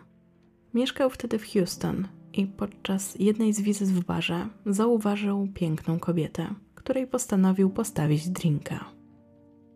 Mieszkał 0.74 1.10
wtedy 1.10 1.38
w 1.38 1.52
Houston 1.52 2.08
i 2.32 2.46
podczas 2.46 3.16
jednej 3.18 3.52
z 3.52 3.60
wizyt 3.60 3.88
w 3.88 4.04
barze 4.04 4.48
zauważył 4.66 5.48
piękną 5.54 5.98
kobietę, 5.98 6.54
której 6.74 7.06
postanowił 7.06 7.70
postawić 7.70 8.28
drinka. 8.28 9.01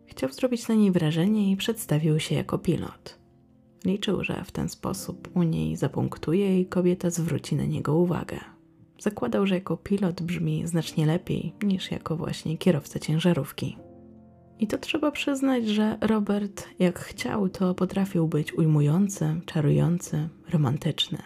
Chciał 0.07 0.31
zrobić 0.31 0.67
na 0.67 0.75
niej 0.75 0.91
wrażenie 0.91 1.51
i 1.51 1.57
przedstawił 1.57 2.19
się 2.19 2.35
jako 2.35 2.57
pilot. 2.57 3.19
Liczył, 3.85 4.23
że 4.23 4.43
w 4.43 4.51
ten 4.51 4.69
sposób 4.69 5.29
u 5.33 5.43
niej 5.43 5.75
zapunktuje 5.75 6.59
i 6.59 6.65
kobieta 6.65 7.09
zwróci 7.09 7.55
na 7.55 7.65
niego 7.65 7.95
uwagę. 7.95 8.39
Zakładał, 8.99 9.47
że 9.47 9.55
jako 9.55 9.77
pilot 9.77 10.21
brzmi 10.21 10.67
znacznie 10.67 11.05
lepiej 11.05 11.53
niż 11.63 11.91
jako 11.91 12.15
właśnie 12.15 12.57
kierowca 12.57 12.99
ciężarówki. 12.99 13.77
I 14.59 14.67
to 14.67 14.77
trzeba 14.77 15.11
przyznać, 15.11 15.67
że 15.67 15.97
Robert, 16.01 16.67
jak 16.79 16.99
chciał, 16.99 17.49
to 17.49 17.73
potrafił 17.73 18.27
być 18.27 18.53
ujmujący, 18.53 19.41
czarujący, 19.45 20.29
romantyczny. 20.49 21.17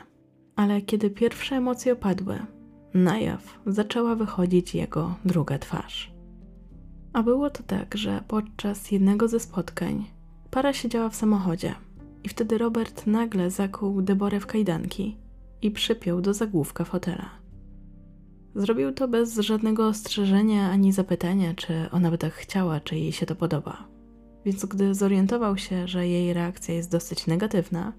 Ale 0.55 0.81
kiedy 0.81 1.09
pierwsze 1.09 1.55
emocje 1.55 1.93
opadły, 1.93 2.39
na 2.93 3.19
jaw 3.19 3.59
zaczęła 3.65 4.15
wychodzić 4.15 4.75
jego 4.75 5.15
druga 5.25 5.59
twarz. 5.59 6.10
A 7.13 7.23
było 7.23 7.49
to 7.49 7.63
tak, 7.63 7.97
że 7.97 8.23
podczas 8.27 8.91
jednego 8.91 9.27
ze 9.27 9.39
spotkań 9.39 10.05
para 10.51 10.73
siedziała 10.73 11.09
w 11.09 11.15
samochodzie 11.15 11.75
i 12.23 12.29
wtedy 12.29 12.57
Robert 12.57 13.07
nagle 13.07 13.51
zakuł 13.51 14.01
Deborę 14.01 14.39
w 14.39 14.45
kajdanki 14.45 15.17
i 15.61 15.71
przypiął 15.71 16.21
do 16.21 16.33
zagłówka 16.33 16.83
fotela. 16.83 17.29
Zrobił 18.55 18.91
to 18.91 19.07
bez 19.07 19.37
żadnego 19.37 19.87
ostrzeżenia 19.87 20.71
ani 20.71 20.91
zapytania, 20.91 21.53
czy 21.53 21.73
ona 21.91 22.11
by 22.11 22.17
tak 22.17 22.33
chciała, 22.33 22.79
czy 22.79 22.95
jej 22.95 23.11
się 23.11 23.25
to 23.25 23.35
podoba. 23.35 23.87
Więc 24.45 24.65
gdy 24.65 24.95
zorientował 24.95 25.57
się, 25.57 25.87
że 25.87 26.07
jej 26.07 26.33
reakcja 26.33 26.75
jest 26.75 26.91
dosyć 26.91 27.27
negatywna, 27.27 27.93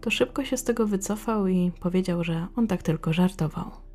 to 0.00 0.10
szybko 0.10 0.44
się 0.44 0.56
z 0.56 0.64
tego 0.64 0.86
wycofał 0.86 1.46
i 1.46 1.72
powiedział, 1.80 2.24
że 2.24 2.46
on 2.56 2.66
tak 2.66 2.82
tylko 2.82 3.12
żartował. 3.12 3.85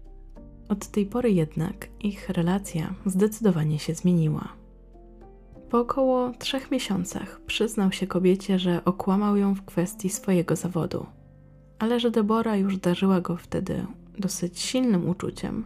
Od 0.71 0.87
tej 0.87 1.05
pory 1.05 1.31
jednak 1.31 1.87
ich 1.99 2.29
relacja 2.29 2.93
zdecydowanie 3.05 3.79
się 3.79 3.93
zmieniła. 3.93 4.47
Po 5.69 5.79
około 5.79 6.31
trzech 6.31 6.71
miesiącach 6.71 7.41
przyznał 7.45 7.91
się 7.91 8.07
kobiecie, 8.07 8.59
że 8.59 8.85
okłamał 8.85 9.37
ją 9.37 9.55
w 9.55 9.65
kwestii 9.65 10.09
swojego 10.09 10.55
zawodu, 10.55 11.05
ale 11.79 11.99
że 11.99 12.11
Debora 12.11 12.55
już 12.55 12.77
darzyła 12.77 13.21
go 13.21 13.37
wtedy 13.37 13.85
dosyć 14.19 14.59
silnym 14.59 15.09
uczuciem, 15.09 15.65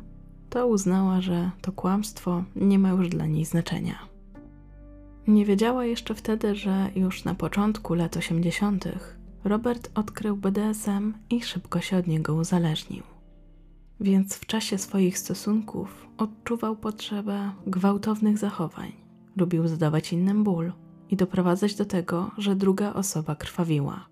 to 0.50 0.68
uznała, 0.68 1.22
że 1.22 1.52
to 1.62 1.72
kłamstwo 1.72 2.44
nie 2.56 2.80
ma 2.80 2.90
już 2.90 3.10
dla 3.10 3.26
niej 3.26 3.46
znaczenia. 3.46 4.00
Nie 5.28 5.46
wiedziała 5.46 5.86
jeszcze 5.86 6.16
wtedy, 6.16 6.56
że 6.56 6.90
już 6.96 7.24
na 7.24 7.36
początku 7.36 7.94
lat 7.94 8.18
80. 8.18 8.86
Robert 9.44 9.92
odkrył 9.96 10.38
BDSM 10.38 11.14
i 11.30 11.42
szybko 11.42 11.82
się 11.82 11.98
od 11.98 12.08
niego 12.08 12.36
uzależnił 12.36 13.15
więc 14.00 14.36
w 14.36 14.46
czasie 14.46 14.78
swoich 14.78 15.20
stosunków 15.20 16.08
odczuwał 16.18 16.76
potrzebę 16.76 17.52
gwałtownych 17.68 18.38
zachowań. 18.38 18.92
Lubił 19.38 19.68
zadawać 19.68 20.14
innym 20.14 20.44
ból 20.44 20.72
i 21.10 21.16
doprowadzać 21.16 21.76
do 21.76 21.86
tego, 21.86 22.32
że 22.38 22.56
druga 22.56 22.94
osoba 22.94 23.36
krwawiła. 23.36 24.08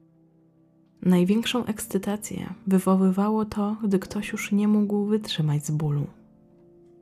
Największą 1.02 1.66
ekscytację 1.66 2.54
wywoływało 2.68 3.46
to, 3.46 3.78
gdy 3.84 4.00
ktoś 4.00 4.32
już 4.32 4.52
nie 4.52 4.68
mógł 4.68 5.06
wytrzymać 5.06 5.66
z 5.66 5.72
bólu. 5.72 6.08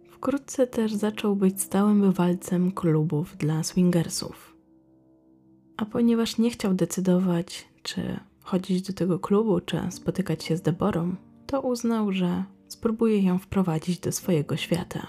Wkrótce 0.10 0.68
też 0.68 0.94
zaczął 0.94 1.36
być 1.36 1.62
stałym 1.62 2.02
bywalcem 2.02 2.72
klubów 2.72 3.38
dla 3.38 3.64
swingersów. 3.64 4.58
A 5.78 5.86
ponieważ 5.86 6.38
nie 6.38 6.50
chciał 6.50 6.74
decydować, 6.74 7.68
czy 7.84 8.20
chodzić 8.44 8.82
do 8.82 8.94
tego 8.94 9.20
klubu, 9.20 9.60
czy 9.60 9.80
spotykać 9.90 10.44
się 10.44 10.58
z 10.58 10.62
Deborą, 10.62 11.16
to 11.46 11.62
uznał, 11.62 12.12
że 12.12 12.44
spróbuje 12.72 13.22
ją 13.22 13.40
wprowadzić 13.40 14.00
do 14.00 14.12
swojego 14.12 14.58
świata. 14.58 15.08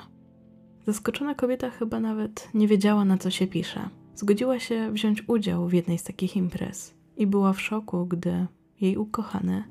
Zaskoczona 0.86 1.34
kobieta 1.34 1.70
chyba 1.70 2.00
nawet 2.00 2.48
nie 2.54 2.68
wiedziała, 2.68 3.04
na 3.04 3.18
co 3.18 3.30
się 3.30 3.46
pisze. 3.46 3.88
Zgodziła 4.14 4.58
się 4.58 4.92
wziąć 4.92 5.28
udział 5.28 5.68
w 5.68 5.72
jednej 5.72 5.98
z 5.98 6.04
takich 6.04 6.36
imprez 6.36 6.94
i 7.16 7.26
była 7.26 7.52
w 7.52 7.60
szoku, 7.60 8.06
gdy 8.06 8.46
jej 8.80 8.96
ukochany 8.96 9.64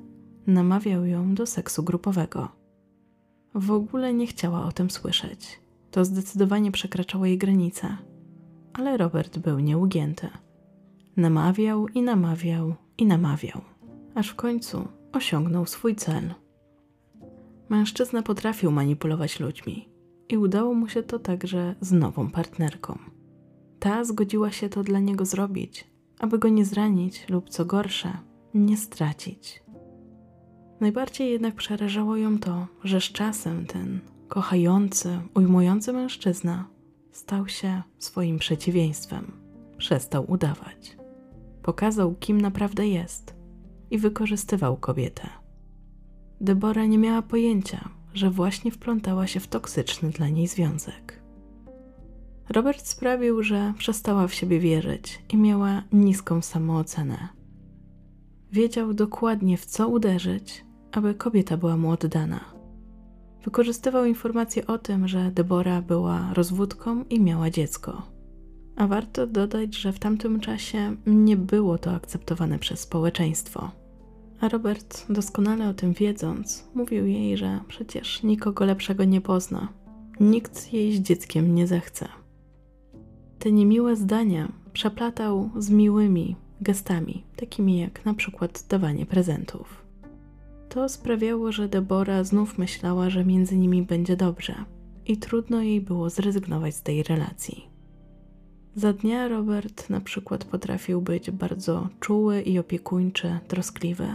namawiał 0.46 1.06
ją 1.06 1.34
do 1.34 1.46
seksu 1.46 1.82
grupowego. 1.82 2.48
W 3.54 3.70
ogóle 3.70 4.14
nie 4.14 4.26
chciała 4.26 4.64
o 4.64 4.72
tym 4.72 4.90
słyszeć. 4.90 5.60
To 5.90 6.04
zdecydowanie 6.04 6.72
przekraczało 6.72 7.26
jej 7.26 7.38
granice. 7.38 7.96
Ale 8.72 8.96
Robert 8.96 9.38
był 9.38 9.58
nieugięty. 9.58 10.28
Namawiał 11.16 11.88
i 11.88 12.02
namawiał 12.02 12.74
i 12.98 13.06
namawiał, 13.06 13.60
aż 14.14 14.28
w 14.28 14.34
końcu 14.34 14.88
osiągnął 15.12 15.66
swój 15.66 15.96
cel. 15.96 16.34
Mężczyzna 17.72 18.22
potrafił 18.22 18.70
manipulować 18.70 19.40
ludźmi 19.40 19.88
i 20.28 20.38
udało 20.38 20.74
mu 20.74 20.88
się 20.88 21.02
to 21.02 21.18
także 21.18 21.74
z 21.80 21.92
nową 21.92 22.30
partnerką. 22.30 22.98
Ta 23.78 24.04
zgodziła 24.04 24.50
się 24.50 24.68
to 24.68 24.82
dla 24.82 24.98
niego 24.98 25.24
zrobić, 25.24 25.90
aby 26.18 26.38
go 26.38 26.48
nie 26.48 26.64
zranić 26.64 27.28
lub 27.28 27.48
co 27.48 27.64
gorsze, 27.64 28.18
nie 28.54 28.76
stracić. 28.76 29.62
Najbardziej 30.80 31.30
jednak 31.30 31.54
przerażało 31.54 32.16
ją 32.16 32.38
to, 32.38 32.66
że 32.84 33.00
z 33.00 33.04
czasem 33.04 33.66
ten 33.66 34.00
kochający, 34.28 35.20
ujmujący 35.34 35.92
mężczyzna 35.92 36.68
stał 37.12 37.48
się 37.48 37.82
swoim 37.98 38.38
przeciwieństwem. 38.38 39.32
Przestał 39.78 40.30
udawać. 40.30 40.96
Pokazał, 41.62 42.14
kim 42.14 42.40
naprawdę 42.40 42.88
jest 42.88 43.34
i 43.90 43.98
wykorzystywał 43.98 44.76
kobietę. 44.76 45.41
Debora 46.42 46.86
nie 46.86 46.98
miała 46.98 47.22
pojęcia, 47.22 47.88
że 48.14 48.30
właśnie 48.30 48.70
wplątała 48.70 49.26
się 49.26 49.40
w 49.40 49.46
toksyczny 49.46 50.10
dla 50.10 50.28
niej 50.28 50.46
związek. 50.46 51.22
Robert 52.48 52.86
sprawił, 52.86 53.42
że 53.42 53.74
przestała 53.78 54.28
w 54.28 54.34
siebie 54.34 54.60
wierzyć 54.60 55.22
i 55.28 55.36
miała 55.36 55.82
niską 55.92 56.42
samoocenę. 56.42 57.28
Wiedział 58.52 58.94
dokładnie, 58.94 59.56
w 59.56 59.66
co 59.66 59.88
uderzyć, 59.88 60.64
aby 60.92 61.14
kobieta 61.14 61.56
była 61.56 61.76
mu 61.76 61.90
oddana. 61.90 62.40
Wykorzystywał 63.44 64.04
informacje 64.04 64.66
o 64.66 64.78
tym, 64.78 65.08
że 65.08 65.30
Debora 65.30 65.82
była 65.82 66.34
rozwódką 66.34 67.04
i 67.04 67.20
miała 67.20 67.50
dziecko. 67.50 68.02
A 68.76 68.86
warto 68.86 69.26
dodać, 69.26 69.76
że 69.76 69.92
w 69.92 69.98
tamtym 69.98 70.40
czasie 70.40 70.96
nie 71.06 71.36
było 71.36 71.78
to 71.78 71.90
akceptowane 71.94 72.58
przez 72.58 72.80
społeczeństwo. 72.80 73.81
A 74.42 74.48
Robert, 74.48 75.06
doskonale 75.08 75.68
o 75.68 75.74
tym 75.74 75.92
wiedząc, 75.92 76.68
mówił 76.74 77.06
jej, 77.06 77.36
że 77.36 77.60
przecież 77.68 78.22
nikogo 78.22 78.64
lepszego 78.64 79.04
nie 79.04 79.20
pozna. 79.20 79.68
Nikt 80.20 80.72
jej 80.72 80.96
z 80.96 81.00
dzieckiem 81.00 81.54
nie 81.54 81.66
zechce. 81.66 82.08
Te 83.38 83.52
niemiłe 83.52 83.96
zdania 83.96 84.52
przeplatał 84.72 85.50
z 85.58 85.70
miłymi 85.70 86.36
gestami, 86.60 87.24
takimi 87.36 87.78
jak 87.78 88.04
na 88.04 88.14
przykład 88.14 88.64
dawanie 88.68 89.06
prezentów. 89.06 89.84
To 90.68 90.88
sprawiało, 90.88 91.52
że 91.52 91.68
Debora 91.68 92.24
znów 92.24 92.58
myślała, 92.58 93.10
że 93.10 93.24
między 93.24 93.56
nimi 93.56 93.82
będzie 93.82 94.16
dobrze 94.16 94.54
i 95.06 95.16
trudno 95.16 95.62
jej 95.62 95.80
było 95.80 96.10
zrezygnować 96.10 96.74
z 96.74 96.82
tej 96.82 97.02
relacji. 97.02 97.68
Za 98.74 98.92
dnia 98.92 99.28
Robert 99.28 99.90
na 99.90 100.00
przykład 100.00 100.44
potrafił 100.44 101.02
być 101.02 101.30
bardzo 101.30 101.88
czuły 102.00 102.40
i 102.40 102.58
opiekuńczy, 102.58 103.38
troskliwy, 103.48 104.08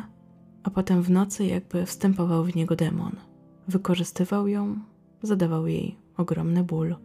a 0.68 0.70
potem 0.70 1.02
w 1.02 1.10
nocy 1.10 1.46
jakby 1.46 1.86
wstępował 1.86 2.44
w 2.44 2.56
niego 2.56 2.76
demon. 2.76 3.12
Wykorzystywał 3.68 4.48
ją, 4.48 4.80
zadawał 5.22 5.68
jej 5.68 5.98
ogromny 6.18 6.64
ból 6.64 6.96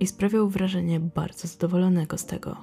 i 0.00 0.06
sprawiał 0.06 0.48
wrażenie 0.48 1.00
bardzo 1.00 1.48
zadowolonego 1.48 2.18
z 2.18 2.26
tego. 2.26 2.56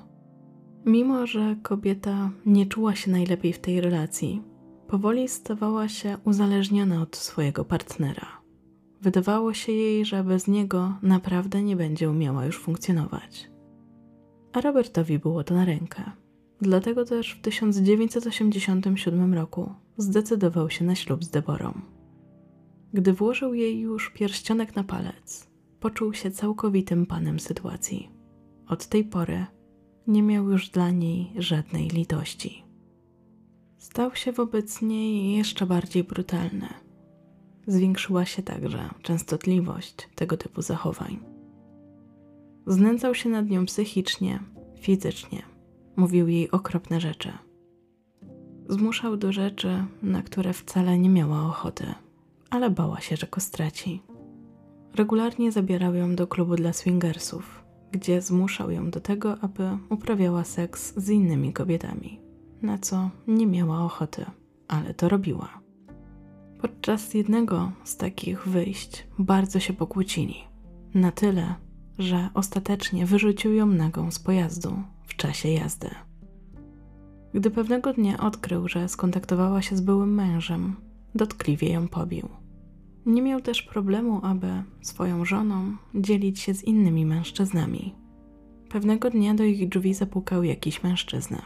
Mimo, 0.86 1.28
że 1.28 1.56
kobieta 1.64 2.32
nie 2.46 2.66
czuła 2.66 2.96
się 2.96 3.12
najlepiej 3.12 3.54
w 3.54 3.60
tej 3.60 3.82
relacji, 3.82 4.42
powoli 4.88 5.28
stawała 5.28 5.88
się 5.88 6.18
uzależniona 6.24 7.02
od 7.02 7.16
swojego 7.16 7.66
partnera. 7.66 8.28
Wydawało 9.02 9.54
się 9.54 9.72
jej, 9.72 10.06
że 10.06 10.24
bez 10.24 10.48
niego 10.48 10.94
naprawdę 11.02 11.64
nie 11.64 11.76
będzie 11.76 12.10
umiała 12.10 12.46
już 12.46 12.60
funkcjonować. 12.60 13.52
A 14.54 14.62
Robertowi 14.62 15.20
było 15.20 15.44
to 15.44 15.54
na 15.54 15.66
rękę. 15.66 16.04
Dlatego 16.62 17.06
też 17.06 17.32
w 17.32 17.42
1987 17.42 19.34
roku 19.34 19.85
zdecydował 19.98 20.70
się 20.70 20.86
na 20.86 20.96
ślub 20.96 21.24
z 21.24 21.30
Deborą. 21.30 21.82
Gdy 22.94 23.14
włożył 23.14 23.54
jej 23.54 23.80
już 23.80 24.10
pierścionek 24.10 24.76
na 24.76 24.84
palec, 24.84 25.48
poczuł 25.80 26.14
się 26.14 26.32
całkowitym 26.32 27.06
panem 27.06 27.40
sytuacji. 27.40 28.10
Od 28.68 28.88
tej 28.88 29.04
pory 29.04 29.46
nie 30.08 30.24
miał 30.24 30.50
już 30.50 30.70
dla 30.70 30.92
niej 30.92 31.34
żadnej 31.38 31.88
litości. 31.88 32.64
Stał 33.78 34.16
się 34.16 34.32
wobec 34.32 34.82
niej 34.82 35.38
jeszcze 35.38 35.66
bardziej 35.66 36.04
brutalny. 36.04 36.68
Zwiększyła 37.68 38.26
się 38.26 38.44
także 38.44 38.90
częstotliwość 39.02 39.96
tego 40.16 40.38
typu 40.38 40.62
zachowań. 40.62 41.20
Znęcał 42.68 43.16
się 43.16 43.30
nad 43.30 43.50
nią 43.50 43.66
psychicznie, 43.66 44.40
fizycznie, 44.80 45.44
mówił 45.96 46.28
jej 46.28 46.52
okropne 46.52 47.02
rzeczy. 47.02 47.32
Zmuszał 48.70 49.18
do 49.18 49.32
rzeczy, 49.32 49.86
na 50.02 50.22
które 50.22 50.54
wcale 50.54 50.98
nie 51.00 51.10
miała 51.10 51.46
ochoty, 51.46 51.86
ale 52.50 52.70
bała 52.70 53.02
się, 53.02 53.16
że 53.16 53.28
go 53.28 53.42
straci. 53.42 54.02
Regularnie 54.96 55.52
zabierał 55.52 55.96
ją 55.96 56.16
do 56.16 56.28
klubu 56.28 56.56
dla 56.56 56.74
swingersów, 56.74 57.64
gdzie 57.92 58.22
zmuszał 58.22 58.72
ją 58.72 58.90
do 58.90 59.00
tego, 59.02 59.38
aby 59.42 59.70
uprawiała 59.90 60.44
seks 60.44 60.94
z 60.98 61.10
innymi 61.10 61.54
kobietami, 61.54 62.20
na 62.62 62.78
co 62.78 63.10
nie 63.28 63.48
miała 63.48 63.86
ochoty, 63.86 64.26
ale 64.68 64.94
to 64.94 65.10
robiła. 65.10 65.62
Podczas 66.62 67.14
jednego 67.14 67.72
z 67.84 67.98
takich 67.98 68.48
wyjść 68.48 69.08
bardzo 69.20 69.60
się 69.60 69.74
pokłócili. 69.74 70.36
Na 70.94 71.12
tyle, 71.12 71.56
że 72.00 72.30
ostatecznie 72.34 73.06
wyrzucił 73.06 73.54
ją 73.54 73.66
nagą 73.66 74.12
z 74.12 74.20
pojazdu 74.20 74.84
w 75.08 75.16
czasie 75.16 75.50
jazdy. 75.50 75.90
Gdy 77.36 77.52
pewnego 77.52 77.94
dnia 77.94 78.18
odkrył, 78.18 78.68
że 78.68 78.90
skontaktowała 78.90 79.62
się 79.62 79.76
z 79.76 79.82
byłym 79.82 80.14
mężem, 80.14 80.76
dotkliwie 81.16 81.72
ją 81.72 81.88
pobił. 81.88 82.30
Nie 83.06 83.22
miał 83.22 83.42
też 83.42 83.62
problemu, 83.62 84.20
aby 84.24 84.48
swoją 84.82 85.26
żoną 85.26 85.76
dzielić 85.96 86.40
się 86.40 86.54
z 86.54 86.64
innymi 86.64 87.06
mężczyznami. 87.06 87.96
Pewnego 88.70 89.10
dnia 89.10 89.34
do 89.34 89.44
ich 89.44 89.70
drzwi 89.70 89.94
zapukał 89.94 90.44
jakiś 90.44 90.84
mężczyzna, 90.84 91.42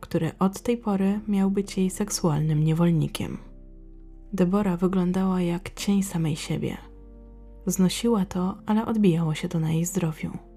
który 0.00 0.30
od 0.38 0.60
tej 0.60 0.76
pory 0.76 1.20
miał 1.28 1.50
być 1.50 1.78
jej 1.78 1.90
seksualnym 1.90 2.64
niewolnikiem. 2.64 3.38
Debora 4.32 4.76
wyglądała 4.76 5.42
jak 5.42 5.74
cień 5.74 6.02
samej 6.02 6.36
siebie. 6.36 6.76
Znosiła 7.66 8.24
to, 8.24 8.58
ale 8.66 8.86
odbijało 8.86 9.34
się 9.34 9.48
to 9.48 9.60
na 9.60 9.72
jej 9.72 9.84
zdrowiu. 9.84 10.49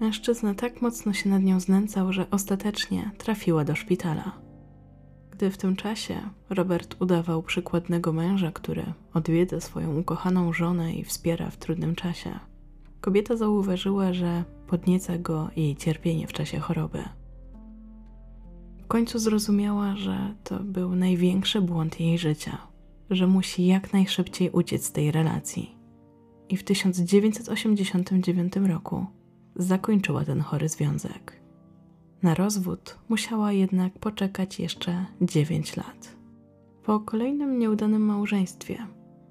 Mężczyzna 0.00 0.54
tak 0.54 0.82
mocno 0.82 1.12
się 1.12 1.30
nad 1.30 1.42
nią 1.42 1.60
znęcał, 1.60 2.12
że 2.12 2.26
ostatecznie 2.30 3.10
trafiła 3.18 3.64
do 3.64 3.74
szpitala. 3.74 4.32
Gdy 5.30 5.50
w 5.50 5.56
tym 5.56 5.76
czasie 5.76 6.20
Robert 6.50 6.96
udawał 7.02 7.42
przykładnego 7.42 8.12
męża, 8.12 8.52
który 8.52 8.84
odwiedza 9.14 9.60
swoją 9.60 9.98
ukochaną 9.98 10.52
żonę 10.52 10.94
i 10.94 11.04
wspiera 11.04 11.50
w 11.50 11.56
trudnym 11.56 11.94
czasie, 11.94 12.38
kobieta 13.00 13.36
zauważyła, 13.36 14.12
że 14.12 14.44
podnieca 14.66 15.18
go 15.18 15.48
jej 15.56 15.76
cierpienie 15.76 16.26
w 16.26 16.32
czasie 16.32 16.58
choroby. 16.58 17.04
W 18.82 18.86
końcu 18.86 19.18
zrozumiała, 19.18 19.96
że 19.96 20.34
to 20.44 20.60
był 20.60 20.94
największy 20.96 21.60
błąd 21.60 22.00
jej 22.00 22.18
życia, 22.18 22.58
że 23.10 23.26
musi 23.26 23.66
jak 23.66 23.92
najszybciej 23.92 24.50
uciec 24.50 24.84
z 24.84 24.92
tej 24.92 25.12
relacji. 25.12 25.76
I 26.48 26.56
w 26.56 26.64
1989 26.64 28.56
roku 28.56 29.06
zakończyła 29.56 30.24
ten 30.24 30.40
chory 30.40 30.68
związek. 30.68 31.40
Na 32.22 32.34
rozwód 32.34 32.98
musiała 33.08 33.52
jednak 33.52 33.98
poczekać 33.98 34.60
jeszcze 34.60 35.06
9 35.20 35.76
lat. 35.76 36.16
Po 36.84 37.00
kolejnym 37.00 37.58
nieudanym 37.58 38.02
małżeństwie 38.02 38.86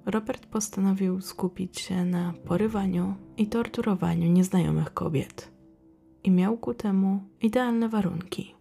Robert 0.05 0.45
postanowił 0.45 1.21
skupić 1.21 1.79
się 1.79 2.05
na 2.05 2.33
porywaniu 2.45 3.15
i 3.37 3.47
torturowaniu 3.47 4.31
nieznajomych 4.31 4.93
kobiet. 4.93 5.51
I 6.23 6.31
miał 6.31 6.57
ku 6.57 6.73
temu 6.73 7.23
idealne 7.41 7.89
warunki. 7.89 8.55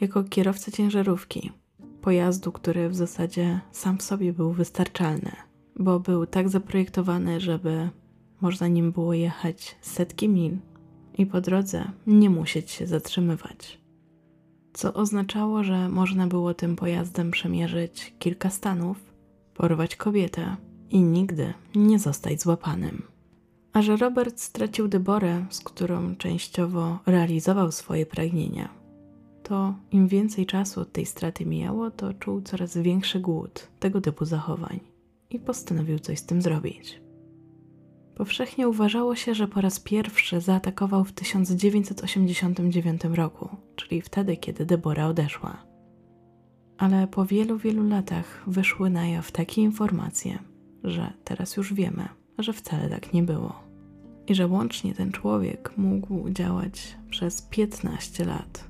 Jako 0.00 0.24
kierowca 0.24 0.70
ciężarówki, 0.70 1.52
pojazdu, 2.00 2.52
który 2.52 2.88
w 2.88 2.94
zasadzie 2.94 3.60
sam 3.72 3.98
w 3.98 4.02
sobie 4.02 4.32
był 4.32 4.52
wystarczalny, 4.52 5.32
bo 5.76 6.00
był 6.00 6.26
tak 6.26 6.48
zaprojektowany, 6.48 7.40
żeby 7.40 7.90
można 8.40 8.68
nim 8.68 8.92
było 8.92 9.14
jechać 9.14 9.76
setki 9.80 10.28
mil 10.28 10.58
i 11.18 11.26
po 11.26 11.40
drodze 11.40 11.84
nie 12.06 12.30
musieć 12.30 12.70
się 12.70 12.86
zatrzymywać. 12.86 13.78
Co 14.72 14.94
oznaczało, 14.94 15.64
że 15.64 15.88
można 15.88 16.26
było 16.26 16.54
tym 16.54 16.76
pojazdem 16.76 17.30
przemierzyć 17.30 18.14
kilka 18.18 18.50
stanów, 18.50 19.14
porwać 19.54 19.96
kobietę 19.96 20.56
i 20.90 21.00
nigdy 21.00 21.54
nie 21.74 21.98
zostać 21.98 22.42
złapanym. 22.42 23.02
A 23.72 23.82
że 23.82 23.96
Robert 23.96 24.40
stracił 24.40 24.88
Deborę, 24.88 25.46
z 25.50 25.60
którą 25.60 26.16
częściowo 26.16 26.98
realizował 27.06 27.72
swoje 27.72 28.06
pragnienia, 28.06 28.68
to 29.42 29.74
im 29.90 30.08
więcej 30.08 30.46
czasu 30.46 30.80
od 30.80 30.92
tej 30.92 31.06
straty 31.06 31.46
mijało, 31.46 31.90
to 31.90 32.14
czuł 32.14 32.42
coraz 32.42 32.76
większy 32.76 33.20
głód 33.20 33.68
tego 33.78 34.00
typu 34.00 34.24
zachowań 34.24 34.80
i 35.30 35.38
postanowił 35.38 35.98
coś 35.98 36.18
z 36.18 36.26
tym 36.26 36.42
zrobić. 36.42 37.07
Powszechnie 38.18 38.68
uważało 38.68 39.14
się, 39.14 39.34
że 39.34 39.48
po 39.48 39.60
raz 39.60 39.80
pierwszy 39.80 40.40
zaatakował 40.40 41.04
w 41.04 41.12
1989 41.12 43.02
roku, 43.04 43.48
czyli 43.76 44.02
wtedy, 44.02 44.36
kiedy 44.36 44.66
Debora 44.66 45.06
odeszła. 45.06 45.62
Ale 46.78 47.06
po 47.06 47.26
wielu, 47.26 47.58
wielu 47.58 47.88
latach 47.88 48.42
wyszły 48.46 48.90
na 48.90 49.06
jaw 49.06 49.32
takie 49.32 49.62
informacje, 49.62 50.38
że 50.84 51.12
teraz 51.24 51.56
już 51.56 51.74
wiemy, 51.74 52.08
że 52.38 52.52
wcale 52.52 52.88
tak 52.88 53.12
nie 53.12 53.22
było. 53.22 53.62
I 54.26 54.34
że 54.34 54.46
łącznie 54.46 54.94
ten 54.94 55.12
człowiek 55.12 55.72
mógł 55.76 56.30
działać 56.30 56.96
przez 57.10 57.42
15 57.42 58.24
lat. 58.24 58.68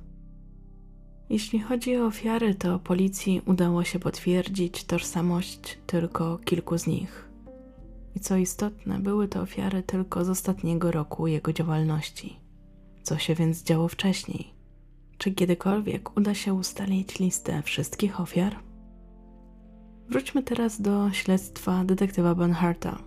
Jeśli 1.31 1.61
chodzi 1.61 1.97
o 1.97 2.07
ofiary, 2.07 2.55
to 2.55 2.79
policji 2.79 3.43
udało 3.47 3.85
się 3.85 3.99
potwierdzić 3.99 4.85
tożsamość 4.85 5.79
tylko 5.87 6.39
kilku 6.39 6.79
z 6.79 6.87
nich 6.87 7.28
I 8.19 8.21
co 8.21 8.37
istotne, 8.37 8.99
były 8.99 9.29
to 9.29 9.41
ofiary 9.41 9.83
tylko 9.83 10.25
z 10.25 10.29
ostatniego 10.29 10.91
roku 10.91 11.27
jego 11.27 11.53
działalności. 11.53 12.37
Co 13.03 13.19
się 13.19 13.35
więc 13.35 13.63
działo 13.63 13.89
wcześniej? 13.89 14.55
Czy 15.19 15.33
kiedykolwiek 15.33 16.17
uda 16.17 16.35
się 16.35 16.55
ustalić 16.55 17.19
listę 17.19 17.63
wszystkich 17.63 18.21
ofiar? 18.21 18.57
Wróćmy 20.09 20.43
teraz 20.43 20.81
do 20.81 21.13
śledztwa 21.13 21.85
detektywa 21.85 22.35
Bonharta. 22.35 22.99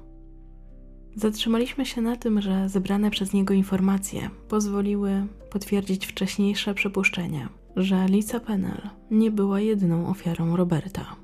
Zatrzymaliśmy 1.16 1.86
się 1.86 2.02
na 2.02 2.16
tym, 2.16 2.42
że 2.42 2.70
zebrane 2.70 3.12
przez 3.12 3.34
niego 3.34 3.54
informacje 3.54 4.30
pozwoliły 4.48 5.28
potwierdzić 5.50 6.08
wcześniejsze 6.08 6.74
przypuszczenia, 6.74 7.50
że 7.76 8.06
Lisa 8.06 8.40
Pennell 8.40 8.90
nie 9.12 9.32
była 9.32 9.60
jedyną 9.60 10.08
ofiarą 10.08 10.56
Roberta. 10.56 11.16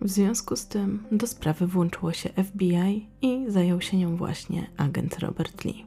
W 0.00 0.08
związku 0.08 0.56
z 0.56 0.66
tym 0.66 1.04
do 1.12 1.26
sprawy 1.26 1.66
włączyło 1.66 2.12
się 2.12 2.28
FBI 2.28 3.08
i 3.22 3.44
zajął 3.48 3.80
się 3.80 3.96
nią 3.96 4.16
właśnie 4.16 4.70
agent 4.76 5.18
Robert 5.18 5.64
Lee. 5.64 5.86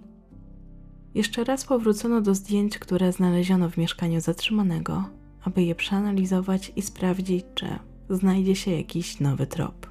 Jeszcze 1.16 1.44
raz 1.44 1.66
powrócono 1.66 2.22
do 2.22 2.36
zdjęć, 2.36 2.80
które 2.80 3.12
znaleziono 3.12 3.70
w 3.70 3.78
mieszkaniu 3.78 4.22
zatrzymanego, 4.22 5.04
aby 5.44 5.64
je 5.64 5.76
przeanalizować 5.76 6.72
i 6.76 6.82
sprawdzić, 6.82 7.46
czy 7.56 7.66
znajdzie 8.10 8.56
się 8.56 8.72
jakiś 8.72 9.20
nowy 9.20 9.48
trop. 9.48 9.90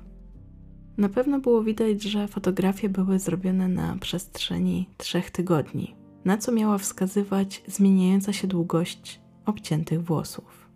Na 0.96 1.08
pewno 1.08 1.40
było 1.40 1.62
widać, 1.62 2.02
że 2.02 2.28
fotografie 2.28 2.88
były 2.88 3.18
zrobione 3.18 3.68
na 3.68 3.96
przestrzeni 4.00 4.88
trzech 4.96 5.30
tygodni, 5.30 5.94
na 6.24 6.38
co 6.38 6.52
miała 6.52 6.78
wskazywać 6.78 7.62
zmieniająca 7.66 8.32
się 8.32 8.48
długość 8.48 9.20
obciętych 9.46 10.04
włosów. 10.04 10.68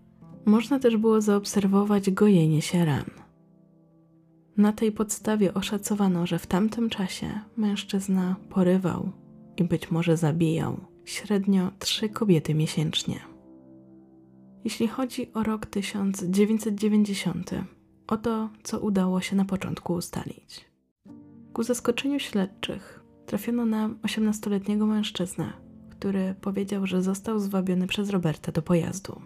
Można 0.45 0.78
też 0.78 0.97
było 0.97 1.20
zaobserwować 1.20 2.11
gojenie 2.11 2.62
się 2.62 2.84
ran. 2.84 3.22
Na 4.57 4.72
tej 4.72 4.92
podstawie 4.92 5.55
oszacowano, 5.55 6.26
że 6.26 6.38
w 6.38 6.46
tamtym 6.46 6.90
czasie 6.90 7.40
mężczyzna 7.57 8.36
porywał 8.50 9.12
i 9.57 9.64
być 9.64 9.90
może 9.90 10.16
zabijał 10.16 10.80
średnio 11.05 11.70
trzy 11.78 12.09
kobiety 12.09 12.55
miesięcznie. 12.55 13.20
Jeśli 14.64 14.88
chodzi 14.88 15.32
o 15.32 15.42
rok 15.42 15.66
1990, 15.66 17.50
oto 18.07 18.50
co 18.62 18.80
udało 18.80 19.20
się 19.20 19.36
na 19.36 19.44
początku 19.44 19.92
ustalić. 19.92 20.64
Ku 21.53 21.62
zaskoczeniu 21.62 22.18
śledczych 22.18 23.05
trafiono 23.26 23.66
na 23.66 23.88
18-letniego 23.88 24.86
mężczyznę, 24.86 25.53
który 25.90 26.34
powiedział, 26.40 26.86
że 26.86 27.03
został 27.03 27.38
zwabiony 27.38 27.86
przez 27.86 28.11
Roberta 28.11 28.53
do 28.53 28.62
pojazdu. 28.62 29.20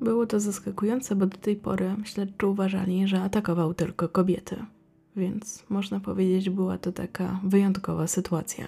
Było 0.00 0.26
to 0.26 0.40
zaskakujące, 0.40 1.16
bo 1.16 1.26
do 1.26 1.38
tej 1.38 1.56
pory 1.56 1.96
śledczy 2.04 2.46
uważali, 2.46 3.08
że 3.08 3.22
atakował 3.22 3.74
tylko 3.74 4.08
kobiety, 4.08 4.56
więc 5.16 5.64
można 5.68 6.00
powiedzieć, 6.00 6.50
była 6.50 6.78
to 6.78 6.92
taka 6.92 7.40
wyjątkowa 7.44 8.06
sytuacja. 8.06 8.66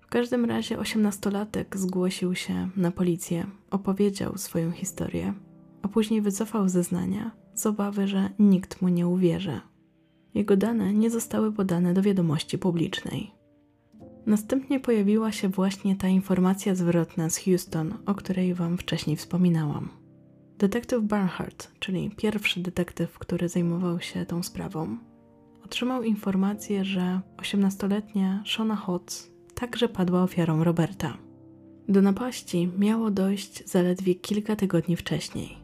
W 0.00 0.06
każdym 0.06 0.44
razie 0.44 0.78
osiemnastolatek 0.78 1.76
zgłosił 1.76 2.34
się 2.34 2.68
na 2.76 2.90
policję, 2.90 3.46
opowiedział 3.70 4.38
swoją 4.38 4.70
historię, 4.70 5.34
a 5.82 5.88
później 5.88 6.22
wycofał 6.22 6.68
zeznania 6.68 7.30
z 7.54 7.66
obawy, 7.66 8.08
że 8.08 8.30
nikt 8.38 8.82
mu 8.82 8.88
nie 8.88 9.06
uwierzy. 9.06 9.60
Jego 10.34 10.56
dane 10.56 10.92
nie 10.92 11.10
zostały 11.10 11.52
podane 11.52 11.94
do 11.94 12.02
wiadomości 12.02 12.58
publicznej. 12.58 13.30
Następnie 14.26 14.80
pojawiła 14.80 15.32
się 15.32 15.48
właśnie 15.48 15.96
ta 15.96 16.08
informacja 16.08 16.74
zwrotna 16.74 17.30
z 17.30 17.38
Houston, 17.38 17.94
o 18.06 18.14
której 18.14 18.54
Wam 18.54 18.78
wcześniej 18.78 19.16
wspominałam. 19.16 20.05
Detektyw 20.58 21.02
Barnhart, 21.04 21.70
czyli 21.78 22.10
pierwszy 22.10 22.60
detektyw, 22.60 23.18
który 23.18 23.48
zajmował 23.48 24.00
się 24.00 24.26
tą 24.26 24.42
sprawą, 24.42 24.96
otrzymał 25.64 26.02
informację, 26.02 26.84
że 26.84 27.20
18-letnia 27.36 28.42
Shona 28.46 28.76
Hodge 28.76 29.12
także 29.54 29.88
padła 29.88 30.22
ofiarą 30.22 30.64
Roberta. 30.64 31.16
Do 31.88 32.02
napaści 32.02 32.68
miało 32.78 33.10
dojść 33.10 33.68
zaledwie 33.68 34.14
kilka 34.14 34.56
tygodni 34.56 34.96
wcześniej. 34.96 35.56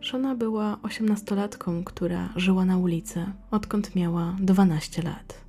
Shona 0.00 0.34
była 0.34 0.78
osiemnastolatką, 0.82 1.84
która 1.84 2.28
żyła 2.36 2.64
na 2.64 2.78
ulicy, 2.78 3.26
odkąd 3.50 3.94
miała 3.94 4.36
12 4.40 5.02
lat. 5.02 5.44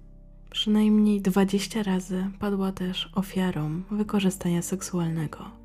Przynajmniej 0.49 1.21
20 1.21 1.83
razy 1.83 2.25
padła 2.39 2.71
też 2.71 3.11
ofiarą 3.15 3.81
wykorzystania 3.91 4.61
seksualnego. 4.61 5.62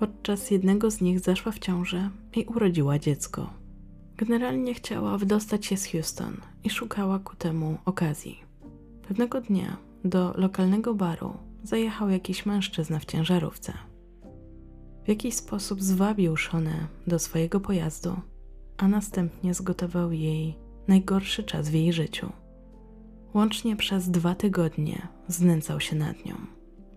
Podczas 0.00 0.50
jednego 0.50 0.90
z 0.90 1.00
nich 1.00 1.20
zaszła 1.20 1.52
w 1.52 1.58
ciążę 1.58 2.10
i 2.36 2.44
urodziła 2.44 2.98
dziecko. 2.98 3.50
Generalnie 4.16 4.74
chciała 4.74 5.18
wydostać 5.18 5.66
się 5.66 5.76
z 5.76 5.86
Houston 5.86 6.36
i 6.64 6.70
szukała 6.70 7.18
ku 7.18 7.36
temu 7.36 7.78
okazji. 7.84 8.40
Pewnego 9.08 9.40
dnia 9.40 9.76
do 10.04 10.34
lokalnego 10.36 10.94
baru 10.94 11.32
zajechał 11.62 12.10
jakiś 12.10 12.46
mężczyzna 12.46 12.98
w 12.98 13.04
ciężarówce. 13.04 13.72
W 15.04 15.08
jakiś 15.08 15.34
sposób 15.34 15.82
zwabił 15.82 16.36
Shonę 16.36 16.86
do 17.06 17.18
swojego 17.18 17.60
pojazdu, 17.60 18.16
a 18.76 18.88
następnie 18.88 19.54
zgotował 19.54 20.12
jej 20.12 20.56
najgorszy 20.88 21.42
czas 21.42 21.68
w 21.68 21.74
jej 21.74 21.92
życiu. 21.92 22.32
Łącznie 23.34 23.76
przez 23.76 24.10
dwa 24.10 24.34
tygodnie 24.34 25.08
znęcał 25.28 25.80
się 25.80 25.96
nad 25.96 26.24
nią. 26.24 26.34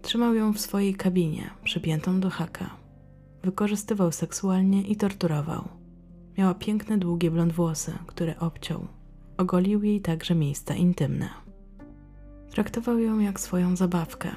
Trzymał 0.01 0.35
ją 0.35 0.53
w 0.53 0.59
swojej 0.59 0.95
kabinie, 0.95 1.49
przypiętą 1.63 2.19
do 2.19 2.29
haka. 2.29 2.82
Wykorzystywał 3.43 4.11
seksualnie 4.11 4.81
i 4.81 4.95
torturował. 4.95 5.67
Miała 6.37 6.53
piękne, 6.53 6.97
długie 6.97 7.31
blond 7.31 7.53
włosy, 7.53 7.93
które 8.07 8.39
obciął. 8.39 8.87
Ogolił 9.37 9.83
jej 9.83 10.01
także 10.01 10.35
miejsca 10.35 10.75
intymne. 10.75 11.29
Traktował 12.51 12.99
ją 12.99 13.19
jak 13.19 13.39
swoją 13.39 13.75
zabawkę 13.75 14.29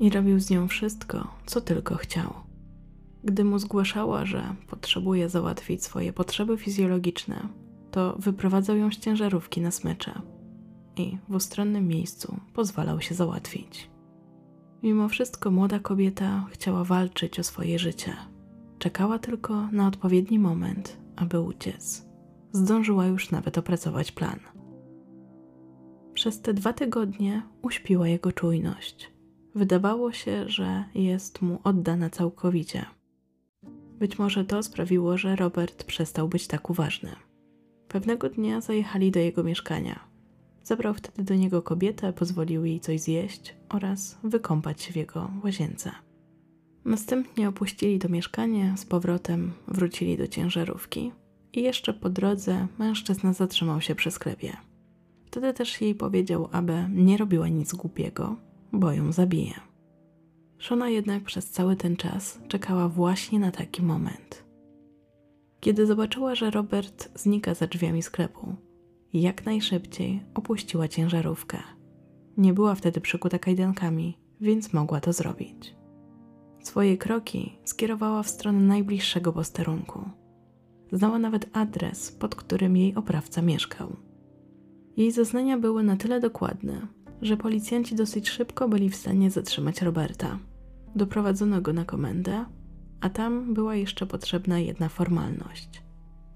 i 0.00 0.10
robił 0.10 0.40
z 0.40 0.50
nią 0.50 0.68
wszystko, 0.68 1.28
co 1.46 1.60
tylko 1.60 1.94
chciał. 1.96 2.34
Gdy 3.24 3.44
mu 3.44 3.58
zgłaszała, 3.58 4.26
że 4.26 4.54
potrzebuje 4.66 5.28
załatwić 5.28 5.84
swoje 5.84 6.12
potrzeby 6.12 6.56
fizjologiczne, 6.56 7.48
to 7.90 8.16
wyprowadzał 8.18 8.76
ją 8.76 8.90
z 8.90 8.98
ciężarówki 8.98 9.60
na 9.60 9.70
smycze 9.70 10.20
i 10.96 11.18
w 11.28 11.34
ustronnym 11.34 11.88
miejscu 11.88 12.36
pozwalał 12.54 13.00
się 13.00 13.14
załatwić. 13.14 13.90
Mimo 14.82 15.08
wszystko 15.08 15.50
młoda 15.50 15.78
kobieta 15.78 16.46
chciała 16.50 16.84
walczyć 16.84 17.40
o 17.40 17.42
swoje 17.42 17.78
życie. 17.78 18.16
Czekała 18.78 19.18
tylko 19.18 19.68
na 19.72 19.86
odpowiedni 19.86 20.38
moment, 20.38 20.96
aby 21.16 21.40
uciec. 21.40 22.06
Zdążyła 22.52 23.06
już 23.06 23.30
nawet 23.30 23.58
opracować 23.58 24.12
plan. 24.12 24.38
Przez 26.14 26.40
te 26.40 26.54
dwa 26.54 26.72
tygodnie 26.72 27.42
uśpiła 27.62 28.08
jego 28.08 28.32
czujność. 28.32 29.12
Wydawało 29.54 30.12
się, 30.12 30.48
że 30.48 30.84
jest 30.94 31.42
mu 31.42 31.58
oddana 31.64 32.10
całkowicie. 32.10 32.84
Być 33.98 34.18
może 34.18 34.44
to 34.44 34.62
sprawiło, 34.62 35.18
że 35.18 35.36
Robert 35.36 35.84
przestał 35.84 36.28
być 36.28 36.46
tak 36.46 36.70
uważny. 36.70 37.10
Pewnego 37.88 38.28
dnia 38.28 38.60
zajechali 38.60 39.10
do 39.10 39.20
jego 39.20 39.44
mieszkania. 39.44 40.00
Zabrał 40.64 40.94
wtedy 40.94 41.22
do 41.22 41.34
niego 41.34 41.62
kobietę, 41.62 42.12
pozwolił 42.12 42.64
jej 42.64 42.80
coś 42.80 43.00
zjeść 43.00 43.56
oraz 43.68 44.18
wykąpać 44.24 44.82
się 44.82 44.92
w 44.92 44.96
jego 44.96 45.30
łazience. 45.44 45.90
Następnie 46.84 47.48
opuścili 47.48 47.98
to 47.98 48.08
mieszkanie, 48.08 48.74
z 48.76 48.84
powrotem 48.84 49.52
wrócili 49.68 50.16
do 50.16 50.28
ciężarówki 50.28 51.12
i 51.52 51.62
jeszcze 51.62 51.94
po 51.94 52.10
drodze 52.10 52.66
mężczyzna 52.78 53.32
zatrzymał 53.32 53.80
się 53.80 53.94
przy 53.94 54.10
sklepie. 54.10 54.56
Wtedy 55.26 55.54
też 55.54 55.80
jej 55.80 55.94
powiedział, 55.94 56.48
aby 56.52 56.86
nie 56.90 57.16
robiła 57.16 57.48
nic 57.48 57.74
głupiego, 57.74 58.36
bo 58.72 58.92
ją 58.92 59.12
zabije. 59.12 59.54
Shona 60.58 60.88
jednak 60.88 61.24
przez 61.24 61.50
cały 61.50 61.76
ten 61.76 61.96
czas 61.96 62.40
czekała 62.48 62.88
właśnie 62.88 63.38
na 63.38 63.50
taki 63.50 63.82
moment. 63.82 64.44
Kiedy 65.60 65.86
zobaczyła, 65.86 66.34
że 66.34 66.50
Robert 66.50 67.18
znika 67.18 67.54
za 67.54 67.66
drzwiami 67.66 68.02
sklepu, 68.02 68.54
jak 69.12 69.46
najszybciej 69.46 70.22
opuściła 70.34 70.88
ciężarówkę. 70.88 71.58
Nie 72.36 72.52
była 72.52 72.74
wtedy 72.74 73.00
przykuta 73.00 73.38
kajdankami, 73.38 74.18
więc 74.40 74.72
mogła 74.72 75.00
to 75.00 75.12
zrobić. 75.12 75.77
Swoje 76.68 76.96
kroki 76.96 77.58
skierowała 77.64 78.22
w 78.22 78.28
stronę 78.28 78.60
najbliższego 78.60 79.32
posterunku. 79.32 80.00
Znała 80.92 81.18
nawet 81.18 81.48
adres, 81.52 82.12
pod 82.12 82.34
którym 82.34 82.76
jej 82.76 82.94
oprawca 82.94 83.42
mieszkał. 83.42 83.96
Jej 84.96 85.12
zeznania 85.12 85.58
były 85.58 85.82
na 85.82 85.96
tyle 85.96 86.20
dokładne, 86.20 86.86
że 87.22 87.36
policjanci 87.36 87.94
dosyć 87.94 88.28
szybko 88.28 88.68
byli 88.68 88.90
w 88.90 88.96
stanie 88.96 89.30
zatrzymać 89.30 89.82
Roberta. 89.82 90.38
Doprowadzono 90.96 91.60
go 91.60 91.72
na 91.72 91.84
komendę, 91.84 92.44
a 93.00 93.10
tam 93.10 93.54
była 93.54 93.74
jeszcze 93.74 94.06
potrzebna 94.06 94.58
jedna 94.58 94.88
formalność, 94.88 95.82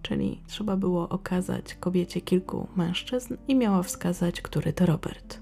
czyli 0.03 0.43
trzeba 0.47 0.77
było 0.77 1.09
okazać 1.09 1.75
kobiecie 1.75 2.21
kilku 2.21 2.69
mężczyzn 2.77 3.37
i 3.49 3.55
miała 3.55 3.83
wskazać, 3.83 4.43
który 4.43 4.73
to 4.73 4.87
Robert. 4.87 5.42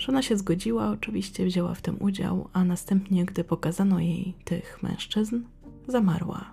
Żona 0.00 0.22
się 0.22 0.36
zgodziła, 0.36 0.90
oczywiście 0.90 1.46
wzięła 1.46 1.74
w 1.74 1.82
tym 1.82 1.96
udział, 2.00 2.48
a 2.52 2.64
następnie, 2.64 3.24
gdy 3.24 3.44
pokazano 3.44 4.00
jej 4.00 4.34
tych 4.44 4.82
mężczyzn, 4.82 5.40
zamarła. 5.88 6.44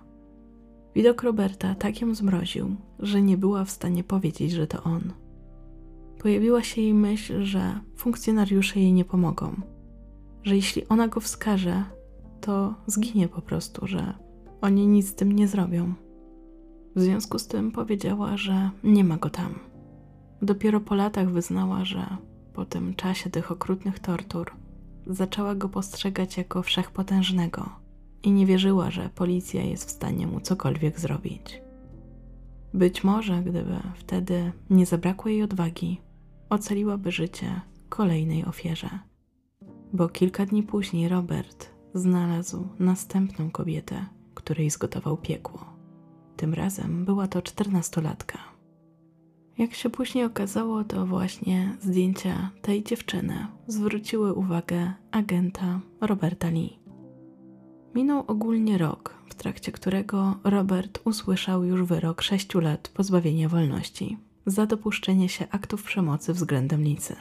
Widok 0.94 1.22
Roberta 1.22 1.74
tak 1.74 2.00
ją 2.00 2.14
zmroził, 2.14 2.76
że 2.98 3.22
nie 3.22 3.36
była 3.36 3.64
w 3.64 3.70
stanie 3.70 4.04
powiedzieć, 4.04 4.52
że 4.52 4.66
to 4.66 4.82
on. 4.82 5.12
pojawiła 6.18 6.62
się 6.62 6.80
jej 6.80 6.94
myśl, 6.94 7.42
że 7.42 7.80
funkcjonariusze 7.96 8.80
jej 8.80 8.92
nie 8.92 9.04
pomogą. 9.04 9.60
Że 10.42 10.56
jeśli 10.56 10.88
ona 10.88 11.08
go 11.08 11.20
wskaże, 11.20 11.84
to 12.40 12.74
zginie 12.86 13.28
po 13.28 13.42
prostu, 13.42 13.86
że 13.86 14.14
oni 14.60 14.86
nic 14.86 15.08
z 15.08 15.14
tym 15.14 15.32
nie 15.32 15.48
zrobią. 15.48 15.94
W 16.96 17.00
związku 17.00 17.38
z 17.38 17.46
tym 17.46 17.72
powiedziała, 17.72 18.36
że 18.36 18.70
nie 18.84 19.04
ma 19.04 19.16
go 19.16 19.30
tam. 19.30 19.58
Dopiero 20.42 20.80
po 20.80 20.94
latach 20.94 21.30
wyznała, 21.30 21.84
że 21.84 22.16
po 22.58 22.64
tym 22.64 22.94
czasie 22.94 23.30
tych 23.30 23.50
okrutnych 23.50 23.98
tortur 23.98 24.50
zaczęła 25.06 25.54
go 25.54 25.68
postrzegać 25.68 26.36
jako 26.36 26.62
wszechpotężnego 26.62 27.70
i 28.22 28.32
nie 28.32 28.46
wierzyła, 28.46 28.90
że 28.90 29.10
policja 29.14 29.62
jest 29.62 29.88
w 29.88 29.90
stanie 29.90 30.26
mu 30.26 30.40
cokolwiek 30.40 31.00
zrobić. 31.00 31.62
Być 32.74 33.04
może, 33.04 33.42
gdyby 33.42 33.80
wtedy 33.94 34.52
nie 34.70 34.86
zabrakło 34.86 35.30
jej 35.30 35.42
odwagi, 35.42 36.00
ocaliłaby 36.50 37.12
życie 37.12 37.60
kolejnej 37.88 38.44
ofierze. 38.44 38.90
Bo 39.92 40.08
kilka 40.08 40.46
dni 40.46 40.62
później 40.62 41.08
Robert 41.08 41.70
znalazł 41.94 42.68
następną 42.78 43.50
kobietę, 43.50 44.06
której 44.34 44.70
zgotował 44.70 45.16
piekło. 45.16 45.64
Tym 46.36 46.54
razem 46.54 47.04
była 47.04 47.28
to 47.28 47.42
czternastolatka. 47.42 48.57
Jak 49.58 49.74
się 49.74 49.90
później 49.90 50.24
okazało, 50.24 50.84
to 50.84 51.06
właśnie 51.06 51.76
zdjęcia 51.80 52.50
tej 52.62 52.84
dziewczyny 52.84 53.46
zwróciły 53.66 54.34
uwagę 54.34 54.92
agenta 55.10 55.80
Roberta 56.00 56.48
Lee. 56.48 56.78
Minął 57.94 58.24
ogólnie 58.26 58.78
rok, 58.78 59.14
w 59.28 59.34
trakcie 59.34 59.72
którego 59.72 60.34
Robert 60.44 61.00
usłyszał 61.04 61.64
już 61.64 61.82
wyrok 61.82 62.22
sześciu 62.22 62.60
lat 62.60 62.88
pozbawienia 62.88 63.48
wolności 63.48 64.18
za 64.46 64.66
dopuszczenie 64.66 65.28
się 65.28 65.48
aktów 65.50 65.82
przemocy 65.82 66.32
względem 66.32 66.82
Licy. 66.82 67.16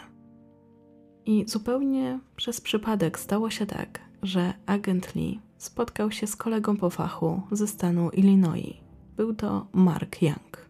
I 1.25 1.45
zupełnie 1.47 2.19
przez 2.35 2.61
przypadek 2.61 3.19
stało 3.19 3.49
się 3.49 3.65
tak, 3.65 3.99
że 4.23 4.53
agent 4.65 5.15
Lee 5.15 5.39
spotkał 5.57 6.11
się 6.11 6.27
z 6.27 6.35
kolegą 6.35 6.77
po 6.77 6.89
fachu 6.89 7.41
ze 7.51 7.67
stanu 7.67 8.09
Illinois. 8.09 8.73
Był 9.15 9.33
to 9.33 9.67
Mark 9.73 10.21
Young. 10.21 10.66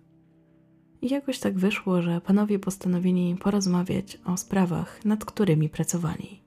I 1.02 1.10
jakoś 1.10 1.40
tak 1.40 1.60
wyszło, 1.60 2.02
że 2.02 2.22
panowie 2.22 2.60
postanowili 2.60 3.36
porozmawiać 3.36 4.20
o 4.26 4.38
sprawach, 4.38 5.06
nad 5.06 5.26
którymi 5.26 5.70
pracowali. 5.70 6.44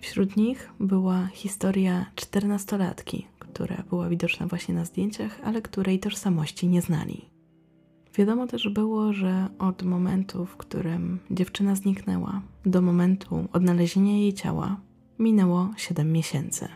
Wśród 0.00 0.36
nich 0.36 0.72
była 0.80 1.26
historia 1.26 2.06
czternastolatki, 2.14 3.26
która 3.38 3.82
była 3.90 4.08
widoczna 4.08 4.46
właśnie 4.46 4.74
na 4.74 4.84
zdjęciach, 4.84 5.40
ale 5.44 5.62
której 5.62 5.98
tożsamości 5.98 6.68
nie 6.68 6.82
znali. 6.82 7.30
Wiadomo 8.14 8.46
też 8.46 8.68
było, 8.68 9.12
że 9.12 9.48
od 9.58 9.82
momentu, 9.82 10.46
w 10.46 10.56
którym 10.56 11.18
dziewczyna 11.30 11.74
zniknęła, 11.74 12.42
do 12.66 12.82
momentu 12.82 13.48
odnalezienia 13.52 14.12
jej 14.12 14.34
ciała 14.34 14.80
minęło 15.18 15.70
7 15.76 16.12
miesięcy. 16.12 16.68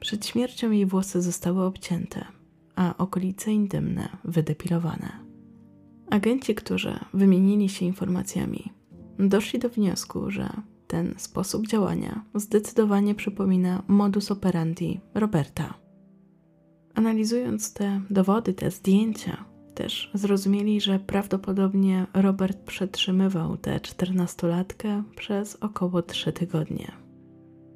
Przed 0.00 0.26
śmiercią 0.26 0.70
jej 0.70 0.86
włosy 0.86 1.22
zostały 1.22 1.64
obcięte, 1.64 2.24
a 2.76 2.94
okolice 2.98 3.52
intymne 3.52 4.08
wydepilowane. 4.24 5.25
Agenci, 6.10 6.54
którzy 6.54 6.98
wymienili 7.14 7.68
się 7.68 7.86
informacjami, 7.86 8.72
doszli 9.18 9.58
do 9.58 9.68
wniosku, 9.68 10.30
że 10.30 10.48
ten 10.86 11.14
sposób 11.16 11.66
działania 11.66 12.24
zdecydowanie 12.34 13.14
przypomina 13.14 13.82
modus 13.88 14.30
operandi 14.30 15.00
Roberta. 15.14 15.74
Analizując 16.94 17.72
te 17.72 18.00
dowody, 18.10 18.54
te 18.54 18.70
zdjęcia, 18.70 19.44
też 19.74 20.10
zrozumieli, 20.14 20.80
że 20.80 20.98
prawdopodobnie 20.98 22.06
Robert 22.14 22.58
przetrzymywał 22.58 23.56
tę 23.56 23.80
czternastolatkę 23.80 25.02
przez 25.16 25.56
około 25.56 26.02
trzy 26.02 26.32
tygodnie. 26.32 26.92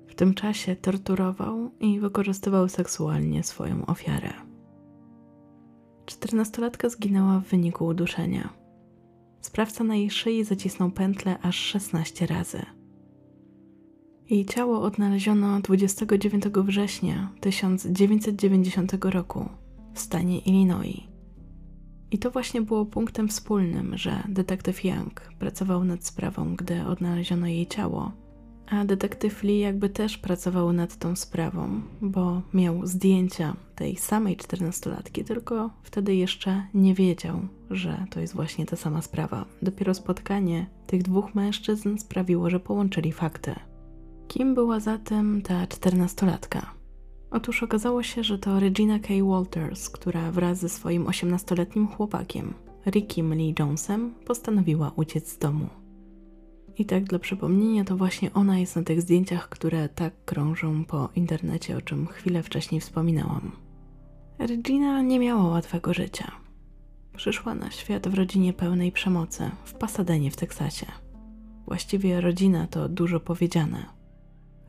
W 0.07 0.15
tym 0.15 0.35
czasie 0.35 0.77
torturował 0.77 1.71
i 1.81 2.01
wykorzystywał 2.01 2.69
seksualnie 2.69 3.43
swoją 3.43 3.87
ofiarę. 3.87 4.50
Czternastolatka 6.11 6.89
zginęła 6.89 7.41
w 7.41 7.45
wyniku 7.45 7.87
uduszenia. 7.87 8.49
Sprawca 9.41 9.85
na 9.85 9.97
jej 9.97 10.11
szyi 10.11 10.45
zacisnął 10.45 10.91
pętlę 10.91 11.39
aż 11.43 11.57
16 11.57 12.27
razy. 12.27 12.63
Jej 14.31 14.47
ciało 14.47 14.83
odnaleziono 14.83 15.61
29 15.61 16.45
września 16.45 17.33
1990 17.41 19.05
roku 19.05 19.49
w 19.95 20.01
stanie 20.01 20.39
Illinois. 20.39 21.01
I 22.11 22.19
to 22.19 22.31
właśnie 22.31 22.63
było 22.63 22.87
punktem 22.87 23.29
wspólnym, 23.29 23.99
że 23.99 24.23
detektyw 24.29 24.85
Young 24.85 25.21
pracował 25.39 25.85
nad 25.85 26.05
sprawą, 26.05 26.57
gdy 26.57 26.87
odnaleziono 26.87 27.47
jej 27.47 27.67
ciało, 27.67 28.13
a 28.71 28.85
detektyw 28.85 29.43
Lee 29.43 29.59
jakby 29.59 29.89
też 29.89 30.19
pracował 30.19 30.73
nad 30.73 30.97
tą 30.97 31.17
sprawą, 31.17 31.81
bo 32.01 32.43
miał 32.55 32.87
zdjęcia 32.87 33.57
tej 33.75 33.97
samej 33.97 34.37
czternastolatki, 34.37 35.25
tylko 35.25 35.71
wtedy 35.83 36.15
jeszcze 36.15 36.67
nie 36.75 36.95
wiedział, 36.95 37.41
że 37.71 38.05
to 38.11 38.21
jest 38.21 38.35
właśnie 38.35 38.67
ta 38.67 38.77
sama 38.77 39.03
sprawa. 39.03 39.45
Dopiero 39.63 39.95
spotkanie 39.95 40.67
tych 40.87 41.03
dwóch 41.03 41.35
mężczyzn 41.35 41.99
sprawiło, 41.99 42.51
że 42.51 42.61
połączyli 42.61 43.13
fakty. 43.13 43.55
Kim 44.29 44.55
była 44.55 44.81
zatem 44.81 45.43
ta 45.43 45.67
czternastolatka? 45.67 46.75
Otóż 47.31 47.63
okazało 47.63 48.03
się, 48.03 48.25
że 48.25 48.39
to 48.39 48.61
Regina 48.61 48.99
K. 48.99 49.09
Walters, 49.23 49.91
która 49.91 50.33
wraz 50.33 50.59
ze 50.59 50.69
swoim 50.69 51.07
osiemnastoletnim 51.07 51.89
chłopakiem, 51.89 52.55
Rickiem 52.87 53.35
Lee 53.35 53.55
Jonesem, 53.59 54.15
postanowiła 54.27 54.93
uciec 54.97 55.29
z 55.29 55.39
domu. 55.39 55.80
I 56.79 56.85
tak 56.85 57.05
dla 57.05 57.19
przypomnienia, 57.19 57.85
to 57.85 57.97
właśnie 57.97 58.33
ona 58.33 58.59
jest 58.59 58.77
na 58.77 58.83
tych 58.83 59.01
zdjęciach, 59.01 59.49
które 59.49 59.89
tak 59.89 60.25
krążą 60.25 60.85
po 60.85 61.09
internecie, 61.17 61.77
o 61.77 61.81
czym 61.81 62.07
chwilę 62.07 62.43
wcześniej 62.43 62.81
wspominałam. 62.81 63.53
Regina 64.39 65.03
nie 65.03 65.19
miała 65.19 65.49
łatwego 65.49 65.95
życia. 65.95 66.33
Przyszła 67.17 67.55
na 67.55 67.71
świat 67.71 68.09
w 68.09 68.15
rodzinie 68.15 68.53
pełnej 68.53 68.93
przemocy 68.93 69.51
w 69.65 69.75
Pasadenie 69.75 70.31
w 70.31 70.37
Teksasie. 70.37 70.87
Właściwie 71.67 72.21
rodzina 72.21 72.67
to 72.67 72.89
dużo 72.89 73.21
powiedziane 73.21 74.01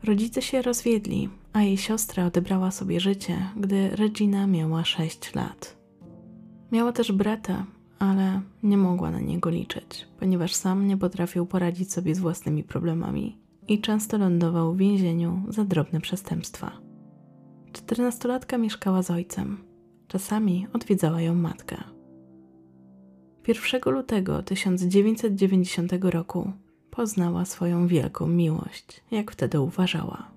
Rodzice 0.04 0.42
się 0.42 0.62
rozwiedli, 0.62 1.28
a 1.52 1.62
jej 1.62 1.76
siostra 1.76 2.26
odebrała 2.26 2.70
sobie 2.70 3.00
życie, 3.00 3.50
gdy 3.56 3.96
Regina 3.96 4.46
miała 4.46 4.84
6 4.84 5.34
lat. 5.34 5.76
Miała 6.72 6.92
też 6.92 7.12
brata, 7.12 7.66
ale 8.02 8.40
nie 8.62 8.76
mogła 8.76 9.10
na 9.10 9.20
niego 9.20 9.50
liczyć, 9.50 10.08
ponieważ 10.18 10.54
sam 10.54 10.86
nie 10.86 10.96
potrafił 10.96 11.46
poradzić 11.46 11.92
sobie 11.92 12.14
z 12.14 12.18
własnymi 12.18 12.64
problemami 12.64 13.38
i 13.68 13.80
często 13.80 14.18
lądował 14.18 14.74
w 14.74 14.76
więzieniu 14.76 15.42
za 15.48 15.64
drobne 15.64 16.00
przestępstwa. 16.00 16.72
Czternastolatka 17.72 18.58
mieszkała 18.58 19.02
z 19.02 19.10
ojcem. 19.10 19.64
Czasami 20.08 20.66
odwiedzała 20.72 21.20
ją 21.20 21.34
matka. 21.34 21.84
1 23.48 23.92
lutego 23.94 24.42
1990 24.42 25.92
roku 26.00 26.52
poznała 26.90 27.44
swoją 27.44 27.86
wielką 27.86 28.26
miłość, 28.26 29.02
jak 29.10 29.30
wtedy 29.30 29.60
uważała. 29.60 30.32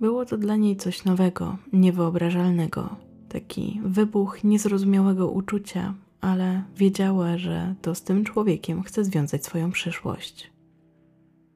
Było 0.00 0.24
to 0.24 0.38
dla 0.38 0.56
niej 0.56 0.76
coś 0.76 1.04
nowego, 1.04 1.56
niewyobrażalnego, 1.72 2.96
taki 3.28 3.80
wybuch 3.84 4.44
niezrozumiałego 4.44 5.30
uczucia, 5.30 5.94
ale 6.20 6.62
wiedziała, 6.76 7.38
że 7.38 7.74
to 7.82 7.94
z 7.94 8.02
tym 8.02 8.24
człowiekiem 8.24 8.82
chce 8.82 9.04
związać 9.04 9.44
swoją 9.44 9.70
przyszłość. 9.70 10.50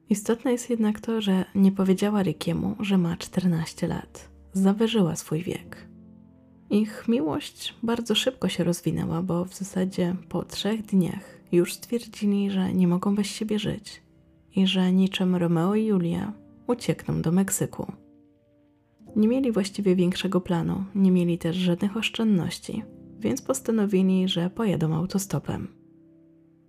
Istotne 0.09 0.51
jest 0.51 0.69
jednak 0.69 0.99
to, 0.99 1.21
że 1.21 1.45
nie 1.55 1.71
powiedziała 1.71 2.23
Rickiemu, 2.23 2.75
że 2.79 2.97
ma 2.97 3.17
14 3.17 3.87
lat. 3.87 4.29
Zawyżyła 4.53 5.15
swój 5.15 5.43
wiek. 5.43 5.87
Ich 6.69 7.07
miłość 7.07 7.75
bardzo 7.83 8.15
szybko 8.15 8.49
się 8.49 8.63
rozwinęła, 8.63 9.21
bo 9.21 9.45
w 9.45 9.55
zasadzie 9.55 10.15
po 10.29 10.43
trzech 10.43 10.81
dniach 10.81 11.41
już 11.51 11.73
stwierdzili, 11.73 12.51
że 12.51 12.73
nie 12.73 12.87
mogą 12.87 13.15
bez 13.15 13.27
siebie 13.27 13.59
żyć 13.59 14.01
i 14.55 14.67
że 14.67 14.91
niczym 14.91 15.35
Romeo 15.35 15.75
i 15.75 15.85
Julia 15.85 16.33
uciekną 16.67 17.21
do 17.21 17.31
Meksyku. 17.31 17.91
Nie 19.15 19.27
mieli 19.27 19.51
właściwie 19.51 19.95
większego 19.95 20.41
planu, 20.41 20.83
nie 20.95 21.11
mieli 21.11 21.37
też 21.37 21.55
żadnych 21.55 21.97
oszczędności, 21.97 22.83
więc 23.21 23.41
postanowili, 23.41 24.27
że 24.27 24.49
pojadą 24.49 24.95
autostopem. 24.95 25.67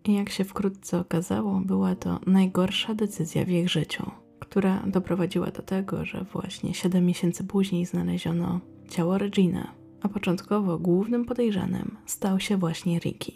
I 0.04 0.14
jak 0.14 0.28
się 0.28 0.44
wkrótce 0.44 0.98
okazało, 0.98 1.60
była 1.60 1.94
to 1.94 2.20
najgorsza 2.26 2.94
decyzja 2.94 3.44
w 3.44 3.48
ich 3.48 3.68
życiu, 3.68 4.10
która 4.38 4.82
doprowadziła 4.86 5.50
do 5.50 5.62
tego, 5.62 6.04
że 6.04 6.24
właśnie 6.32 6.74
7 6.74 7.06
miesięcy 7.06 7.44
później 7.44 7.86
znaleziono 7.86 8.60
ciało 8.88 9.18
Regina, 9.18 9.72
a 10.02 10.08
początkowo 10.08 10.78
głównym 10.78 11.24
podejrzanym 11.24 11.96
stał 12.06 12.40
się 12.40 12.56
właśnie 12.56 12.98
Ricky. 12.98 13.32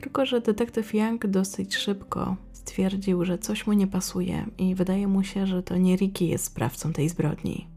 Tylko, 0.00 0.26
że 0.26 0.40
detektyw 0.40 0.94
Young 0.94 1.26
dosyć 1.26 1.76
szybko 1.76 2.36
stwierdził, 2.52 3.24
że 3.24 3.38
coś 3.38 3.66
mu 3.66 3.72
nie 3.72 3.86
pasuje 3.86 4.46
i 4.58 4.74
wydaje 4.74 5.08
mu 5.08 5.24
się, 5.24 5.46
że 5.46 5.62
to 5.62 5.76
nie 5.76 5.96
Ricky 5.96 6.24
jest 6.24 6.44
sprawcą 6.44 6.92
tej 6.92 7.08
zbrodni. 7.08 7.71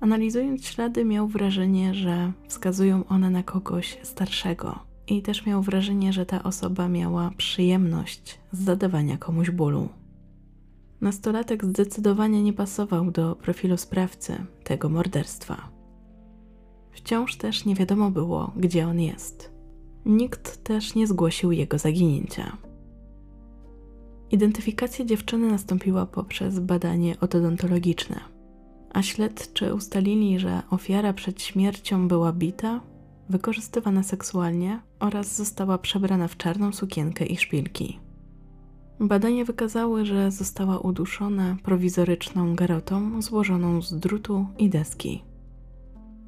Analizując 0.00 0.64
ślady, 0.64 1.04
miał 1.04 1.28
wrażenie, 1.28 1.94
że 1.94 2.32
wskazują 2.48 3.04
one 3.06 3.30
na 3.30 3.42
kogoś 3.42 3.98
starszego, 4.02 4.78
i 5.10 5.22
też 5.22 5.46
miał 5.46 5.62
wrażenie, 5.62 6.12
że 6.12 6.26
ta 6.26 6.42
osoba 6.42 6.88
miała 6.88 7.30
przyjemność 7.36 8.40
z 8.52 8.64
zadawania 8.64 9.18
komuś 9.18 9.50
bólu. 9.50 9.88
Nastolatek 11.00 11.64
zdecydowanie 11.64 12.42
nie 12.42 12.52
pasował 12.52 13.10
do 13.10 13.36
profilu 13.36 13.76
sprawcy 13.76 14.44
tego 14.64 14.88
morderstwa. 14.88 15.68
Wciąż 16.90 17.36
też 17.36 17.64
nie 17.64 17.74
wiadomo 17.74 18.10
było, 18.10 18.52
gdzie 18.56 18.86
on 18.86 19.00
jest. 19.00 19.52
Nikt 20.06 20.64
też 20.64 20.94
nie 20.94 21.06
zgłosił 21.06 21.52
jego 21.52 21.78
zaginięcia. 21.78 22.56
Identyfikacja 24.30 25.04
dziewczyny 25.04 25.50
nastąpiła 25.50 26.06
poprzez 26.06 26.58
badanie 26.58 27.20
odontologiczne, 27.20 28.20
a 28.92 29.02
śledczy 29.02 29.74
ustalili, 29.74 30.38
że 30.38 30.62
ofiara 30.70 31.12
przed 31.12 31.42
śmiercią 31.42 32.08
była 32.08 32.32
bita, 32.32 32.80
wykorzystywana 33.28 34.02
seksualnie 34.02 34.80
oraz 35.00 35.36
została 35.36 35.78
przebrana 35.78 36.28
w 36.28 36.36
czarną 36.36 36.72
sukienkę 36.72 37.26
i 37.26 37.36
szpilki. 37.36 37.98
Badania 39.00 39.44
wykazały, 39.44 40.06
że 40.06 40.30
została 40.30 40.78
uduszona 40.78 41.56
prowizoryczną 41.62 42.54
garotą 42.54 43.22
złożoną 43.22 43.82
z 43.82 43.98
drutu 43.98 44.46
i 44.58 44.70
deski. 44.70 45.22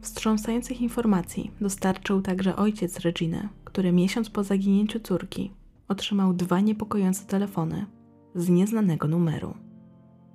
Wstrząsających 0.01 0.81
informacji 0.81 1.51
dostarczył 1.61 2.23
także 2.23 2.57
ojciec 2.57 3.01
Reginy, 3.01 3.49
który 3.65 3.93
miesiąc 3.93 4.31
po 4.31 4.45
zaginięciu 4.45 5.01
córki 5.01 5.53
otrzymał 5.89 6.35
dwa 6.35 6.61
niepokojące 6.61 7.25
telefony 7.25 7.87
z 8.35 8.49
nieznanego 8.49 9.09
numeru. 9.09 9.55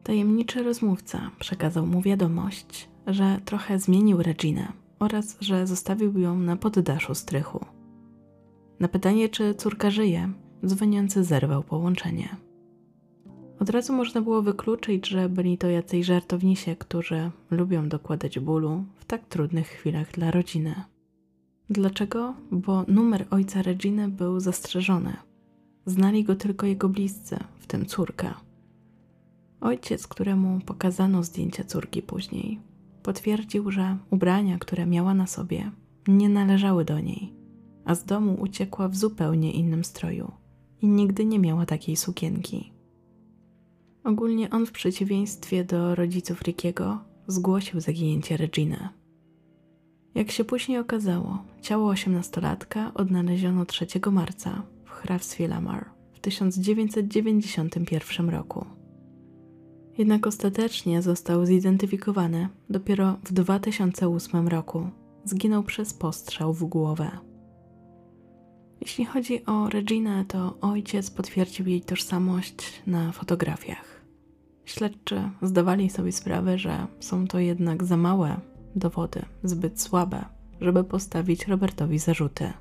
Tajemniczy 0.07 0.63
rozmówca 0.63 1.31
przekazał 1.39 1.87
mu 1.87 2.01
wiadomość, 2.01 2.89
że 3.07 3.39
trochę 3.45 3.79
zmienił 3.79 4.23
Reginę 4.23 4.71
oraz 4.99 5.37
że 5.39 5.67
zostawił 5.67 6.19
ją 6.19 6.39
na 6.39 6.55
poddaszu 6.55 7.15
strychu. 7.15 7.65
Na 8.79 8.87
pytanie, 8.87 9.29
czy 9.29 9.55
córka 9.55 9.91
żyje, 9.91 10.29
dzwoniący 10.65 11.23
zerwał 11.23 11.63
połączenie. 11.63 12.35
Od 13.59 13.69
razu 13.69 13.93
można 13.93 14.21
było 14.21 14.41
wykluczyć, 14.41 15.07
że 15.07 15.29
byli 15.29 15.57
to 15.57 15.69
jacyś 15.69 16.05
żartownisie, 16.05 16.75
którzy 16.75 17.31
lubią 17.51 17.89
dokładać 17.89 18.39
bólu 18.39 18.83
w 18.95 19.05
tak 19.05 19.25
trudnych 19.25 19.67
chwilach 19.67 20.11
dla 20.11 20.31
rodziny. 20.31 20.75
Dlaczego? 21.69 22.33
Bo 22.51 22.85
numer 22.87 23.25
ojca 23.31 23.61
Reginy 23.61 24.07
był 24.07 24.39
zastrzeżony. 24.39 25.13
Znali 25.85 26.23
go 26.23 26.35
tylko 26.35 26.65
jego 26.65 26.89
bliscy, 26.89 27.37
w 27.59 27.67
tym 27.67 27.85
córka. 27.85 28.46
Ojciec, 29.61 30.07
któremu 30.07 30.59
pokazano 30.65 31.23
zdjęcia 31.23 31.63
córki 31.63 32.01
później, 32.01 32.59
potwierdził, 33.03 33.71
że 33.71 33.97
ubrania, 34.11 34.57
które 34.57 34.85
miała 34.85 35.13
na 35.13 35.27
sobie, 35.27 35.71
nie 36.07 36.29
należały 36.29 36.85
do 36.85 36.99
niej, 36.99 37.33
a 37.85 37.95
z 37.95 38.05
domu 38.05 38.37
uciekła 38.41 38.87
w 38.87 38.95
zupełnie 38.95 39.51
innym 39.51 39.83
stroju 39.83 40.31
i 40.81 40.87
nigdy 40.87 41.25
nie 41.25 41.39
miała 41.39 41.65
takiej 41.65 41.95
sukienki. 41.95 42.73
Ogólnie 44.03 44.49
on 44.49 44.65
w 44.65 44.71
przeciwieństwie 44.71 45.63
do 45.63 45.95
rodziców 45.95 46.41
Rickiego 46.41 46.99
zgłosił 47.27 47.79
zaginięcie 47.79 48.37
Reginy. 48.37 48.89
Jak 50.15 50.31
się 50.31 50.43
później 50.43 50.77
okazało, 50.77 51.43
ciało 51.61 51.89
osiemnastolatka 51.89 52.93
odnaleziono 52.93 53.65
3 53.65 53.87
marca 54.11 54.63
w 54.85 54.89
hrabstwie 54.89 55.47
Lamar 55.47 55.89
w 56.13 56.19
1991 56.19 58.29
roku. 58.29 58.76
Jednak 59.97 60.27
ostatecznie 60.27 61.01
został 61.01 61.45
zidentyfikowany 61.45 62.49
dopiero 62.69 63.17
w 63.23 63.33
2008 63.33 64.47
roku. 64.47 64.89
Zginął 65.25 65.63
przez 65.63 65.93
postrzał 65.93 66.53
w 66.53 66.63
głowę. 66.63 67.11
Jeśli 68.81 69.05
chodzi 69.05 69.45
o 69.45 69.69
Reginę, 69.69 70.25
to 70.27 70.57
ojciec 70.61 71.11
potwierdził 71.11 71.67
jej 71.67 71.81
tożsamość 71.81 72.83
na 72.87 73.11
fotografiach. 73.11 74.01
Śledczy 74.65 75.29
zdawali 75.41 75.89
sobie 75.89 76.11
sprawę, 76.11 76.57
że 76.57 76.87
są 76.99 77.27
to 77.27 77.39
jednak 77.39 77.83
za 77.83 77.97
małe 77.97 78.39
dowody, 78.75 79.21
zbyt 79.43 79.81
słabe, 79.81 80.25
żeby 80.61 80.83
postawić 80.83 81.47
Robertowi 81.47 81.99
zarzuty. 81.99 82.53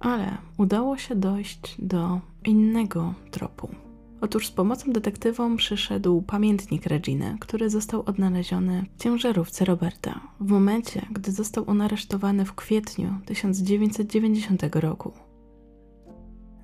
Ale 0.00 0.36
udało 0.58 0.96
się 0.96 1.14
dojść 1.14 1.76
do 1.78 2.20
innego 2.44 3.14
tropu. 3.30 3.87
Otóż 4.20 4.46
z 4.46 4.50
pomocą 4.50 4.92
detektywom 4.92 5.56
przyszedł 5.56 6.22
pamiętnik 6.22 6.86
Reginy, 6.86 7.36
który 7.40 7.70
został 7.70 8.02
odnaleziony 8.06 8.84
w 8.96 9.02
ciężarówce 9.02 9.64
Roberta 9.64 10.20
w 10.40 10.50
momencie, 10.50 11.06
gdy 11.10 11.32
został 11.32 11.64
on 11.66 11.80
aresztowany 11.80 12.44
w 12.44 12.54
kwietniu 12.54 13.14
1990 13.26 14.62
roku. 14.74 15.12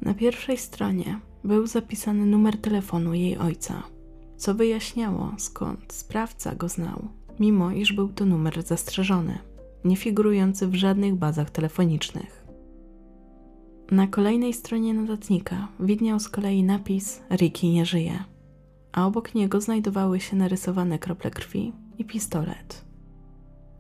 Na 0.01 0.15
pierwszej 0.15 0.59
stronie 0.59 1.21
był 1.45 1.67
zapisany 1.67 2.27
numer 2.27 2.61
telefonu 2.61 3.15
jej 3.15 3.39
ojca, 3.39 3.83
co 4.37 4.55
wyjaśniało 4.55 5.35
skąd 5.39 5.93
sprawca 5.93 6.55
go 6.55 6.69
znał, 6.69 7.09
mimo 7.41 7.71
iż 7.71 7.93
był 7.93 8.09
to 8.09 8.27
numer 8.27 8.63
zastrzeżony, 8.63 9.39
nie 9.85 9.97
figurujący 9.97 10.69
w 10.69 10.75
żadnych 10.75 11.15
bazach 11.15 11.51
telefonicznych. 11.51 12.44
Na 13.91 14.07
kolejnej 14.07 14.53
stronie 14.53 14.95
notatnika 14.95 15.69
widniał 15.81 16.21
z 16.21 16.29
kolei 16.29 16.63
napis 16.63 17.23
Ricky 17.31 17.67
nie 17.67 17.87
żyje, 17.87 18.25
a 18.93 19.07
obok 19.07 19.35
niego 19.35 19.61
znajdowały 19.61 20.21
się 20.21 20.37
narysowane 20.37 20.99
krople 20.99 21.31
krwi 21.31 21.73
i 21.99 22.05
pistolet. 22.05 22.85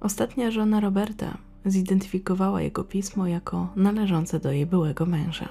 Ostatnia 0.00 0.50
żona 0.50 0.80
Roberta 0.80 1.38
zidentyfikowała 1.64 2.62
jego 2.62 2.84
pismo 2.84 3.26
jako 3.26 3.68
należące 3.76 4.40
do 4.40 4.52
jej 4.52 4.66
byłego 4.66 5.06
męża. 5.06 5.48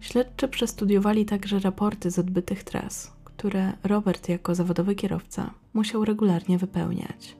Śledczy 0.00 0.48
przestudiowali 0.48 1.24
także 1.24 1.58
raporty 1.58 2.10
z 2.10 2.18
odbytych 2.18 2.64
tras, 2.64 3.12
które 3.24 3.72
Robert 3.84 4.28
jako 4.28 4.54
zawodowy 4.54 4.94
kierowca 4.94 5.54
musiał 5.74 6.04
regularnie 6.04 6.58
wypełniać. 6.58 7.36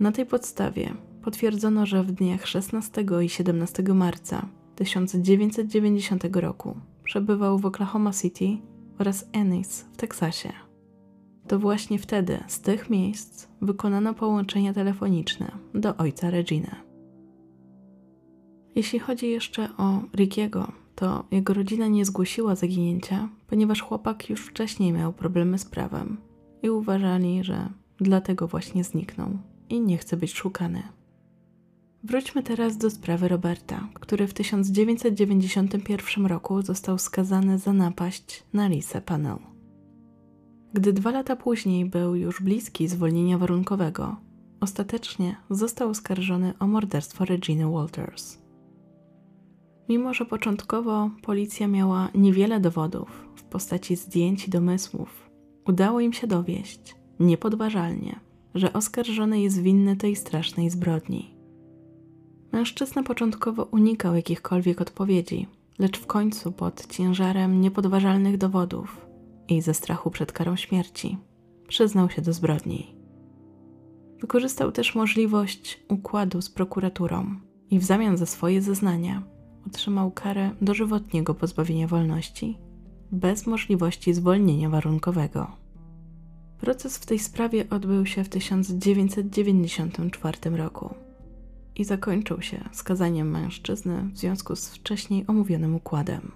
Na 0.00 0.12
tej 0.12 0.26
podstawie 0.26 0.94
potwierdzono, 1.24 1.86
że 1.86 2.02
w 2.02 2.12
dniach 2.12 2.46
16 2.46 3.04
i 3.22 3.28
17 3.28 3.82
marca 3.82 4.48
1990 4.76 6.24
roku 6.36 6.76
przebywał 7.04 7.58
w 7.58 7.66
Oklahoma 7.66 8.12
City 8.12 8.48
oraz 8.98 9.28
Ennis 9.32 9.80
w 9.92 9.96
Teksasie. 9.96 10.52
To 11.48 11.58
właśnie 11.58 11.98
wtedy 11.98 12.38
z 12.46 12.60
tych 12.60 12.90
miejsc 12.90 13.48
wykonano 13.62 14.14
połączenia 14.14 14.72
telefoniczne 14.72 15.52
do 15.74 15.96
ojca 15.96 16.30
Reginy. 16.30 16.70
Jeśli 18.74 18.98
chodzi 18.98 19.30
jeszcze 19.30 19.68
o 19.76 20.02
Rickiego, 20.16 20.72
to 20.94 21.24
jego 21.30 21.54
rodzina 21.54 21.86
nie 21.88 22.04
zgłosiła 22.04 22.54
zaginięcia, 22.54 23.28
ponieważ 23.46 23.82
chłopak 23.82 24.30
już 24.30 24.46
wcześniej 24.46 24.92
miał 24.92 25.12
problemy 25.12 25.58
z 25.58 25.64
prawem 25.64 26.16
i 26.62 26.70
uważali, 26.70 27.44
że 27.44 27.68
dlatego 28.00 28.48
właśnie 28.48 28.84
zniknął 28.84 29.28
i 29.68 29.80
nie 29.80 29.98
chce 29.98 30.16
być 30.16 30.34
szukany. 30.34 30.82
Wróćmy 32.04 32.42
teraz 32.42 32.76
do 32.76 32.90
sprawy 32.90 33.28
Roberta, 33.28 33.88
który 33.94 34.26
w 34.26 34.34
1991 34.34 36.26
roku 36.26 36.62
został 36.62 36.98
skazany 36.98 37.58
za 37.58 37.72
napaść 37.72 38.44
na 38.52 38.68
Lisę 38.68 39.00
Panel. 39.00 39.36
Gdy 40.72 40.92
dwa 40.92 41.10
lata 41.10 41.36
później 41.36 41.84
był 41.84 42.14
już 42.14 42.42
bliski 42.42 42.88
zwolnienia 42.88 43.38
warunkowego, 43.38 44.16
ostatecznie 44.60 45.36
został 45.50 45.88
oskarżony 45.88 46.54
o 46.58 46.66
morderstwo 46.66 47.24
Reginy 47.24 47.70
Walters. 47.70 48.38
Mimo, 49.88 50.14
że 50.14 50.24
początkowo 50.24 51.10
policja 51.22 51.68
miała 51.68 52.08
niewiele 52.14 52.60
dowodów 52.60 53.28
w 53.36 53.42
postaci 53.42 53.96
zdjęć 53.96 54.48
i 54.48 54.50
domysłów, 54.50 55.30
udało 55.66 56.00
im 56.00 56.12
się 56.12 56.26
dowieść, 56.26 56.96
niepodważalnie, 57.20 58.20
że 58.54 58.72
oskarżony 58.72 59.40
jest 59.40 59.62
winny 59.62 59.96
tej 59.96 60.16
strasznej 60.16 60.70
zbrodni. 60.70 61.33
Mężczyzna 62.54 63.02
początkowo 63.02 63.64
unikał 63.64 64.14
jakichkolwiek 64.14 64.80
odpowiedzi, 64.80 65.46
lecz 65.78 65.98
w 65.98 66.06
końcu 66.06 66.52
pod 66.52 66.86
ciężarem 66.86 67.60
niepodważalnych 67.60 68.38
dowodów 68.38 69.06
i 69.48 69.62
ze 69.62 69.74
strachu 69.74 70.10
przed 70.10 70.32
karą 70.32 70.56
śmierci 70.56 71.18
przyznał 71.68 72.10
się 72.10 72.22
do 72.22 72.32
zbrodni. 72.32 72.96
Wykorzystał 74.20 74.72
też 74.72 74.94
możliwość 74.94 75.80
układu 75.88 76.42
z 76.42 76.50
prokuraturą 76.50 77.34
i 77.70 77.78
w 77.78 77.84
zamian 77.84 78.16
za 78.16 78.26
swoje 78.26 78.62
zeznania 78.62 79.22
otrzymał 79.66 80.10
karę 80.10 80.50
dożywotniego 80.60 81.34
pozbawienia 81.34 81.88
wolności 81.88 82.58
bez 83.12 83.46
możliwości 83.46 84.14
zwolnienia 84.14 84.70
warunkowego. 84.70 85.56
Proces 86.58 86.98
w 86.98 87.06
tej 87.06 87.18
sprawie 87.18 87.64
odbył 87.70 88.06
się 88.06 88.24
w 88.24 88.28
1994 88.28 90.56
roku 90.56 90.94
i 91.76 91.84
zakończył 91.84 92.42
się 92.42 92.68
skazaniem 92.72 93.30
mężczyzny 93.30 94.10
w 94.12 94.18
związku 94.18 94.56
z 94.56 94.68
wcześniej 94.68 95.24
omówionym 95.26 95.74
układem. 95.74 96.32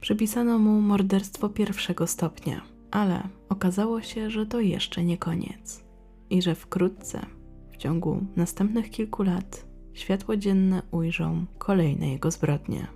Przypisano 0.00 0.58
mu 0.58 0.80
morderstwo 0.80 1.48
pierwszego 1.48 2.06
stopnia, 2.06 2.60
ale 2.90 3.28
okazało 3.48 4.02
się, 4.02 4.30
że 4.30 4.46
to 4.46 4.60
jeszcze 4.60 5.04
nie 5.04 5.18
koniec 5.18 5.84
i 6.30 6.42
że 6.42 6.54
wkrótce, 6.54 7.26
w 7.72 7.76
ciągu 7.76 8.26
następnych 8.36 8.90
kilku 8.90 9.22
lat, 9.22 9.66
światło 9.92 10.36
dzienne 10.36 10.82
ujrzą 10.90 11.46
kolejne 11.58 12.08
jego 12.08 12.30
zbrodnie. 12.30 12.86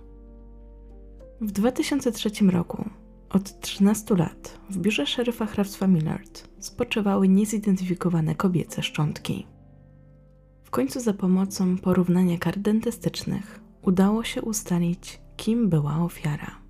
W 1.41 1.51
2003 1.51 2.29
roku, 2.51 2.89
od 3.29 3.59
13 3.59 4.15
lat, 4.15 4.59
w 4.69 4.77
biurze 4.77 5.07
szeryfa 5.07 5.45
hrabstwa 5.45 5.87
Millard 5.87 6.49
spoczywały 6.59 7.27
niezidentyfikowane 7.27 8.35
kobiece 8.35 8.83
szczątki. 8.83 9.54
Końcu 10.75 10.99
za 10.99 11.13
pomocą 11.13 11.77
porównania 11.77 12.37
kart 12.37 12.59
dentystycznych 12.59 13.59
udało 13.81 14.23
się 14.23 14.41
ustalić, 14.41 15.21
kim 15.37 15.69
była 15.69 15.97
ofiara. 15.97 16.61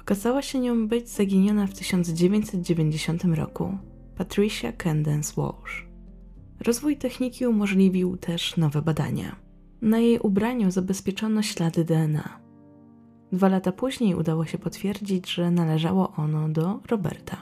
Okazała 0.00 0.42
się 0.42 0.60
nią 0.60 0.88
być 0.88 1.08
zaginiona 1.08 1.66
w 1.66 1.74
1990 1.74 3.24
roku 3.24 3.78
Patricia 4.16 4.72
Candence 4.72 5.32
Walsh. 5.36 5.86
Rozwój 6.60 6.96
techniki 6.96 7.46
umożliwił 7.46 8.16
też 8.16 8.56
nowe 8.56 8.82
badania. 8.82 9.36
Na 9.82 9.98
jej 9.98 10.18
ubraniu 10.18 10.70
zabezpieczono 10.70 11.42
ślady 11.42 11.84
DNA. 11.84 12.40
Dwa 13.32 13.48
lata 13.48 13.72
później 13.72 14.14
udało 14.14 14.46
się 14.46 14.58
potwierdzić, 14.58 15.30
że 15.34 15.50
należało 15.50 16.12
ono 16.16 16.48
do 16.48 16.80
Roberta. 16.90 17.36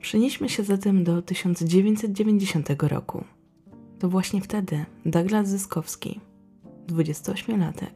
Przenieśmy 0.00 0.48
się 0.48 0.62
zatem 0.64 1.04
do 1.04 1.22
1990 1.22 2.68
roku. 2.82 3.24
To 4.02 4.08
właśnie 4.08 4.40
wtedy 4.40 4.84
Douglas 5.06 5.48
Zyskowski, 5.48 6.20
28-latek, 6.88 7.90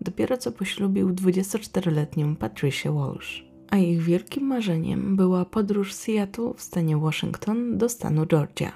dopiero 0.00 0.36
co 0.36 0.52
poślubił 0.52 1.10
24-letnią 1.10 2.36
Patricia 2.36 2.92
Walsh, 2.92 3.44
a 3.70 3.76
ich 3.76 4.02
wielkim 4.02 4.44
marzeniem 4.44 5.16
była 5.16 5.44
podróż 5.44 5.94
z 5.94 5.98
Seattle 5.98 6.54
w 6.56 6.62
stanie 6.62 6.96
Washington 6.96 7.78
do 7.78 7.88
stanu 7.88 8.26
Georgia. 8.26 8.72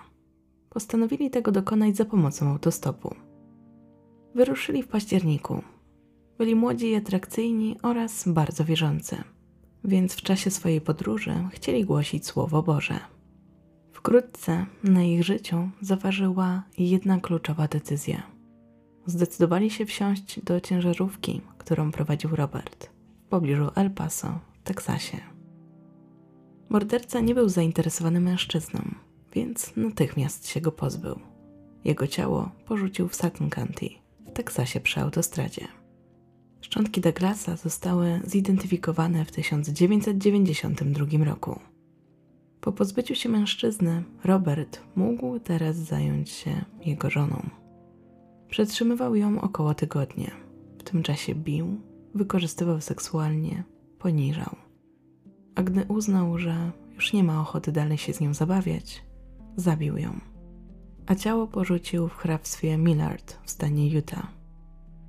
Postanowili 0.70 1.30
tego 1.30 1.52
dokonać 1.52 1.96
za 1.96 2.04
pomocą 2.04 2.50
autostopu. 2.50 3.14
Wyruszyli 4.34 4.82
w 4.82 4.88
październiku. 4.88 5.62
Byli 6.38 6.54
młodzi 6.54 6.90
i 6.90 6.94
atrakcyjni 6.94 7.76
oraz 7.82 8.28
bardzo 8.28 8.64
wierzący, 8.64 9.16
więc 9.84 10.12
w 10.12 10.22
czasie 10.22 10.50
swojej 10.50 10.80
podróży 10.80 11.34
chcieli 11.52 11.84
głosić 11.84 12.26
Słowo 12.26 12.62
Boże. 12.62 13.15
Wkrótce 14.06 14.66
na 14.84 15.02
ich 15.02 15.24
życiu 15.24 15.68
zaważyła 15.80 16.62
jedna 16.78 17.20
kluczowa 17.20 17.68
decyzja. 17.68 18.22
Zdecydowali 19.06 19.70
się 19.70 19.86
wsiąść 19.86 20.40
do 20.44 20.60
ciężarówki, 20.60 21.40
którą 21.58 21.92
prowadził 21.92 22.36
Robert 22.36 22.90
w 23.26 23.28
pobliżu 23.28 23.70
El 23.74 23.90
Paso, 23.90 24.38
w 24.52 24.62
Teksasie. 24.62 25.18
Morderca 26.68 27.20
nie 27.20 27.34
był 27.34 27.48
zainteresowany 27.48 28.20
mężczyzną, 28.20 28.80
więc 29.32 29.72
natychmiast 29.76 30.48
się 30.48 30.60
go 30.60 30.72
pozbył. 30.72 31.20
Jego 31.84 32.06
ciało 32.06 32.50
porzucił 32.66 33.08
w 33.08 33.14
Sutton 33.14 33.50
County, 33.50 33.88
w 34.26 34.30
Teksasie 34.30 34.80
przy 34.80 35.00
autostradzie. 35.00 35.68
Szczątki 36.60 37.00
Douglasa 37.00 37.56
zostały 37.56 38.20
zidentyfikowane 38.24 39.24
w 39.24 39.32
1992 39.32 41.24
roku. 41.24 41.60
Po 42.60 42.72
pozbyciu 42.72 43.14
się 43.14 43.28
mężczyzny, 43.28 44.04
Robert 44.24 44.80
mógł 44.96 45.38
teraz 45.38 45.76
zająć 45.76 46.30
się 46.30 46.64
jego 46.84 47.10
żoną. 47.10 47.50
Przetrzymywał 48.48 49.14
ją 49.14 49.40
około 49.40 49.74
tygodnia. 49.74 50.30
W 50.78 50.82
tym 50.82 51.02
czasie 51.02 51.34
bił, 51.34 51.80
wykorzystywał 52.14 52.80
seksualnie, 52.80 53.64
poniżał. 53.98 54.56
A 55.54 55.62
gdy 55.62 55.84
uznał, 55.88 56.38
że 56.38 56.70
już 56.94 57.12
nie 57.12 57.24
ma 57.24 57.40
ochoty 57.40 57.72
dalej 57.72 57.98
się 57.98 58.12
z 58.12 58.20
nią 58.20 58.34
zabawiać, 58.34 59.04
zabił 59.56 59.98
ją. 59.98 60.20
A 61.06 61.14
ciało 61.14 61.46
porzucił 61.46 62.08
w 62.08 62.16
hrabstwie 62.16 62.78
Millard 62.78 63.38
w 63.44 63.50
stanie 63.50 63.88
Utah. 63.88 64.26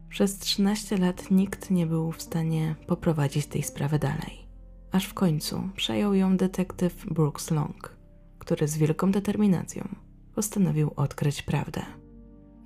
Przez 0.09 0.37
13 0.39 0.97
lat 0.97 1.31
nikt 1.31 1.71
nie 1.71 1.85
był 1.85 2.11
w 2.11 2.21
stanie 2.21 2.75
poprowadzić 2.87 3.45
tej 3.45 3.63
sprawy 3.63 3.99
dalej 3.99 4.46
aż 4.91 5.05
w 5.05 5.13
końcu 5.13 5.61
przejął 5.75 6.13
ją 6.13 6.37
detektyw 6.37 7.05
Brooks 7.05 7.51
Long, 7.51 7.95
który 8.39 8.67
z 8.67 8.77
wielką 8.77 9.11
determinacją 9.11 9.87
postanowił 10.35 10.91
odkryć 10.95 11.41
prawdę. 11.41 11.81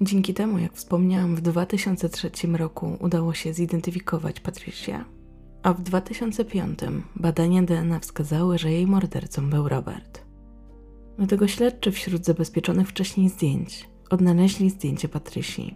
Dzięki 0.02 0.34
temu, 0.34 0.60
jak 0.60 0.74
wspomniałam, 0.74 1.36
w 1.36 1.42
2003 1.42 2.48
roku 2.48 2.98
udało 3.00 3.34
się 3.34 3.54
zidentyfikować 3.54 4.40
Patricia, 4.40 5.06
a 5.64 5.74
w 5.74 5.82
2005 5.82 6.80
badania 7.16 7.64
DNA 7.64 8.00
wskazały, 8.00 8.58
że 8.58 8.72
jej 8.72 8.88
mordercą 8.88 9.50
był 9.50 9.70
Robert. 9.70 10.26
Dlatego 11.18 11.48
śledczy 11.48 11.92
wśród 11.92 12.26
zabezpieczonych 12.26 12.90
wcześniej 12.90 13.30
zdjęć 13.30 13.90
odnaleźli 14.10 14.70
zdjęcie 14.70 15.08
Patrycji 15.08 15.76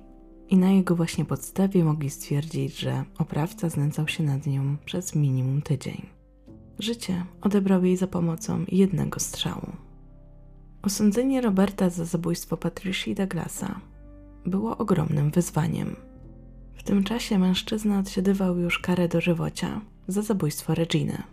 i 0.50 0.58
na 0.58 0.72
jego 0.72 0.96
właśnie 0.96 1.26
podstawie 1.26 1.84
mogli 1.84 2.10
stwierdzić, 2.10 2.80
że 2.80 3.04
oprawca 3.18 3.70
znęcał 3.70 4.08
się 4.08 4.24
nad 4.24 4.48
nią 4.48 4.78
przez 4.86 5.16
minimum 5.16 5.62
tydzień. 5.62 6.15
Życie 6.80 7.26
odebrał 7.42 7.86
jej 7.86 7.98
za 7.98 8.08
pomocą 8.08 8.66
jednego 8.68 9.20
strzału. 9.20 9.68
Osądzenie 10.82 11.42
Roberta 11.42 11.90
za 11.90 12.06
zabójstwo 12.06 12.58
Patricia 12.58 13.14
Douglasa 13.14 13.80
było 14.46 14.78
ogromnym 14.78 15.32
wyzwaniem. 15.32 15.96
W 16.74 16.84
tym 16.84 17.04
czasie 17.04 17.40
mężczyzna 17.40 18.00
odsiedywał 18.00 18.58
już 18.58 18.80
karę 18.80 19.08
dożywocia 19.08 19.82
za 20.08 20.22
zabójstwo 20.22 20.76
Reginy. 20.76 21.24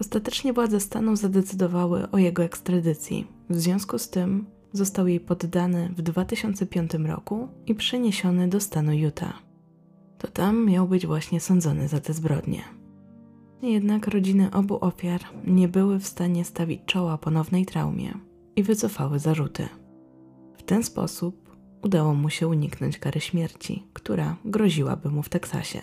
Ostatecznie 0.00 0.52
władze 0.52 0.80
stanu 0.80 1.16
zadecydowały 1.16 2.10
o 2.10 2.18
jego 2.18 2.42
ekstradycji. 2.42 3.26
W 3.50 3.60
związku 3.60 3.98
z 3.98 4.10
tym 4.10 4.46
został 4.72 5.06
jej 5.06 5.20
poddany 5.20 5.88
w 5.96 6.02
2005 6.02 6.94
roku 6.94 7.48
i 7.66 7.74
przeniesiony 7.74 8.48
do 8.48 8.60
stanu 8.60 8.92
Utah. 8.92 9.42
To 10.18 10.28
tam 10.28 10.66
miał 10.66 10.88
być 10.88 11.06
właśnie 11.06 11.40
sądzony 11.40 11.88
za 11.88 12.00
te 12.00 12.12
zbrodnie. 12.12 12.79
Jednak 13.62 14.06
rodziny 14.08 14.50
obu 14.50 14.78
ofiar 14.80 15.20
nie 15.46 15.68
były 15.68 15.98
w 15.98 16.06
stanie 16.06 16.44
stawić 16.44 16.80
czoła 16.86 17.18
ponownej 17.18 17.66
traumie 17.66 18.14
i 18.56 18.62
wycofały 18.62 19.18
zarzuty. 19.18 19.68
W 20.56 20.62
ten 20.62 20.82
sposób 20.82 21.56
udało 21.82 22.14
mu 22.14 22.30
się 22.30 22.48
uniknąć 22.48 22.98
kary 22.98 23.20
śmierci, 23.20 23.84
która 23.92 24.36
groziłaby 24.44 25.10
mu 25.10 25.22
w 25.22 25.28
Teksasie. 25.28 25.80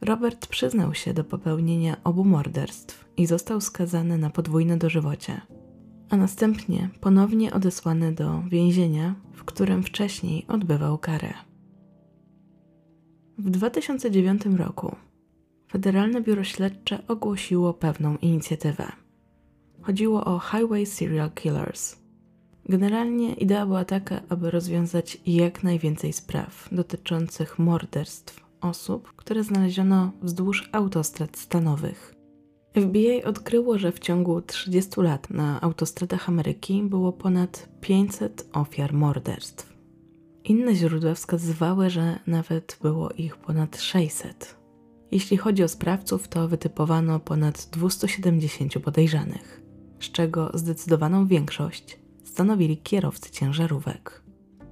Robert 0.00 0.46
przyznał 0.46 0.94
się 0.94 1.14
do 1.14 1.24
popełnienia 1.24 1.96
obu 2.04 2.24
morderstw 2.24 3.08
i 3.16 3.26
został 3.26 3.60
skazany 3.60 4.18
na 4.18 4.30
podwójne 4.30 4.76
dożywocie, 4.76 5.40
a 6.10 6.16
następnie 6.16 6.90
ponownie 7.00 7.52
odesłany 7.52 8.12
do 8.12 8.42
więzienia, 8.42 9.14
w 9.32 9.44
którym 9.44 9.82
wcześniej 9.82 10.46
odbywał 10.48 10.98
karę. 10.98 11.34
W 13.38 13.50
2009 13.50 14.46
roku 14.46 14.96
Federalne 15.68 16.20
Biuro 16.20 16.44
Śledcze 16.44 16.98
ogłosiło 17.08 17.74
pewną 17.74 18.16
inicjatywę. 18.16 18.92
Chodziło 19.82 20.24
o 20.24 20.38
Highway 20.38 20.86
Serial 20.86 21.30
Killers. 21.30 21.96
Generalnie 22.68 23.34
idea 23.34 23.66
była 23.66 23.84
taka, 23.84 24.20
aby 24.28 24.50
rozwiązać 24.50 25.18
jak 25.26 25.62
najwięcej 25.62 26.12
spraw 26.12 26.68
dotyczących 26.72 27.58
morderstw 27.58 28.46
osób, 28.60 29.12
które 29.16 29.44
znaleziono 29.44 30.12
wzdłuż 30.22 30.68
autostrad 30.72 31.38
stanowych. 31.38 32.14
FBI 32.80 33.24
odkryło, 33.24 33.78
że 33.78 33.92
w 33.92 33.98
ciągu 33.98 34.42
30 34.42 35.00
lat 35.00 35.30
na 35.30 35.60
autostradach 35.60 36.28
Ameryki 36.28 36.82
było 36.82 37.12
ponad 37.12 37.68
500 37.80 38.48
ofiar 38.52 38.92
morderstw. 38.92 39.76
Inne 40.44 40.74
źródła 40.74 41.14
wskazywały, 41.14 41.90
że 41.90 42.18
nawet 42.26 42.78
było 42.82 43.10
ich 43.10 43.36
ponad 43.36 43.80
600. 43.80 44.65
Jeśli 45.10 45.36
chodzi 45.36 45.62
o 45.62 45.68
sprawców, 45.68 46.28
to 46.28 46.48
wytypowano 46.48 47.20
ponad 47.20 47.68
270 47.72 48.78
podejrzanych, 48.78 49.62
z 50.00 50.04
czego 50.04 50.50
zdecydowaną 50.54 51.26
większość 51.26 51.98
stanowili 52.24 52.76
kierowcy 52.76 53.30
ciężarówek. 53.30 54.22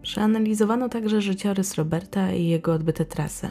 Przeanalizowano 0.02 0.88
także 0.88 1.22
życiorys 1.22 1.74
Roberta 1.74 2.32
i 2.32 2.46
jego 2.46 2.72
odbyte 2.72 3.04
trasy. 3.04 3.48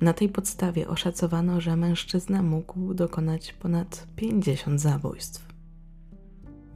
Na 0.00 0.12
tej 0.12 0.28
podstawie 0.28 0.88
oszacowano, 0.88 1.60
że 1.60 1.76
mężczyzna 1.76 2.42
mógł 2.42 2.94
dokonać 2.94 3.52
ponad 3.52 4.06
50 4.16 4.80
zabójstw. 4.80 5.48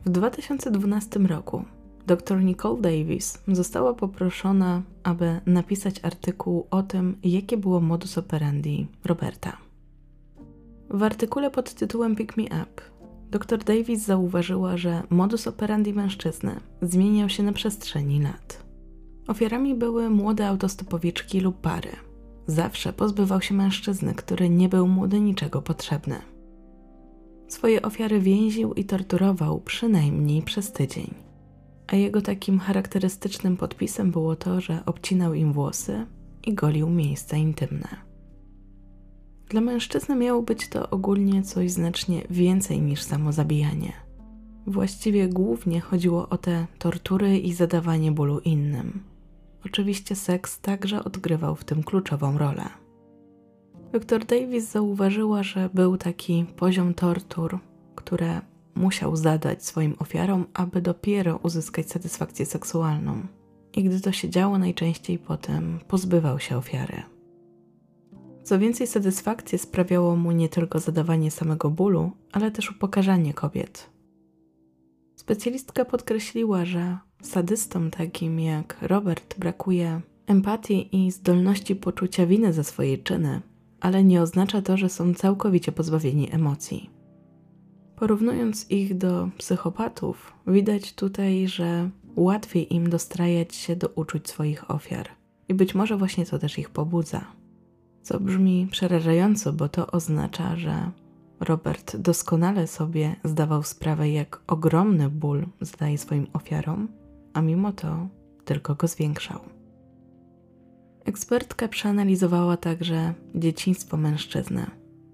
W 0.05 0.11
2012 0.11 1.21
roku 1.21 1.65
dr 2.09 2.45
Nicole 2.45 2.81
Davis 2.81 3.39
została 3.49 3.95
poproszona, 3.95 4.83
aby 5.03 5.41
napisać 5.47 6.05
artykuł 6.05 6.67
o 6.71 6.83
tym, 6.83 7.17
jakie 7.25 7.57
było 7.57 7.81
modus 7.81 8.19
operandi 8.19 8.87
Roberta. 9.05 9.57
W 10.91 11.03
artykule 11.03 11.51
pod 11.51 11.75
tytułem 11.75 12.17
Pick 12.17 12.37
Me 12.37 12.45
Up 12.45 12.83
dr 13.31 13.65
Davis 13.65 14.05
zauważyła, 14.05 14.77
że 14.77 15.03
modus 15.11 15.47
operandi 15.47 15.95
mężczyzny 15.95 16.61
zmieniał 16.83 17.29
się 17.29 17.43
na 17.43 17.53
przestrzeni 17.53 18.23
lat. 18.23 18.63
Ofiarami 19.27 19.75
były 19.75 20.11
młode 20.11 20.49
autostopowiczki 20.49 21.41
lub 21.41 21.61
pary. 21.61 21.91
Zawsze 22.47 22.93
pozbywał 22.93 23.41
się 23.41 23.55
mężczyzny, 23.55 24.15
który 24.15 24.51
nie 24.51 24.69
był 24.69 24.89
mu 24.89 25.07
do 25.09 25.17
niczego 25.17 25.63
potrzebny. 25.63 26.17
Swoje 27.49 27.83
ofiary 27.83 28.21
więził 28.21 28.75
i 28.75 28.85
torturował 28.85 29.61
przynajmniej 29.61 30.43
przez 30.43 30.73
tydzień 30.73 31.28
a 31.89 31.97
jego 31.97 32.23
takim 32.23 32.59
charakterystycznym 32.59 33.57
podpisem 33.57 34.11
było 34.11 34.37
to, 34.37 34.61
że 34.61 34.83
obcinał 34.87 35.35
im 35.35 35.53
włosy 35.53 36.07
i 36.47 36.55
golił 36.55 36.91
miejsca 36.91 37.37
intymne. 37.37 37.89
Dla 39.49 39.61
mężczyzny 39.61 40.17
miało 40.17 40.43
być 40.43 40.69
to 40.69 40.91
ogólnie 40.91 41.43
coś 41.43 41.71
znacznie 41.71 42.23
więcej 42.31 42.81
niż 42.81 43.03
samo 43.03 43.33
zabijanie. 43.33 43.93
Właściwie 44.67 45.29
głównie 45.29 45.81
chodziło 45.81 46.29
o 46.29 46.39
te 46.39 46.67
tortury 46.79 47.39
i 47.39 47.53
zadawanie 47.53 48.13
bólu 48.13 48.39
innym. 48.39 49.03
Oczywiście 49.67 50.17
seks 50.17 50.61
także 50.61 51.05
odgrywał 51.05 51.57
w 51.57 51.65
tym 51.65 51.83
kluczową 51.83 52.39
rolę. 52.39 52.65
Dr 53.93 54.25
Davis 54.25 54.71
zauważyła, 54.71 55.43
że 55.43 55.71
był 55.75 55.97
taki 55.97 56.47
poziom 56.57 56.95
tortur, 56.95 57.59
które 57.95 58.41
musiał 58.79 59.17
zadać 59.17 59.65
swoim 59.65 59.95
ofiarom, 59.99 60.47
aby 60.55 60.83
dopiero 60.83 61.37
uzyskać 61.37 61.91
satysfakcję 61.91 62.47
seksualną. 62.47 63.27
I 63.77 63.85
gdy 63.85 64.01
to 64.01 64.13
się 64.13 64.31
działo, 64.31 64.59
najczęściej 64.59 65.19
potem 65.19 65.79
pozbywał 65.89 66.39
się 66.41 66.57
ofiary. 66.57 67.03
Co 68.43 68.59
więcej, 68.59 68.87
satysfakcję 68.87 69.59
sprawiało 69.59 70.17
mu 70.17 70.33
nie 70.33 70.49
tylko 70.49 70.79
zadawanie 70.79 71.31
samego 71.31 71.71
bólu, 71.71 72.11
ale 72.33 72.51
też 72.51 72.71
upokarzanie 72.71 73.35
kobiet. 73.35 73.91
Specjalistka 75.17 75.85
podkreśliła, 75.85 76.65
że 76.65 76.99
sadystom 77.23 77.91
takim 77.91 78.41
jak 78.41 78.77
Robert 78.83 79.39
brakuje 79.39 80.01
empatii 80.27 81.07
i 81.07 81.11
zdolności 81.11 81.77
poczucia 81.77 82.27
winy 82.27 82.53
za 82.53 82.65
swoje 82.65 82.99
czyny, 82.99 83.41
ale 83.81 84.05
nie 84.05 84.23
oznacza 84.23 84.63
to, 84.63 84.77
że 84.77 84.89
są 84.89 85.15
całkowicie 85.15 85.73
pozbawieni 85.73 86.33
emocji. 86.33 86.98
Porównując 87.99 88.71
ich 88.71 88.99
do 88.99 89.29
psychopatów, 89.39 90.33
widać 90.47 90.93
tutaj, 90.93 91.49
że 91.49 91.91
łatwiej 92.17 92.75
im 92.75 92.91
dostrajać 92.91 93.55
się 93.55 93.77
do 93.77 93.89
uczuć 93.89 94.29
swoich 94.29 94.71
ofiar. 94.71 95.09
I 95.49 95.55
być 95.55 95.75
może 95.75 95.97
właśnie 95.97 96.27
to 96.27 96.39
też 96.39 96.59
ich 96.59 96.71
pobudza. 96.71 97.25
Co 98.03 98.21
brzmi 98.21 98.69
przerażająco, 98.71 99.53
bo 99.53 99.69
to 99.69 99.87
oznacza, 99.87 100.57
że 100.57 100.91
Robert 101.41 101.97
doskonale 101.97 102.67
sobie 102.67 103.17
zdawał 103.25 103.63
sprawę, 103.63 104.11
jak 104.11 104.41
ogromny 104.47 105.11
ból 105.11 105.47
zdaje 105.61 105.99
swoim 105.99 106.27
ofiarom, 106.33 106.89
a 107.35 107.43
mimo 107.43 107.73
to 107.73 108.09
tylko 108.45 108.75
go 108.75 108.89
zwiększał. 108.89 109.41
Ekspertka 111.05 111.69
przeanalizowała 111.69 112.57
także 112.57 113.15
dzieciństwo 113.35 113.97
mężczyzny. 113.97 114.67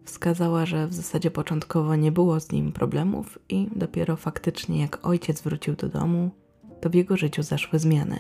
Wskazała, 0.05 0.67
że 0.67 0.87
w 0.87 0.95
zasadzie 0.95 1.31
początkowo 1.31 1.97
nie 1.97 2.13
było 2.13 2.41
z 2.41 2.53
nim 2.53 2.73
problemów 2.73 3.39
i 3.49 3.69
dopiero 3.77 4.17
faktycznie 4.17 4.81
jak 4.81 5.07
ojciec 5.07 5.43
wrócił 5.43 5.77
do 5.77 5.89
domu, 5.89 6.31
to 6.81 6.91
w 6.91 6.95
jego 6.95 7.17
życiu 7.17 7.43
zaszły 7.43 7.79
zmiany. 7.79 8.19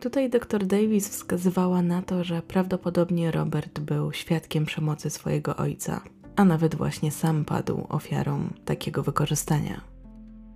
Tutaj 0.00 0.30
dr 0.30 0.66
Davis 0.66 1.08
wskazywała 1.08 1.82
na 1.82 2.02
to, 2.02 2.24
że 2.24 2.42
prawdopodobnie 2.42 3.30
Robert 3.30 3.80
był 3.80 4.12
świadkiem 4.12 4.64
przemocy 4.64 5.10
swojego 5.10 5.56
ojca, 5.56 6.00
a 6.36 6.44
nawet 6.44 6.74
właśnie 6.74 7.10
sam 7.10 7.44
padł 7.44 7.86
ofiarą 7.88 8.48
takiego 8.64 9.02
wykorzystania. 9.02 9.80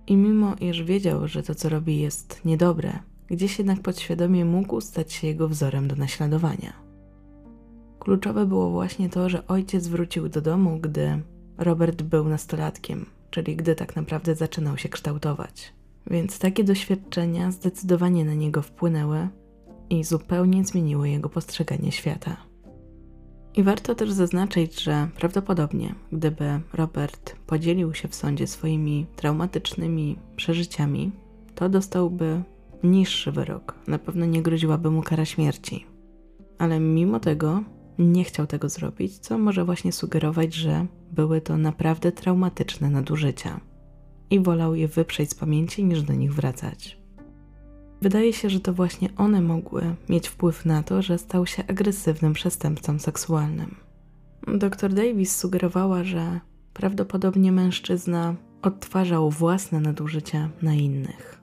I 0.07 0.15
mimo 0.15 0.55
iż 0.59 0.83
wiedział, 0.83 1.27
że 1.27 1.43
to 1.43 1.55
co 1.55 1.69
robi 1.69 1.99
jest 1.99 2.45
niedobre, 2.45 2.99
gdzieś 3.27 3.57
jednak 3.59 3.79
podświadomie 3.79 4.45
mógł 4.45 4.81
stać 4.81 5.13
się 5.13 5.27
jego 5.27 5.47
wzorem 5.49 5.87
do 5.87 5.95
naśladowania. 5.95 6.82
Kluczowe 8.03 8.45
było 8.45 8.69
właśnie 8.69 9.09
to, 9.09 9.29
że 9.29 9.47
ojciec 9.47 9.87
wrócił 9.87 10.29
do 10.29 10.41
domu, 10.41 10.79
gdy 10.81 11.21
Robert 11.57 12.01
był 12.01 12.29
nastolatkiem, 12.29 13.05
czyli 13.29 13.55
gdy 13.55 13.75
tak 13.75 13.95
naprawdę 13.95 14.35
zaczynał 14.35 14.77
się 14.77 14.89
kształtować. 14.89 15.73
Więc 16.07 16.39
takie 16.39 16.63
doświadczenia 16.63 17.51
zdecydowanie 17.51 18.25
na 18.25 18.33
niego 18.33 18.61
wpłynęły 18.61 19.27
i 19.89 20.03
zupełnie 20.03 20.65
zmieniły 20.65 21.09
jego 21.09 21.29
postrzeganie 21.29 21.91
świata. 21.91 22.37
I 23.55 23.63
warto 23.63 23.95
też 23.95 24.11
zaznaczyć, 24.11 24.81
że 24.81 25.07
prawdopodobnie, 25.15 25.95
gdyby 26.11 26.59
Robert 26.73 27.35
podzielił 27.47 27.93
się 27.93 28.07
w 28.07 28.15
sądzie 28.15 28.47
swoimi 28.47 29.05
traumatycznymi 29.15 30.17
przeżyciami, 30.35 31.11
to 31.55 31.69
dostałby 31.69 32.43
niższy 32.83 33.31
wyrok. 33.31 33.75
Na 33.87 33.99
pewno 33.99 34.25
nie 34.25 34.41
groziłaby 34.41 34.91
mu 34.91 35.01
kara 35.01 35.25
śmierci. 35.25 35.85
Ale 36.57 36.79
mimo 36.79 37.19
tego 37.19 37.63
nie 37.99 38.23
chciał 38.23 38.47
tego 38.47 38.69
zrobić, 38.69 39.19
co 39.19 39.37
może 39.37 39.65
właśnie 39.65 39.91
sugerować, 39.91 40.53
że 40.53 40.85
były 41.11 41.41
to 41.41 41.57
naprawdę 41.57 42.11
traumatyczne 42.11 42.89
nadużycia 42.89 43.59
i 44.29 44.39
wolał 44.39 44.75
je 44.75 44.87
wyprzeć 44.87 45.29
z 45.29 45.35
pamięci 45.35 45.83
niż 45.83 46.01
do 46.01 46.13
nich 46.13 46.33
wracać. 46.33 46.97
Wydaje 48.01 48.33
się, 48.33 48.49
że 48.49 48.59
to 48.59 48.73
właśnie 48.73 49.09
one 49.17 49.41
mogły 49.41 49.95
mieć 50.09 50.27
wpływ 50.27 50.65
na 50.65 50.83
to, 50.83 51.01
że 51.01 51.17
stał 51.17 51.45
się 51.45 51.63
agresywnym 51.67 52.33
przestępcą 52.33 52.99
seksualnym. 52.99 53.75
Dr 54.47 54.93
Davis 54.93 55.35
sugerowała, 55.35 56.03
że 56.03 56.39
prawdopodobnie 56.73 57.51
mężczyzna 57.51 58.35
odtwarzał 58.61 59.29
własne 59.29 59.79
nadużycia 59.79 60.49
na 60.61 60.73
innych 60.73 61.41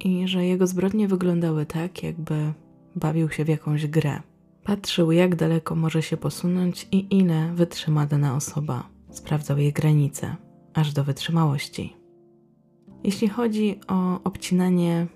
i 0.00 0.28
że 0.28 0.46
jego 0.46 0.66
zbrodnie 0.66 1.08
wyglądały 1.08 1.66
tak, 1.66 2.02
jakby 2.02 2.52
bawił 2.96 3.30
się 3.30 3.44
w 3.44 3.48
jakąś 3.48 3.86
grę. 3.86 4.20
Patrzył, 4.64 5.12
jak 5.12 5.36
daleko 5.36 5.74
może 5.74 6.02
się 6.02 6.16
posunąć 6.16 6.88
i 6.92 7.18
ile 7.18 7.52
wytrzyma 7.54 8.06
dana 8.06 8.36
osoba. 8.36 8.88
Sprawdzał 9.10 9.58
jej 9.58 9.72
granice, 9.72 10.36
aż 10.74 10.92
do 10.92 11.04
wytrzymałości. 11.04 11.96
Jeśli 13.04 13.28
chodzi 13.28 13.80
o 13.88 14.22
obcinanie 14.24 15.06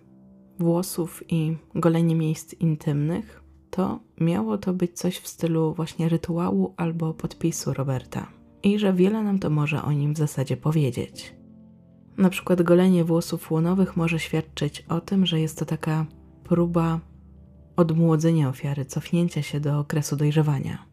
włosów 0.58 1.22
i 1.28 1.56
golenie 1.74 2.14
miejsc 2.14 2.54
intymnych, 2.54 3.42
to 3.70 4.00
miało 4.20 4.58
to 4.58 4.72
być 4.72 4.92
coś 4.92 5.18
w 5.18 5.28
stylu 5.28 5.74
właśnie 5.74 6.08
rytuału 6.08 6.74
albo 6.76 7.14
podpisu 7.14 7.74
Roberta. 7.74 8.26
I 8.62 8.78
że 8.78 8.92
wiele 8.92 9.22
nam 9.22 9.38
to 9.38 9.50
może 9.50 9.82
o 9.82 9.92
nim 9.92 10.14
w 10.14 10.18
zasadzie 10.18 10.56
powiedzieć. 10.56 11.34
Na 12.18 12.30
przykład 12.30 12.62
golenie 12.62 13.04
włosów 13.04 13.50
łonowych 13.50 13.96
może 13.96 14.18
świadczyć 14.18 14.84
o 14.88 15.00
tym, 15.00 15.26
że 15.26 15.40
jest 15.40 15.58
to 15.58 15.64
taka 15.64 16.06
próba 16.44 17.00
odmłodzenia 17.76 18.48
ofiary, 18.48 18.84
cofnięcia 18.84 19.42
się 19.42 19.60
do 19.60 19.78
okresu 19.78 20.16
dojrzewania. 20.16 20.86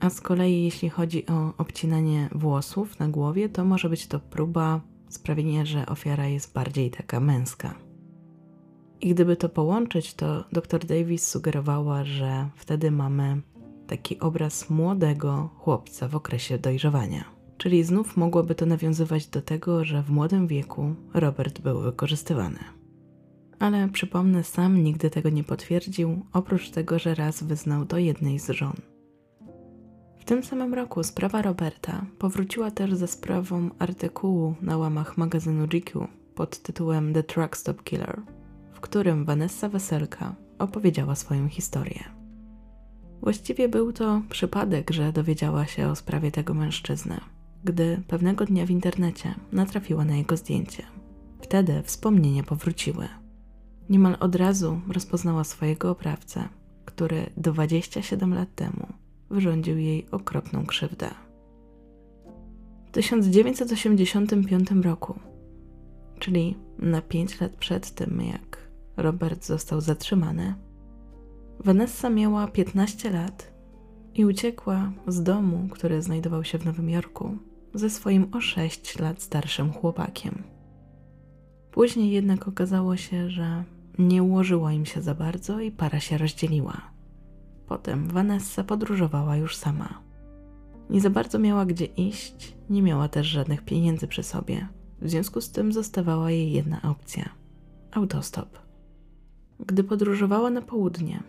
A 0.00 0.10
z 0.10 0.20
kolei, 0.20 0.64
jeśli 0.64 0.90
chodzi 0.90 1.26
o 1.26 1.52
obcinanie 1.58 2.28
włosów 2.32 2.98
na 2.98 3.08
głowie, 3.08 3.48
to 3.48 3.64
może 3.64 3.88
być 3.88 4.06
to 4.06 4.20
próba 4.20 4.80
sprawienia, 5.08 5.64
że 5.64 5.86
ofiara 5.86 6.26
jest 6.26 6.52
bardziej 6.52 6.90
taka 6.90 7.20
męska. 7.20 7.74
I 9.00 9.14
gdyby 9.14 9.36
to 9.36 9.48
połączyć, 9.48 10.14
to 10.14 10.44
dr 10.52 10.86
Davis 10.86 11.28
sugerowała, 11.28 12.04
że 12.04 12.48
wtedy 12.56 12.90
mamy 12.90 13.40
taki 13.86 14.20
obraz 14.20 14.70
młodego 14.70 15.50
chłopca 15.56 16.08
w 16.08 16.16
okresie 16.16 16.58
dojrzewania. 16.58 17.24
Czyli 17.58 17.84
znów 17.84 18.16
mogłoby 18.16 18.54
to 18.54 18.66
nawiązywać 18.66 19.26
do 19.26 19.42
tego, 19.42 19.84
że 19.84 20.02
w 20.02 20.10
młodym 20.10 20.46
wieku 20.46 20.94
Robert 21.14 21.60
był 21.60 21.80
wykorzystywany. 21.80 22.79
Ale 23.60 23.88
przypomnę, 23.88 24.44
sam 24.44 24.82
nigdy 24.82 25.10
tego 25.10 25.30
nie 25.30 25.44
potwierdził, 25.44 26.26
oprócz 26.32 26.70
tego, 26.70 26.98
że 26.98 27.14
raz 27.14 27.42
wyznał 27.42 27.84
do 27.84 27.98
jednej 27.98 28.38
z 28.38 28.48
żon. 28.50 28.76
W 30.18 30.24
tym 30.24 30.42
samym 30.42 30.74
roku 30.74 31.02
sprawa 31.02 31.42
Roberta 31.42 32.06
powróciła 32.18 32.70
też 32.70 32.94
ze 32.94 33.08
sprawą 33.08 33.70
artykułu 33.78 34.54
na 34.62 34.78
łamach 34.78 35.18
magazynu 35.18 35.66
GQ 35.66 36.08
pod 36.34 36.62
tytułem 36.62 37.14
The 37.14 37.22
Truck 37.22 37.56
Stop 37.56 37.82
Killer, 37.82 38.22
w 38.72 38.80
którym 38.80 39.24
Vanessa 39.24 39.68
Weselka 39.68 40.34
opowiedziała 40.58 41.14
swoją 41.14 41.48
historię. 41.48 42.04
Właściwie 43.22 43.68
był 43.68 43.92
to 43.92 44.22
przypadek, 44.30 44.90
że 44.90 45.12
dowiedziała 45.12 45.66
się 45.66 45.88
o 45.88 45.96
sprawie 45.96 46.30
tego 46.30 46.54
mężczyzny, 46.54 47.20
gdy 47.64 48.02
pewnego 48.08 48.44
dnia 48.44 48.66
w 48.66 48.70
internecie 48.70 49.34
natrafiła 49.52 50.04
na 50.04 50.16
jego 50.16 50.36
zdjęcie. 50.36 50.82
Wtedy 51.40 51.82
wspomnienia 51.82 52.42
powróciły. 52.42 53.19
Niemal 53.90 54.16
od 54.20 54.36
razu 54.36 54.80
rozpoznała 54.88 55.44
swojego 55.44 55.90
oprawcę, 55.90 56.48
który 56.84 57.30
27 57.36 58.34
lat 58.34 58.54
temu 58.54 58.86
wyrządził 59.30 59.78
jej 59.78 60.10
okropną 60.10 60.66
krzywdę. 60.66 61.10
W 62.86 62.90
1985 62.90 64.70
roku, 64.70 65.14
czyli 66.18 66.56
na 66.78 67.02
5 67.02 67.40
lat 67.40 67.56
przed 67.56 67.90
tym, 67.90 68.20
jak 68.20 68.70
Robert 68.96 69.44
został 69.44 69.80
zatrzymany, 69.80 70.54
Vanessa 71.64 72.10
miała 72.10 72.48
15 72.48 73.10
lat 73.10 73.52
i 74.14 74.24
uciekła 74.24 74.92
z 75.06 75.22
domu, 75.22 75.68
który 75.70 76.02
znajdował 76.02 76.44
się 76.44 76.58
w 76.58 76.64
Nowym 76.64 76.90
Jorku, 76.90 77.36
ze 77.74 77.90
swoim 77.90 78.26
o 78.34 78.40
6 78.40 78.98
lat 78.98 79.22
starszym 79.22 79.72
chłopakiem. 79.72 80.42
Później 81.70 82.10
jednak 82.10 82.48
okazało 82.48 82.96
się, 82.96 83.30
że 83.30 83.64
nie 83.98 84.22
ułożyło 84.22 84.70
im 84.70 84.86
się 84.86 85.02
za 85.02 85.14
bardzo 85.14 85.60
i 85.60 85.70
para 85.70 86.00
się 86.00 86.18
rozdzieliła. 86.18 86.80
Potem 87.66 88.08
Vanessa 88.08 88.64
podróżowała 88.64 89.36
już 89.36 89.56
sama. 89.56 90.02
Nie 90.90 91.00
za 91.00 91.10
bardzo 91.10 91.38
miała 91.38 91.66
gdzie 91.66 91.84
iść, 91.84 92.56
nie 92.70 92.82
miała 92.82 93.08
też 93.08 93.26
żadnych 93.26 93.64
pieniędzy 93.64 94.08
przy 94.08 94.22
sobie. 94.22 94.68
W 95.00 95.10
związku 95.10 95.40
z 95.40 95.50
tym 95.50 95.72
zostawała 95.72 96.30
jej 96.30 96.52
jedna 96.52 96.82
opcja 96.82 97.28
autostop. 97.92 98.58
Gdy 99.66 99.84
podróżowała 99.84 100.50
na 100.50 100.62
południe, 100.62 101.22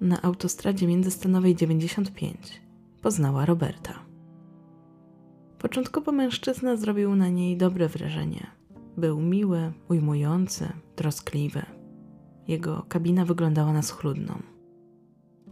na 0.00 0.22
autostradzie 0.22 0.86
międzystanowej 0.86 1.54
95, 1.54 2.62
poznała 3.02 3.46
Roberta. 3.46 3.94
Początkowo 5.58 6.12
mężczyzna 6.12 6.76
zrobił 6.76 7.16
na 7.16 7.28
niej 7.28 7.56
dobre 7.56 7.88
wrażenie. 7.88 8.46
Był 8.96 9.20
miły, 9.20 9.72
ujmujący, 9.88 10.68
troskliwy. 10.96 11.79
Jego 12.50 12.86
kabina 12.88 13.24
wyglądała 13.24 13.72
na 13.72 13.82
schludną. 13.82 14.34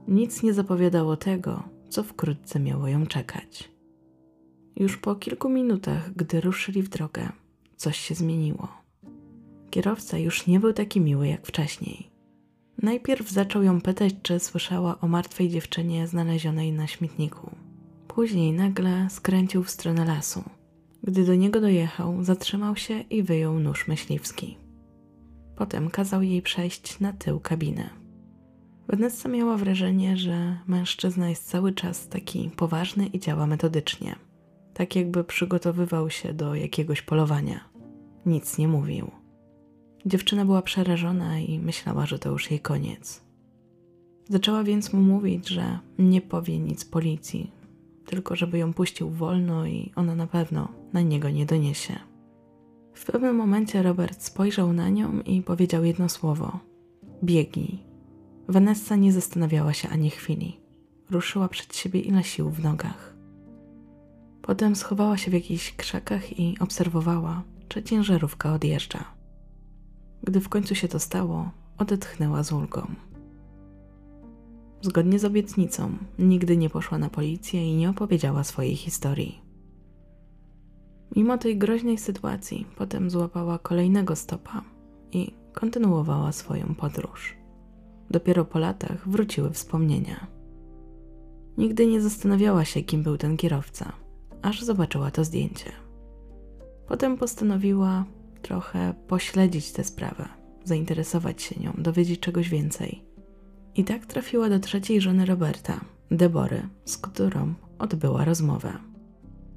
Nic 0.09 0.43
nie 0.43 0.55
zapowiadało 0.55 1.17
tego, 1.17 1.63
co 1.89 2.03
wkrótce 2.03 2.61
miało 2.61 2.89
ją 2.89 3.07
czekać. 3.07 3.71
Już 4.77 4.97
po 4.97 5.15
kilku 5.15 5.49
minutach, 5.49 6.15
gdy 6.15 6.41
ruszyli 6.41 6.83
w 6.83 6.89
drogę, 6.89 7.29
coś 7.77 7.97
się 7.99 8.15
zmieniło. 8.15 8.69
Kierowca 9.71 10.19
już 10.19 10.47
nie 10.47 10.61
był 10.61 10.73
taki 10.73 11.01
miły 11.01 11.29
jak 11.29 11.47
wcześniej. 11.47 12.11
Najpierw 12.83 13.31
zaczął 13.31 13.63
ją 13.63 13.81
pytać, 13.81 14.15
czy 14.23 14.39
słyszała 14.39 15.01
o 15.01 15.09
martwej 15.09 15.49
dziewczynie 15.49 16.07
znalezionej 16.07 16.73
na 16.73 16.87
śmietniku. 16.87 17.51
Później 18.09 18.53
nagle 18.53 19.11
skręcił 19.11 19.63
w 19.63 19.71
stronę 19.71 20.05
lasu. 20.05 20.43
Gdy 21.03 21.25
do 21.25 21.35
niego 21.35 21.61
dojechał, 21.61 22.25
zatrzymał 22.25 22.77
się 22.77 23.01
i 23.01 23.23
wyjął 23.23 23.59
nóż 23.59 23.89
myśliwski. 23.89 24.68
Potem 25.59 25.91
kazał 25.91 26.23
jej 26.23 26.43
przejść 26.43 27.01
na 27.01 27.13
tył 27.13 27.41
kabiny. 27.41 27.91
Vanessa 28.89 29.29
miała 29.29 29.57
wrażenie, 29.57 30.17
że 30.17 30.59
mężczyzna 30.67 31.29
jest 31.29 31.51
cały 31.51 31.73
czas 31.73 32.09
taki 32.09 32.51
poważny 32.57 33.07
i 33.07 33.21
działa 33.21 33.47
metodycznie, 33.47 34.17
tak 34.75 34.97
jakby 34.97 35.25
przygotowywał 35.25 36.11
się 36.11 36.33
do 36.33 36.55
jakiegoś 36.55 37.03
polowania. 37.03 37.61
Nic 38.27 38.59
nie 38.59 38.69
mówił. 38.69 39.11
Dziewczyna 40.07 40.45
była 40.45 40.63
przerażona 40.63 41.39
i 41.39 41.59
myślała, 41.59 42.07
że 42.07 42.19
to 42.19 42.31
już 42.31 42.51
jej 42.51 42.61
koniec. 42.61 43.23
Zaczęła 44.29 44.65
więc 44.65 44.93
mu 44.93 45.01
mówić, 45.01 45.49
że 45.49 45.79
nie 45.99 46.21
powie 46.21 46.59
nic 46.59 46.85
policji, 46.85 47.51
tylko 48.07 48.37
żeby 48.37 48.59
ją 48.59 48.75
puścił 48.75 49.11
wolno 49.11 49.67
i 49.67 49.93
ona 49.97 50.15
na 50.15 50.27
pewno 50.27 50.69
na 50.93 51.01
niego 51.01 51.31
nie 51.31 51.47
doniesie. 51.47 52.08
W 52.99 53.05
pewnym 53.05 53.37
momencie 53.37 53.83
Robert 53.83 54.23
spojrzał 54.23 54.73
na 54.73 54.89
nią 54.89 55.21
i 55.21 55.43
powiedział 55.43 55.85
jedno 55.85 56.09
słowo: 56.09 56.59
Biegnij. 57.25 57.79
Vanessa 58.49 58.97
nie 58.97 59.13
zastanawiała 59.13 59.73
się 59.73 59.89
ani 59.89 60.11
chwili. 60.11 60.61
Ruszyła 61.11 61.49
przed 61.49 61.77
siebie 61.77 62.01
i 62.01 62.13
na 62.13 62.23
sił 62.23 62.51
w 62.51 62.63
nogach. 62.63 63.17
Potem 64.43 64.77
schowała 64.77 65.17
się 65.17 65.31
w 65.31 65.35
jakichś 65.35 65.77
krzakach 65.77 66.39
i 66.39 66.57
obserwowała, 66.61 67.43
czy 67.69 67.83
ciężarówka 67.83 68.55
odjeżdża. 68.55 69.05
Gdy 70.23 70.41
w 70.41 70.49
końcu 70.49 70.75
się 70.75 70.89
to 70.89 70.99
stało, 70.99 71.51
odetchnęła 71.79 72.43
z 72.43 72.53
ulgą. 72.53 72.87
Zgodnie 74.83 75.19
z 75.19 75.25
obietnicą, 75.25 75.93
nigdy 76.19 76.57
nie 76.57 76.71
poszła 76.71 76.99
na 76.99 77.09
policję 77.09 77.73
i 77.73 77.77
nie 77.77 77.91
opowiedziała 77.91 78.45
swojej 78.45 78.77
historii. 78.77 79.48
Mimo 81.17 81.39
tej 81.39 81.59
groźnej 81.59 81.99
sytuacji, 81.99 82.67
potem 82.77 83.11
złapała 83.11 83.59
kolejnego 83.59 84.17
stopa 84.17 84.63
i 85.13 85.35
kontynuowała 85.53 86.33
swoją 86.33 86.75
podróż. 86.75 87.37
Dopiero 88.11 88.45
po 88.45 88.59
latach 88.59 89.09
wróciły 89.09 89.51
wspomnienia. 89.51 90.27
Nigdy 91.59 91.87
nie 91.87 92.01
zastanawiała 92.01 92.65
się, 92.65 92.83
kim 92.83 93.03
był 93.03 93.17
ten 93.17 93.37
kierowca, 93.37 93.93
aż 94.43 94.63
zobaczyła 94.63 95.11
to 95.11 95.25
zdjęcie. 95.25 95.73
Potem 96.89 97.17
postanowiła 97.17 98.05
trochę 98.43 98.95
pośledzić 99.09 99.73
tę 99.73 99.85
sprawę, 99.85 100.29
zainteresować 100.65 101.43
się 101.43 101.61
nią, 101.61 101.73
dowiedzieć 101.79 102.21
czegoś 102.21 102.49
więcej. 102.49 103.05
I 103.75 103.85
tak 103.85 104.07
trafiła 104.07 104.49
do 104.49 104.59
trzeciej 104.59 105.01
żony 105.01 105.27
Roberta, 105.27 105.81
Debory, 106.11 106.69
z 106.85 106.99
którą 106.99 107.55
odbyła 107.79 108.25
rozmowę. 108.25 108.88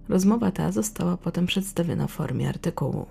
Rozmowa 0.09 0.51
ta 0.51 0.71
została 0.71 1.17
potem 1.17 1.45
przedstawiona 1.45 2.07
w 2.07 2.11
formie 2.11 2.49
artykułu. 2.49 3.05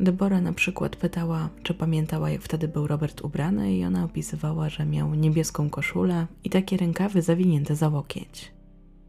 Debora 0.00 0.40
na 0.40 0.52
przykład 0.52 0.96
pytała, 0.96 1.48
czy 1.62 1.74
pamiętała, 1.74 2.30
jak 2.30 2.42
wtedy 2.42 2.68
był 2.68 2.86
Robert 2.86 3.20
ubrany, 3.20 3.76
i 3.76 3.84
ona 3.84 4.04
opisywała, 4.04 4.68
że 4.68 4.86
miał 4.86 5.14
niebieską 5.14 5.70
koszulę 5.70 6.26
i 6.44 6.50
takie 6.50 6.76
rękawy 6.76 7.22
zawinięte 7.22 7.76
za 7.76 7.88
łokieć. 7.88 8.52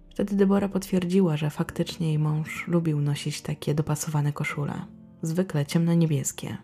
Wtedy 0.10 0.36
Debora 0.36 0.70
potwierdziła, 0.70 1.38
że 1.38 1.50
faktycznie 1.50 2.08
jej 2.08 2.20
mąż 2.20 2.68
lubił 2.68 3.02
nosić 3.02 3.42
takie 3.42 3.76
dopasowane 3.76 4.34
koszule, 4.34 4.74
zwykle 5.22 5.66
ciemno-niebieskie. 5.66 6.58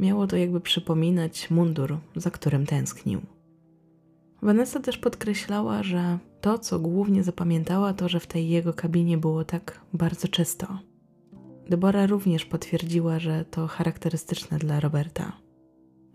Miało 0.00 0.26
to 0.26 0.36
jakby 0.36 0.60
przypominać 0.60 1.50
mundur, 1.50 1.98
za 2.16 2.30
którym 2.30 2.66
tęsknił. 2.66 3.20
Vanessa 4.44 4.80
też 4.80 4.98
podkreślała, 4.98 5.82
że 5.82 6.18
to, 6.40 6.58
co 6.58 6.78
głównie 6.78 7.22
zapamiętała, 7.22 7.92
to, 7.94 8.08
że 8.08 8.20
w 8.20 8.26
tej 8.26 8.48
jego 8.48 8.72
kabinie 8.72 9.18
było 9.18 9.44
tak 9.44 9.80
bardzo 9.92 10.28
czysto. 10.28 10.78
Debora 11.70 12.06
również 12.06 12.44
potwierdziła, 12.44 13.18
że 13.18 13.44
to 13.44 13.66
charakterystyczne 13.66 14.58
dla 14.58 14.80
Roberta. 14.80 15.32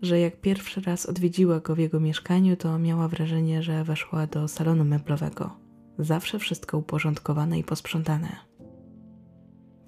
Że 0.02 0.20
jak 0.20 0.40
pierwszy 0.40 0.80
raz 0.80 1.06
odwiedziła 1.06 1.60
go 1.60 1.74
w 1.74 1.78
jego 1.78 2.00
mieszkaniu, 2.00 2.56
to 2.56 2.78
miała 2.78 3.08
wrażenie, 3.08 3.62
że 3.62 3.84
weszła 3.84 4.26
do 4.26 4.48
salonu 4.48 4.84
meblowego. 4.84 5.56
Zawsze 5.98 6.38
wszystko 6.38 6.78
uporządkowane 6.78 7.58
i 7.58 7.64
posprzątane. 7.64 8.49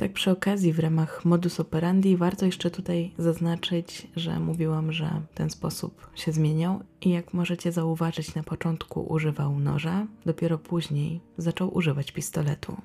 Tak 0.03 0.13
przy 0.13 0.31
okazji, 0.31 0.73
w 0.73 0.79
ramach 0.79 1.25
modus 1.25 1.61
operandi, 1.61 2.17
warto 2.17 2.47
jeszcze 2.47 2.71
tutaj 2.71 3.13
zaznaczyć, 3.19 4.09
że 4.17 4.41
mówiłam, 4.41 4.93
że 4.93 5.23
ten 5.35 5.51
sposób 5.51 6.11
się 6.15 6.33
zmieniał 6.33 6.81
i 7.01 7.11
jak 7.11 7.35
możecie 7.35 7.73
zauważyć, 7.73 8.35
na 8.35 8.43
początku 8.43 9.01
używał 9.01 9.59
noża, 9.59 10.07
dopiero 10.27 10.59
później 10.59 11.21
zaczął 11.39 11.77
używać 11.77 12.13
pistoletu. 12.13 12.77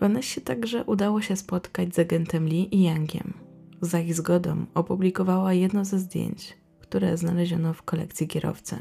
Vanessie 0.00 0.40
także 0.40 0.84
udało 0.84 1.20
się 1.20 1.36
spotkać 1.36 1.94
z 1.94 1.98
agentem 1.98 2.48
Lee 2.48 2.68
i 2.74 2.82
Yangiem. 2.82 3.32
Za 3.80 4.00
ich 4.00 4.14
zgodą 4.14 4.66
opublikowała 4.74 5.52
jedno 5.52 5.84
ze 5.84 5.98
zdjęć, 5.98 6.56
które 6.80 7.16
znaleziono 7.16 7.72
w 7.72 7.82
kolekcji 7.82 8.28
kierowcy. 8.28 8.76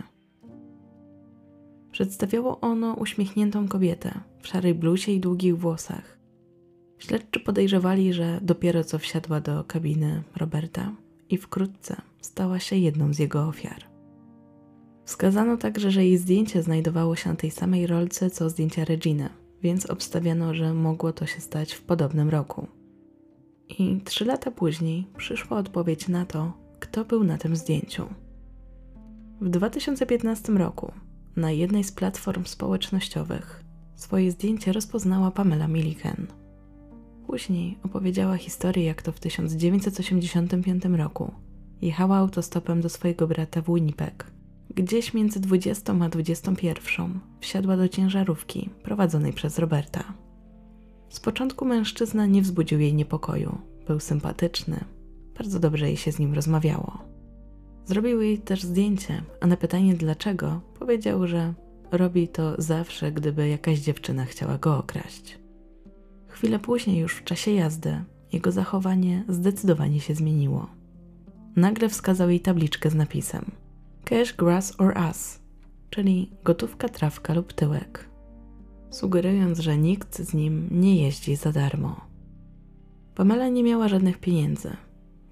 Przedstawiało 1.92 2.60
ono 2.60 2.94
uśmiechniętą 2.94 3.68
kobietę 3.68 4.20
w 4.40 4.48
szarej 4.48 4.76
bluzie 4.76 5.14
i 5.14 5.20
długich 5.20 5.58
włosach 5.58 6.15
Śledczy 6.98 7.40
podejrzewali, 7.40 8.14
że 8.14 8.40
dopiero 8.42 8.84
co 8.84 9.00
wsiadła 9.00 9.42
do 9.42 9.64
kabiny 9.64 10.24
Roberta 10.36 10.92
i 11.30 11.38
wkrótce 11.38 12.02
stała 12.22 12.60
się 12.60 12.76
jedną 12.76 13.14
z 13.14 13.20
jego 13.20 13.48
ofiar. 13.48 13.84
Wskazano 15.06 15.58
także, 15.58 15.92
że 15.92 16.06
jej 16.06 16.18
zdjęcie 16.18 16.64
znajdowało 16.64 17.16
się 17.16 17.30
na 17.30 17.36
tej 17.36 17.52
samej 17.52 17.88
rolce 17.88 18.30
co 18.30 18.50
zdjęcia 18.50 18.86
Reginy, 18.86 19.30
więc 19.62 19.86
obstawiano, 19.86 20.54
że 20.54 20.74
mogło 20.74 21.14
to 21.14 21.26
się 21.26 21.42
stać 21.42 21.74
w 21.74 21.82
podobnym 21.82 22.30
roku. 22.30 22.68
I 23.80 24.02
trzy 24.02 24.26
lata 24.26 24.52
później 24.52 25.08
przyszła 25.18 25.58
odpowiedź 25.58 26.08
na 26.08 26.26
to, 26.26 26.54
kto 26.80 27.06
był 27.06 27.24
na 27.24 27.38
tym 27.38 27.56
zdjęciu. 27.56 28.06
W 29.42 29.50
2015 29.50 30.54
roku 30.54 30.92
na 31.36 31.52
jednej 31.52 31.84
z 31.84 31.92
platform 31.92 32.46
społecznościowych 32.46 33.64
swoje 33.96 34.32
zdjęcie 34.32 34.74
rozpoznała 34.74 35.32
Pamela 35.32 35.68
Milliken– 35.68 36.28
Później 37.28 37.78
opowiedziała 37.84 38.38
historię, 38.38 38.86
jak 38.86 39.02
to 39.02 39.12
w 39.12 39.20
1985 39.20 40.86
roku 40.86 41.32
jechała 41.82 42.18
autostopem 42.18 42.82
do 42.82 42.90
swojego 42.90 43.28
brata 43.28 43.62
w 43.62 43.74
Winnipeg. 43.74 44.32
Gdzieś 44.76 45.14
między 45.14 45.40
20 45.40 45.94
a 46.02 46.10
21 46.10 47.20
wsiadła 47.40 47.78
do 47.78 47.90
ciężarówki 47.90 48.70
prowadzonej 48.84 49.34
przez 49.34 49.60
Roberta. 49.60 50.14
Z 51.10 51.20
początku 51.20 51.66
mężczyzna 51.66 52.26
nie 52.26 52.42
wzbudził 52.42 52.80
jej 52.80 52.94
niepokoju. 52.94 53.58
Był 53.88 54.00
sympatyczny, 54.00 54.86
bardzo 55.38 55.60
dobrze 55.60 55.88
jej 55.88 55.98
się 55.98 56.12
z 56.12 56.20
nim 56.20 56.34
rozmawiało. 56.34 56.98
Zrobił 57.86 58.22
jej 58.22 58.38
też 58.38 58.64
zdjęcie, 58.64 59.24
a 59.42 59.48
na 59.48 59.58
pytanie 59.58 59.94
dlaczego 59.94 60.62
powiedział, 60.80 61.28
że 61.28 61.54
robi 61.92 62.28
to 62.28 62.62
zawsze, 62.62 63.12
gdyby 63.12 63.48
jakaś 63.48 63.80
dziewczyna 63.80 64.26
chciała 64.26 64.58
go 64.58 64.78
okraść. 64.78 65.45
Chwilę 66.36 66.60
później, 66.60 66.98
już 66.98 67.16
w 67.16 67.24
czasie 67.24 67.52
jazdy, 67.52 68.04
jego 68.34 68.52
zachowanie 68.52 69.24
zdecydowanie 69.30 70.00
się 70.00 70.16
zmieniło. 70.16 70.70
Nagle 71.56 71.90
wskazał 71.90 72.30
jej 72.30 72.40
tabliczkę 72.40 72.90
z 72.90 72.96
napisem 72.96 73.52
Cash, 74.06 74.34
grass 74.34 74.80
or 74.80 74.98
us, 75.10 75.40
czyli 75.90 76.32
gotówka, 76.44 76.90
trawka 76.90 77.34
lub 77.34 77.54
tyłek, 77.54 78.10
sugerując, 78.90 79.60
że 79.60 79.78
nikt 79.78 80.18
z 80.18 80.34
nim 80.34 80.68
nie 80.72 81.04
jeździ 81.04 81.36
za 81.36 81.52
darmo. 81.52 82.02
Pamela 83.16 83.48
nie 83.48 83.64
miała 83.64 83.88
żadnych 83.88 84.18
pieniędzy, 84.18 84.78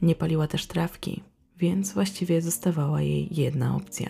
nie 0.02 0.16
paliła 0.16 0.48
też 0.48 0.68
trawki, 0.68 1.24
więc 1.58 1.94
właściwie 1.94 2.42
zostawała 2.42 3.02
jej 3.02 3.36
jedna 3.36 3.76
opcja. 3.76 4.10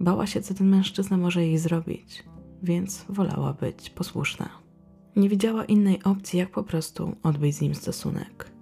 Bała 0.00 0.26
się, 0.26 0.40
co 0.42 0.54
ten 0.54 0.68
mężczyzna 0.68 1.16
może 1.16 1.46
jej 1.46 1.58
zrobić, 1.58 2.24
więc 2.62 3.04
wolała 3.08 3.52
być 3.52 3.90
posłuszna. 3.90 4.61
Nie 5.16 5.28
widziała 5.28 5.64
innej 5.64 6.02
opcji, 6.02 6.38
jak 6.38 6.50
po 6.50 6.62
prostu 6.62 7.16
odbyć 7.22 7.56
z 7.56 7.60
nim 7.60 7.74
stosunek. 7.74 8.52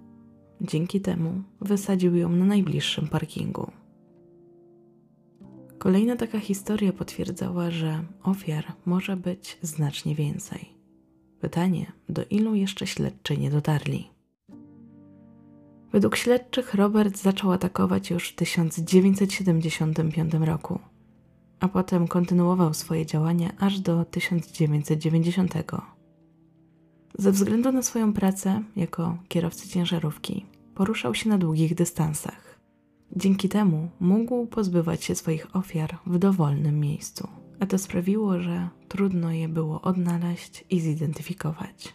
dzięki 0.61 1.01
temu 1.01 1.43
wysadził 1.61 2.15
ją 2.15 2.29
na 2.29 2.45
najbliższym 2.45 3.07
parkingu. 3.07 3.71
Kolejna 5.77 6.15
taka 6.15 6.39
historia 6.39 6.93
potwierdzała, 6.93 7.71
że 7.71 8.03
ofiar 8.23 8.65
może 8.85 9.17
być 9.17 9.57
znacznie 9.61 10.15
więcej. 10.15 10.69
Pytanie, 11.39 11.91
do 12.09 12.25
ilu 12.29 12.55
jeszcze 12.55 12.87
śledczy 12.87 13.37
nie 13.37 13.51
dotarli. 13.51 14.07
Według 15.91 16.15
śledczych 16.15 16.73
Robert 16.73 17.17
zaczął 17.17 17.51
atakować 17.51 18.09
już 18.09 18.29
w 18.29 18.35
1975 18.35 20.33
roku, 20.33 20.79
a 21.59 21.67
potem 21.67 22.07
kontynuował 22.07 22.73
swoje 22.73 23.05
działania 23.05 23.51
aż 23.59 23.79
do 23.79 24.05
1990. 24.05 25.53
Ze 27.17 27.31
względu 27.31 27.71
na 27.71 27.81
swoją 27.81 28.13
pracę 28.13 28.63
jako 28.75 29.17
kierowcy 29.27 29.69
ciężarówki, 29.69 30.45
poruszał 30.75 31.15
się 31.15 31.29
na 31.29 31.37
długich 31.37 31.75
dystansach. 31.75 32.59
Dzięki 33.15 33.49
temu 33.49 33.89
mógł 33.99 34.45
pozbywać 34.45 35.03
się 35.03 35.15
swoich 35.15 35.55
ofiar 35.55 35.97
w 36.05 36.17
dowolnym 36.17 36.79
miejscu, 36.79 37.27
a 37.59 37.65
to 37.65 37.77
sprawiło, 37.77 38.39
że 38.39 38.69
trudno 38.87 39.31
je 39.31 39.47
było 39.47 39.81
odnaleźć 39.81 40.65
i 40.69 40.79
zidentyfikować. 40.79 41.93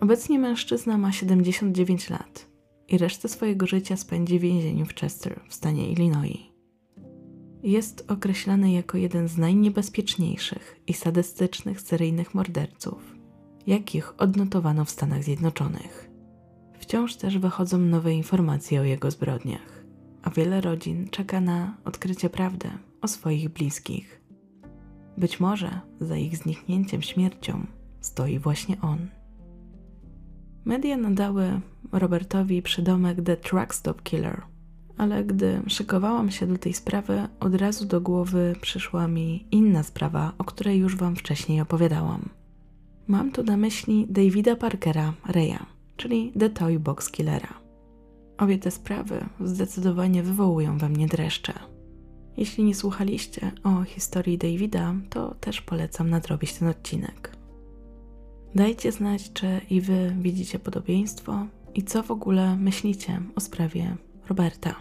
Obecnie 0.00 0.38
mężczyzna 0.38 0.98
ma 0.98 1.12
79 1.12 2.10
lat 2.10 2.46
i 2.88 2.98
resztę 2.98 3.28
swojego 3.28 3.66
życia 3.66 3.96
spędzi 3.96 4.38
w 4.38 4.42
więzieniu 4.42 4.86
w 4.86 4.94
Chester 4.94 5.40
w 5.48 5.54
stanie 5.54 5.92
Illinois. 5.92 6.38
Jest 7.62 8.04
określany 8.08 8.72
jako 8.72 8.98
jeden 8.98 9.28
z 9.28 9.38
najniebezpieczniejszych 9.38 10.80
i 10.86 10.94
sadystycznych 10.94 11.80
seryjnych 11.80 12.34
morderców, 12.34 13.11
jakich 13.66 14.20
odnotowano 14.20 14.84
w 14.84 14.90
Stanach 14.90 15.22
Zjednoczonych. 15.22 16.10
Wciąż 16.78 17.16
też 17.16 17.38
wychodzą 17.38 17.78
nowe 17.78 18.14
informacje 18.14 18.80
o 18.80 18.84
jego 18.84 19.10
zbrodniach, 19.10 19.84
a 20.22 20.30
wiele 20.30 20.60
rodzin 20.60 21.08
czeka 21.10 21.40
na 21.40 21.76
odkrycie 21.84 22.30
prawdy 22.30 22.68
o 23.00 23.08
swoich 23.08 23.48
bliskich. 23.48 24.22
Być 25.18 25.40
może 25.40 25.80
za 26.00 26.16
ich 26.16 26.36
zniknięciem 26.36 27.02
śmiercią 27.02 27.66
stoi 28.00 28.38
właśnie 28.38 28.80
on. 28.80 29.08
Media 30.64 30.96
nadały 30.96 31.60
Robertowi 31.92 32.62
przydomek 32.62 33.22
The 33.22 33.36
Truck 33.36 33.74
Stop 33.74 34.02
Killer, 34.02 34.42
ale 34.98 35.24
gdy 35.24 35.62
szykowałam 35.66 36.30
się 36.30 36.46
do 36.46 36.58
tej 36.58 36.72
sprawy, 36.72 37.28
od 37.40 37.54
razu 37.54 37.86
do 37.86 38.00
głowy 38.00 38.56
przyszła 38.60 39.08
mi 39.08 39.46
inna 39.50 39.82
sprawa, 39.82 40.32
o 40.38 40.44
której 40.44 40.78
już 40.78 40.96
Wam 40.96 41.16
wcześniej 41.16 41.60
opowiadałam. 41.60 42.28
Mam 43.06 43.32
tu 43.32 43.42
na 43.42 43.56
myśli 43.56 44.06
Davida 44.10 44.56
Parkera 44.56 45.14
Reya, 45.26 45.66
czyli 45.96 46.32
The 46.38 46.50
Toy 46.50 46.78
Box 46.78 47.10
Killera. 47.10 47.54
Obie 48.38 48.58
te 48.58 48.70
sprawy 48.70 49.24
zdecydowanie 49.40 50.22
wywołują 50.22 50.78
we 50.78 50.88
mnie 50.88 51.06
dreszcze. 51.06 51.52
Jeśli 52.36 52.64
nie 52.64 52.74
słuchaliście 52.74 53.52
o 53.64 53.82
historii 53.84 54.38
Davida, 54.38 54.94
to 55.10 55.34
też 55.34 55.60
polecam 55.60 56.10
nadrobić 56.10 56.52
ten 56.52 56.68
odcinek. 56.68 57.36
Dajcie 58.54 58.92
znać, 58.92 59.32
czy 59.32 59.60
i 59.70 59.80
wy 59.80 60.14
widzicie 60.18 60.58
podobieństwo 60.58 61.46
i 61.74 61.82
co 61.82 62.02
w 62.02 62.10
ogóle 62.10 62.56
myślicie 62.56 63.22
o 63.36 63.40
sprawie 63.40 63.96
Roberta. 64.28 64.74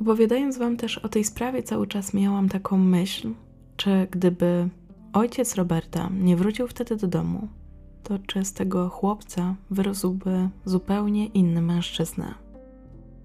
Opowiadając 0.00 0.58
wam 0.58 0.76
też 0.76 0.98
o 0.98 1.08
tej 1.08 1.24
sprawie, 1.24 1.62
cały 1.62 1.86
czas 1.86 2.14
miałam 2.14 2.48
taką 2.48 2.78
myśl, 2.78 3.28
czy 3.76 4.08
gdyby 4.10 4.68
ojciec 5.16 5.54
Roberta 5.54 6.10
nie 6.20 6.36
wrócił 6.36 6.68
wtedy 6.68 6.96
do 6.96 7.06
domu, 7.06 7.48
to 8.02 8.18
czy 8.18 8.44
z 8.44 8.52
tego 8.52 8.88
chłopca 8.88 9.54
wyrósłby 9.70 10.48
zupełnie 10.64 11.26
inny 11.26 11.62
mężczyzna. 11.62 12.34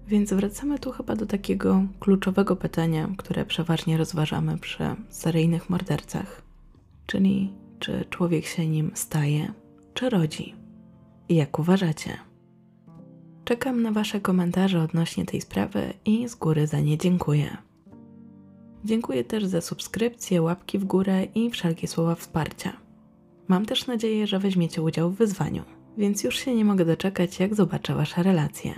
Więc 0.06 0.32
wracamy 0.32 0.78
tu 0.78 0.92
chyba 0.92 1.16
do 1.16 1.26
takiego 1.26 1.82
kluczowego 2.00 2.56
pytania, 2.56 3.08
które 3.18 3.44
przeważnie 3.46 3.96
rozważamy 3.96 4.58
przy 4.58 4.84
seryjnych 5.10 5.70
mordercach, 5.70 6.42
czyli 7.06 7.52
czy 7.78 8.04
człowiek 8.10 8.44
się 8.44 8.66
nim 8.66 8.90
staje, 8.94 9.52
czy 9.94 10.10
rodzi. 10.10 10.54
I 11.28 11.34
jak 11.34 11.58
uważacie? 11.58 12.18
Czekam 13.44 13.82
na 13.82 13.92
Wasze 13.92 14.20
komentarze 14.20 14.82
odnośnie 14.82 15.24
tej 15.24 15.40
sprawy 15.40 15.94
i 16.04 16.28
z 16.28 16.34
góry 16.34 16.66
za 16.66 16.80
nie 16.80 16.98
dziękuję. 16.98 17.56
Dziękuję 18.84 19.24
też 19.24 19.46
za 19.46 19.60
subskrypcje, 19.60 20.42
łapki 20.42 20.78
w 20.78 20.84
górę 20.84 21.24
i 21.34 21.50
wszelkie 21.50 21.88
słowa 21.88 22.14
wsparcia. 22.14 22.72
Mam 23.48 23.66
też 23.66 23.86
nadzieję, 23.86 24.26
że 24.26 24.38
weźmiecie 24.38 24.82
udział 24.82 25.10
w 25.10 25.16
wyzwaniu, 25.16 25.62
więc 25.98 26.24
już 26.24 26.38
się 26.38 26.54
nie 26.54 26.64
mogę 26.64 26.84
doczekać, 26.84 27.40
jak 27.40 27.54
zobaczę 27.54 27.94
Wasze 27.94 28.22
relacje. 28.22 28.74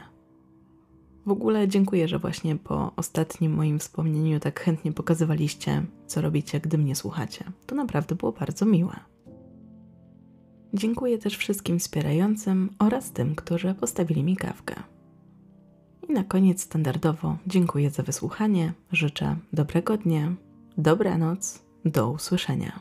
W 1.27 1.31
ogóle 1.31 1.69
dziękuję, 1.69 2.09
że 2.09 2.19
właśnie 2.19 2.57
po 2.57 2.93
ostatnim 2.97 3.55
moim 3.55 3.79
wspomnieniu 3.79 4.41
tak 4.41 4.61
chętnie 4.61 4.93
pokazywaliście, 4.93 5.83
co 6.07 6.21
robicie, 6.21 6.61
gdy 6.61 6.79
mnie 6.79 6.97
słuchacie. 6.97 7.45
To 7.67 7.75
naprawdę 7.75 8.15
było 8.15 8.33
bardzo 8.33 8.67
miłe. 8.67 8.97
Dziękuję 10.75 11.19
też 11.19 11.37
wszystkim 11.37 11.79
wspierającym 11.79 12.71
oraz 12.79 13.13
tym, 13.13 13.35
którzy 13.35 13.75
postawili 13.75 14.25
mi 14.25 14.37
kawkę. 14.37 14.75
I 16.09 16.13
na 16.13 16.25
koniec 16.25 16.63
standardowo 16.63 17.37
dziękuję 17.47 17.91
za 17.91 18.03
wysłuchanie, 18.03 18.73
życzę 18.93 19.37
dobrego 19.53 19.97
dnia, 19.97 20.35
dobranoc, 20.79 21.63
do 21.85 22.11
usłyszenia. 22.11 22.81